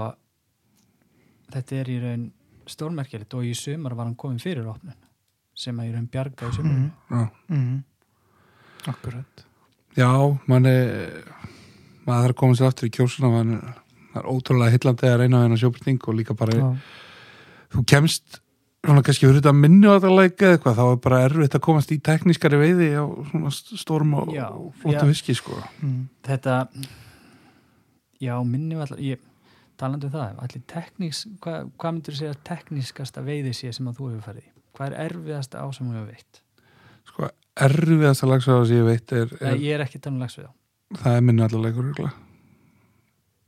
[1.51, 2.25] þetta er í raun
[2.71, 4.95] stórmerkjalitt og í sumar var hann komin fyrir opnun
[5.57, 6.91] sem að í raun bjarga í sumar Mm.
[7.11, 7.83] Já, Mm.
[8.87, 9.45] akkurat
[9.97, 10.11] já
[10.47, 11.23] mann er
[12.07, 13.57] maður þarf að koma sér aftur í kjósuna mann
[14.13, 16.77] það er ótrúlega hillandi að reyna þennan sjóbyrting og líka bara, já,
[17.75, 18.39] þú kemst
[18.81, 21.61] svona kannski fyrir þetta minni á þetta leik eða eitthvað, þá er bara erfitt að
[21.67, 26.07] komast í teknískari veiði á svona stórum og og flottu viski sko mm.
[26.23, 26.55] þetta
[28.21, 29.19] já, minni var allar ég,
[29.81, 33.99] talandi um það, allir teknís hvað, hvað myndur þú segja teknískasta veiði sé sem að
[33.99, 34.51] þú hefur farið í?
[34.77, 36.41] Hvað er erfiðasta á sem þú hefur veitt?
[37.11, 37.29] sko
[37.67, 40.37] erfiðast að lagsa það sem ég veit er, Nei, er ég er ekki þannig lags
[40.39, 42.13] við þá það er minni allar leikur örugglega.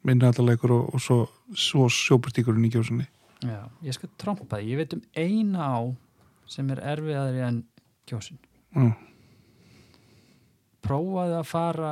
[0.03, 1.17] minni allar leikur og, og svo,
[1.55, 3.07] svo sjóbyrtingurinn í kjósunni
[3.43, 5.79] Já, ég skal trompa því, ég veit um eina á
[6.47, 7.57] sem er erfiðaðri en
[8.07, 8.37] kjósin.
[8.71, 8.91] Já.
[10.83, 11.91] Prófaði að fara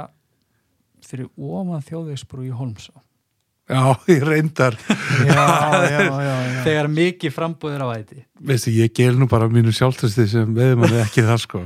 [1.03, 2.93] fyrir ofan þjóðvegsbrú í Holmsá.
[3.69, 3.81] Já,
[4.15, 4.75] ég reyndar
[5.27, 5.45] já,
[5.93, 6.61] já, já, já.
[6.65, 8.23] Þegar mikið frambúðir á æti.
[8.39, 11.65] veistu, ég gel nú bara mínu sjálfstæsti sem veðum hann ekki það sko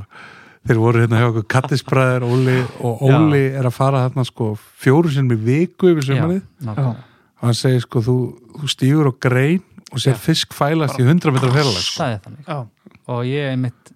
[0.66, 4.52] þeir voru hérna hjá okkur kattisbræðir Óli og Óli er að fara þarna sko
[4.82, 6.94] fjóru sinni í viku yfir nákvæmlega.
[7.38, 8.16] og hann segir sko, þú,
[8.60, 9.62] þú stígur á grein
[9.92, 10.22] og sér Já.
[10.26, 12.02] fisk fælast í 100 metra fjarlag sko.
[12.02, 12.48] Það er þannig.
[12.48, 12.58] já,
[13.06, 13.92] Og ég er mitt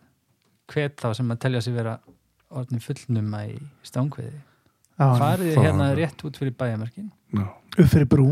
[0.70, 1.96] hvet þá sem að telja sig vera
[2.50, 4.38] orðin fullnuma í stángveði.
[5.00, 7.46] Farið það- hérna rétt út fyrir bæjamerkin, Já.
[7.78, 8.28] upp fyrir brú.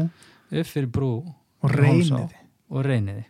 [0.53, 1.13] Upp fyrir brú.
[1.63, 2.29] Og í reynið Hólmsá
[2.71, 3.25] og reyniði.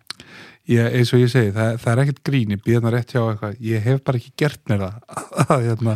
[0.69, 2.51] Ég, eins og ég segi, það, það er ekkert grín.
[2.52, 4.98] Ég býð hérna rétt hjá eitthvað, ég hef bara ekki gert mér það.
[5.48, 5.94] Að, hérna,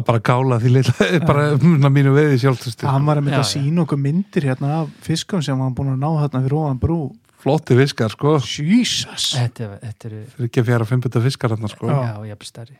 [0.00, 3.48] að bara gála því litla, bara um mínu veði sjálfstæsti hann var að mynda að
[3.52, 6.98] sína okkur myndir hérna af fiskum sem hann búin að ná hérna fyrir ofan brú.
[7.40, 8.34] Flotti fiskar sko.
[8.40, 9.30] Jesus.
[9.38, 11.86] Þetta, er- þetta eru, þeir ekki að fjara fimmbuta fiskar hérna sko.
[11.88, 12.00] Já.
[12.10, 12.76] já, ég er stærri.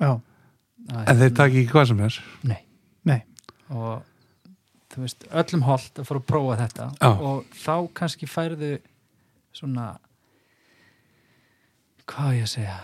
[0.00, 0.12] já,
[0.84, 2.18] Það en þeir taki ekki hvað sem er.
[2.44, 2.60] Nei.
[3.70, 4.02] Og
[4.92, 7.08] þú veist, öllum holdt að fara að prófa þetta Já.
[7.12, 8.72] og þá kannski færðu
[9.54, 9.86] svona
[12.10, 12.76] hvað ég að segja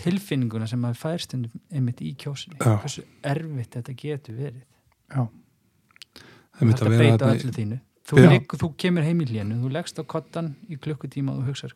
[0.00, 2.74] tilfinninguna sem maður fær stundum einmitt í kjósinni, Já.
[2.82, 4.62] hversu erfitt þetta getur verið.
[5.14, 5.22] já,
[6.58, 7.80] það Þetta að beita öllu þarna þínu.
[8.04, 11.52] Þú, ligg, þú kemur heim í lénu, þú leggst á kottan í klukkutíma og þú
[11.52, 11.72] hugsar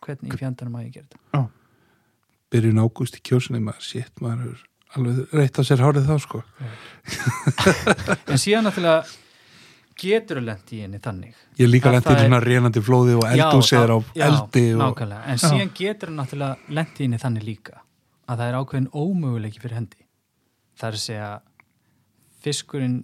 [0.00, 1.42] hvernig í fjandanum að ég gera þetta.
[2.50, 4.62] byrjun ágúst í kjósinni maður, shit, maður er
[4.96, 6.42] alveg reitt á sér hárið þá sko.
[8.30, 9.04] En síðan náttúrulega
[10.00, 11.34] getur þú lent í henni þannig.
[11.60, 14.24] Ég líka Að lent í það er- svona rénandi flóði og eldúsir á þá- já,
[14.30, 17.80] eldi og, nákvæmlega, en síðan getur hann náttúrulega lent í henni þannig líka
[18.28, 20.00] að það er ákveðin ómöguleiki fyrir hendi.
[20.80, 21.30] Það er að segja
[22.44, 22.98] fiskurinn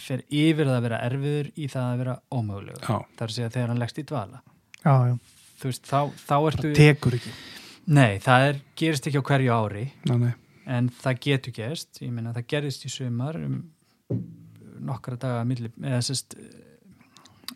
[0.00, 2.80] fer yfir að vera erfiður í það að vera ómögulegur.
[2.86, 4.42] Já, það er að segja þegar hann leggst í dvala.
[4.84, 5.16] Já, já.
[5.60, 7.32] þú veist, þá, þá ertu tekur ekki.
[7.90, 9.82] Nei, það er, gerist ekki á hverju ári.
[10.08, 10.32] Ná, nei,
[10.70, 13.60] en það getur gerst ég meina það gerist í sumar um
[14.80, 16.36] nokkra daga milli, eða sérst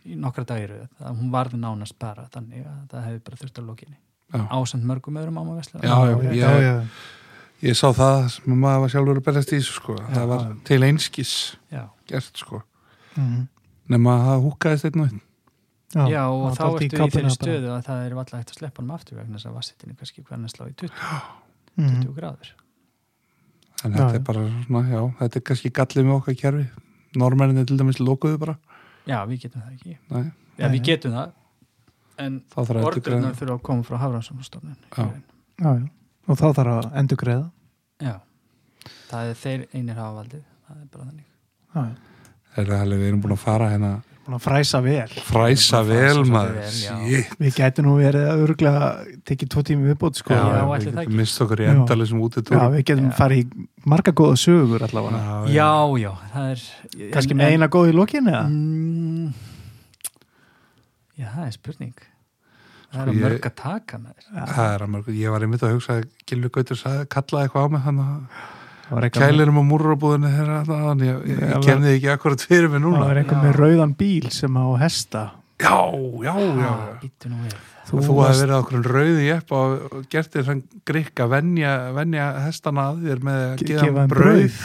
[0.05, 3.69] í nokkra dagir það hún varði nánast bara þannig að það hefði bara þurft að
[3.71, 3.97] lokinni
[4.35, 4.43] já.
[4.59, 6.75] ásand mörgum öðrum ámavesla Já, já, já, já,
[7.65, 10.81] ég sá það sem maður var sjálfur að berjast í þessu sko, það var til
[10.89, 11.35] einskis
[11.73, 11.85] já.
[12.11, 12.63] gert sko,
[13.15, 13.47] Mhm.
[13.95, 15.21] nema að það húkaðist einn og einn.
[15.95, 18.59] Já, já og þá ertu í kápuna þeirri stöðu að það er alltaf hægt að
[18.59, 20.91] sleppa hann aftur vegna þess að vassitinu kannski hvernig slá í 20,
[21.79, 22.01] Mhm.
[22.03, 22.51] 20 gráður
[23.85, 26.65] en Já, þetta er bara svona, já, þetta er kannski gallið með okkar kerfi.
[27.21, 28.55] Normenninni til dæmis lokuðu bara.
[29.07, 29.97] Já, við getum það ekki.
[30.11, 30.23] Nei,
[30.59, 30.73] já, Nei.
[30.75, 31.35] við getum það.
[32.25, 35.05] En að orðurnar þurfa að koma frá Hafranssonastofnun Já.
[35.59, 35.87] já, já.
[36.31, 37.49] og þá þarf að endur greiða
[38.07, 38.13] já,
[39.11, 40.45] það er þeir einir hafa valdið.
[40.69, 41.25] Það er bara þannig.
[41.75, 42.29] Já, já.
[42.63, 46.23] er það alveg, við erum búin að fara hérna að fræsa vel fræsa Fræsa vel
[46.25, 47.25] maður vel.
[47.41, 48.89] Við gætum nú verið að örglega
[49.29, 50.35] tekið tvo tími viðbót sko.
[50.35, 51.17] Já, Já, við það getum ekki.
[51.21, 53.17] mist okkur í endalisum útitúr Já, við getum Já.
[53.19, 55.21] farið í marga góða sögur allavega.
[55.53, 55.71] Já,
[56.01, 56.13] já,
[56.53, 56.65] er
[57.35, 58.45] en- með eina góð í lokin eða?
[58.49, 59.33] Mm,
[61.19, 61.95] Já, það er spurning
[62.95, 64.15] Það er Sko, að ég- mörg að taka með
[64.55, 66.77] Það er að mörg, ég var einmitt að hugsa að Gilvi Gautur
[67.11, 68.21] kallaði eitthvað á mig hann Það
[69.15, 73.05] kælinum á múrabúðinu þeirra þannig ég, ég, ég kemði ekki akkurat fyrir mig það núna
[73.09, 73.47] var eitthvað Já.
[73.49, 75.23] með rauðan bíl sem á hesta.
[75.65, 75.79] Já,
[76.25, 76.73] já, já.
[77.05, 77.55] Við.
[77.85, 82.89] Þú, þú hefði verið okkur rauði jepp og gert þér þann grikka venja, venja hestana
[82.91, 84.59] að þér með að Ge- gefa gefa þeim þeim brauð.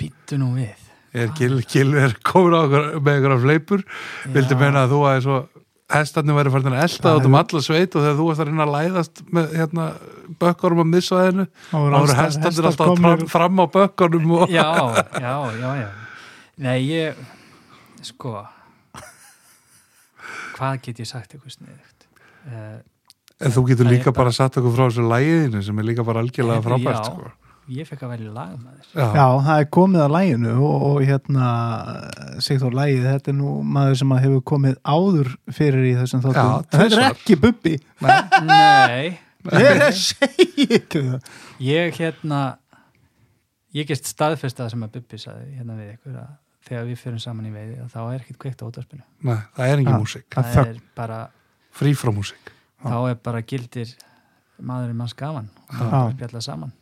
[0.00, 0.80] Býttu nú við.
[1.14, 3.82] Er Gil, Gilvi er komin á okkur með ykkur fleipur
[4.34, 5.36] vildi meina að þú aðeins svo
[5.94, 8.64] hestarnir væri farin að elda um hefur- alla sveit og þegar þú varst að reyna
[8.66, 9.84] að læðast með hérna,
[10.40, 14.48] bökkarum á missvæðinu Það þá voru hestarnir alltaf fram, fram á bökkunum og...
[14.52, 14.66] Já,
[15.20, 15.88] já, já, já
[16.64, 17.22] Nei, ég
[18.04, 18.34] Sko
[20.54, 22.04] Hvað get ég sagt eitthvað sniðugt
[22.50, 22.82] uh,
[23.44, 26.22] en þú getur líka bara- bara satt okkur frá þessu læginu sem er líka bara
[26.22, 27.08] algjörlega frábært já.
[27.10, 27.32] sko.
[27.72, 29.06] Ég fekk að velja lag með þér já.
[29.16, 31.50] Já, það er komið að læginu og, og hérna
[32.44, 35.30] Sigþór lægið, þetta er nú maður sem að hefur komið áður
[35.60, 36.50] fyrir í þessum þáttum.
[36.50, 37.76] Já, þetta er ekki bubbi.
[38.44, 39.14] Nei
[39.52, 41.32] er að segja það.
[41.60, 42.42] Ég hérna
[43.74, 46.34] Ég gest staðfesta það sem að Bubbi saði hérna við ykkur að
[46.64, 49.66] þegar við fyrir saman í veiði að þá er ekkert kveikt á útvarpinu Nei, það
[49.72, 49.98] er engin Já.
[50.04, 51.18] músík, Það það er bara,
[51.74, 52.52] frí frá músík
[52.84, 53.90] þá er bara gildir
[54.62, 55.82] maðurinn manns gaman og Já.
[55.90, 56.72] bara spjalla saman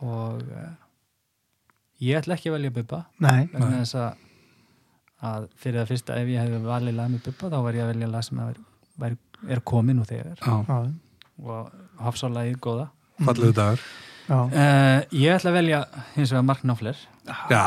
[0.00, 0.68] og uh,
[2.00, 3.02] ég ætla ekki að velja Bubba.
[3.20, 3.70] Nei, Nei.
[3.80, 4.26] þess að,
[5.30, 7.92] að fyrir það fyrsta ef ég hefði valið lag með Bubba þá var ég að
[7.94, 8.60] velja lag sem er,
[9.10, 9.16] er,
[9.56, 10.40] er komin nú þegar.
[10.40, 10.80] Já,
[11.40, 11.72] og
[12.04, 12.88] hafsálagið góða.
[13.24, 13.82] Fallegu dagur.
[14.30, 14.36] Já.
[14.46, 15.78] uh, ég ætla að velja
[16.14, 16.98] hins vegar Mark Knopfler.
[17.50, 17.62] Já,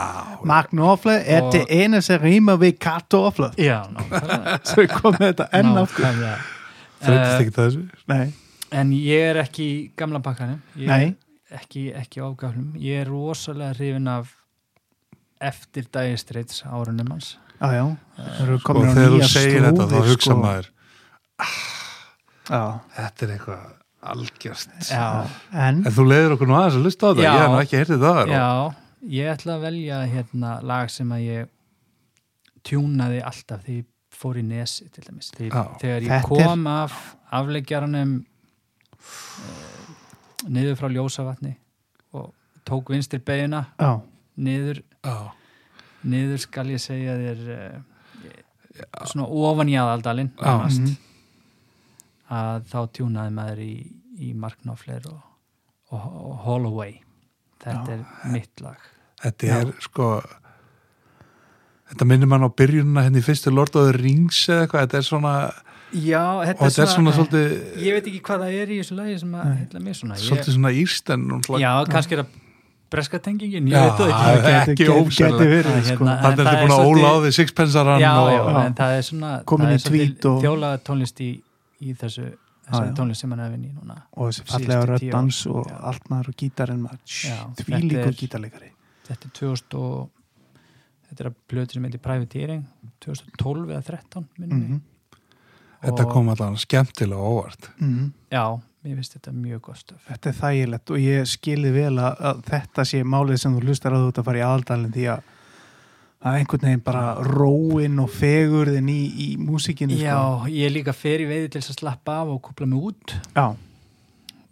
[0.47, 3.51] Magnofle er Og- det ene sem rýma við kartofler.
[3.57, 4.57] já, nákvæmlega.
[4.69, 6.05] Svo kom þetta enn aftur.
[6.05, 6.37] Nákvæmlega.
[7.03, 8.31] þreytist Eh,
[8.73, 11.03] En ég er ekki í gamla bakkanum ég Nei.
[11.03, 11.15] er
[11.59, 14.31] ekki, ekki ágaflum ég er rosalega hrifin af
[15.43, 17.85] eftir dagistreits árunum hans já, já.
[18.17, 20.37] Það eru og komin á þegar þú segir þetta þá hugsa sko.
[20.41, 20.69] maður
[22.43, 22.63] Já,
[22.97, 23.63] þetta er eitthvað
[24.13, 25.05] algjörst Já,
[25.55, 27.31] en en þú leiður okkur nú aðeins að lusta á þetta Já.
[27.33, 28.47] ég hef nú ekki heyrtið það já
[29.13, 31.51] ég ætla að velja hérna lag sem að ég
[32.63, 35.79] tjúnaði alltaf ég fór í nesi til dæmis þegar, Já.
[35.81, 36.97] þegar ég kom af
[37.33, 39.72] afleggjaranum uh,
[40.47, 41.55] niður frá ljósavatni
[42.13, 42.33] og
[42.67, 44.01] tók vinstir beina já,
[44.35, 45.15] niður já,
[46.03, 47.81] niður skal ég segja þér uh,
[49.05, 50.45] svona ofan í aðaldalinn Já.
[50.47, 50.95] nánast, mhm.
[52.33, 53.73] að þá tjúnaði maður í,
[54.17, 55.19] í Mark Knopfler og,
[55.93, 56.95] og, og Holloway
[57.63, 57.99] þetta Já.
[57.99, 58.87] er mitt lag
[59.23, 59.57] þetta Já.
[59.59, 60.09] er sko
[61.91, 64.99] þetta minnir mann á byrjunina henni í fyrstu Lord of the Rings eða eitthvað, þetta
[64.99, 65.35] er svona
[65.93, 67.51] Já, og þetta er svona svolítið
[67.85, 70.23] ég veit ekki hvað það er í þessu lagi sem að heitla mig svona ég,
[70.27, 71.27] svolítið svona írst en
[71.61, 72.39] Já, kannski er það
[72.93, 74.23] breska tengingin ég Já, veit það ekki.
[74.23, 76.05] það er ekki Að sko.
[76.05, 78.73] hérna- þannig er það þetta búin að óla á því sixpensaran Já, og, já, en
[78.79, 81.29] það er svona Komin það í er tweet og- þjólaða tónlist í,
[81.81, 82.25] í þessu
[82.97, 83.97] tónlist sem hann hefði inn í núna.
[84.17, 87.01] Og þessi fallega röddans og allt maður og gítarinn maður.
[87.27, 88.69] Já, því þetta líkur er- gítarleikari.
[89.09, 90.09] þetta er 2000 og
[91.09, 92.63] þetta er að blötu sem heitir Privateering
[93.03, 94.81] 2012 eða 13 minnum
[95.83, 97.69] þetta kom allan skemmtilega óvart.
[98.31, 98.45] Já,
[98.83, 100.01] mér finnst þetta mjög gott stöf.
[100.09, 103.95] Þetta er þægilegt og ég skilði vel að, að þetta sé málið sem þú hlustar
[103.95, 105.29] að þú ert að fara í aðaldalinn því að
[106.23, 110.51] það er einhvern veginn bara róin og fegurðin í, í músikinu já, sko.
[110.55, 113.15] ég er líka fer í veiði til þess að slappa af og kúpla mig út.
[113.35, 113.45] Já,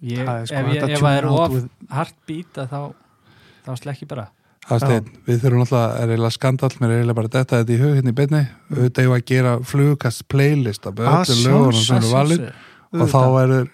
[0.04, 2.82] ég, það er sko ef, ég, ef er of with- heartbeat að þá
[3.62, 4.28] þá slekki bara
[4.70, 7.96] Hafsteinn, við þurfum alltaf, er eiginlega skandall mér er eiginlega bara detta þetta í hug
[7.98, 8.42] hérna í beinni.
[8.72, 12.46] Auðvitað ég að gera flugkast playlist af Að öllu lögunum sem eru valin.
[12.94, 13.72] og þá verður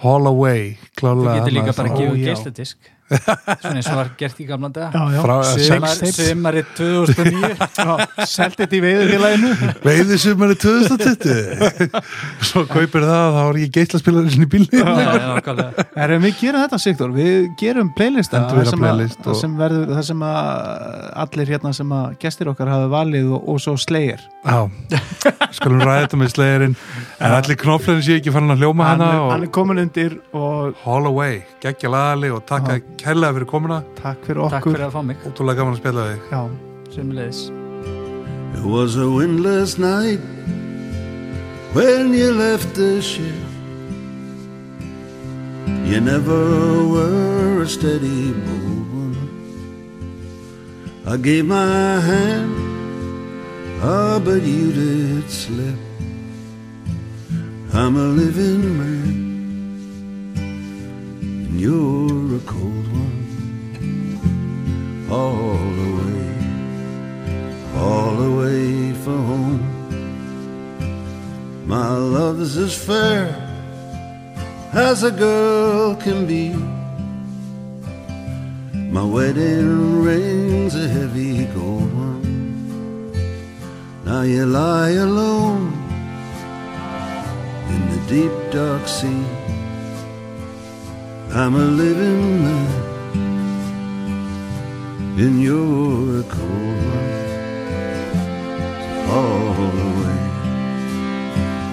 [0.00, 2.64] Holloway þú klálega getur líka bara að gefa já.
[3.10, 5.04] Svona eins og var gert í gamla daga.
[6.14, 7.50] Sumari 2009
[7.80, 7.94] Já,
[8.28, 9.70] seldi þetta í veiðufélaginu.
[9.84, 11.98] Veiði sumari 2020
[12.50, 15.86] svo kaupir það þá er ég geislaspilarinn í bílni Já, já, nákvæmlega.
[16.04, 18.36] Erum við gerum þetta Sigþór, við gerum playlist
[19.40, 20.48] sem verður, það sem að
[21.24, 24.60] allir hérna sem að gestir okkar hafa valið og, og svo slegir Já,
[25.56, 26.76] skulum ræða þetta með slegirinn
[27.20, 31.40] en allir knoflurinn sé ekki fann að hljóma hana hann er komin undir og Holloway,
[31.62, 35.16] geggja lagali og takka kærlega fyrir komuna takk fyrir Takk okkur fyrir að fá mig
[35.28, 36.42] ótrúlega gaman að spila þig Já,
[36.94, 37.40] Sumulegis
[38.58, 40.20] It was a windless night
[41.72, 43.46] when you left the ship.
[45.86, 46.42] You never
[46.92, 49.16] were a steady mover.
[51.06, 52.52] I gave my hand
[53.82, 55.78] Ah, but you did slip.
[57.72, 59.14] I'm a living man,
[61.46, 62.89] and you're a cold.
[65.10, 66.24] All the way,
[67.74, 69.60] all the way for home.
[71.66, 73.34] My love's as fair
[74.72, 76.54] as a girl can be.
[78.72, 83.12] My wedding ring's a heavy gold one.
[84.04, 85.72] Now you lie alone
[87.68, 89.24] in the deep dark sea.
[91.32, 92.89] I'm a living man,
[95.18, 97.10] and you're a cold one.
[99.10, 99.70] All the
[100.00, 100.20] way,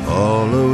[0.08, 0.66] all the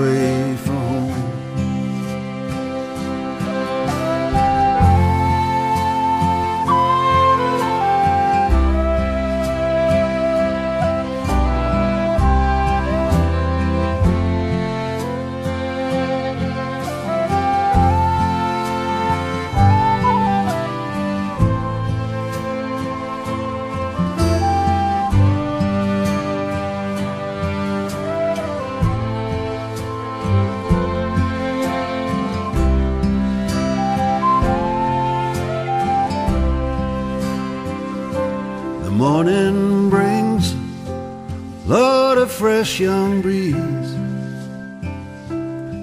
[42.63, 43.91] fresh young breeze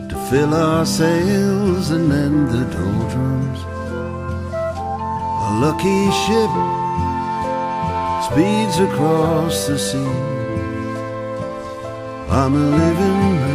[0.08, 3.60] to fill our sails and end the doldrums.
[5.46, 6.52] A lucky ship
[8.26, 10.14] speeds across the sea.
[12.38, 13.49] I'm a living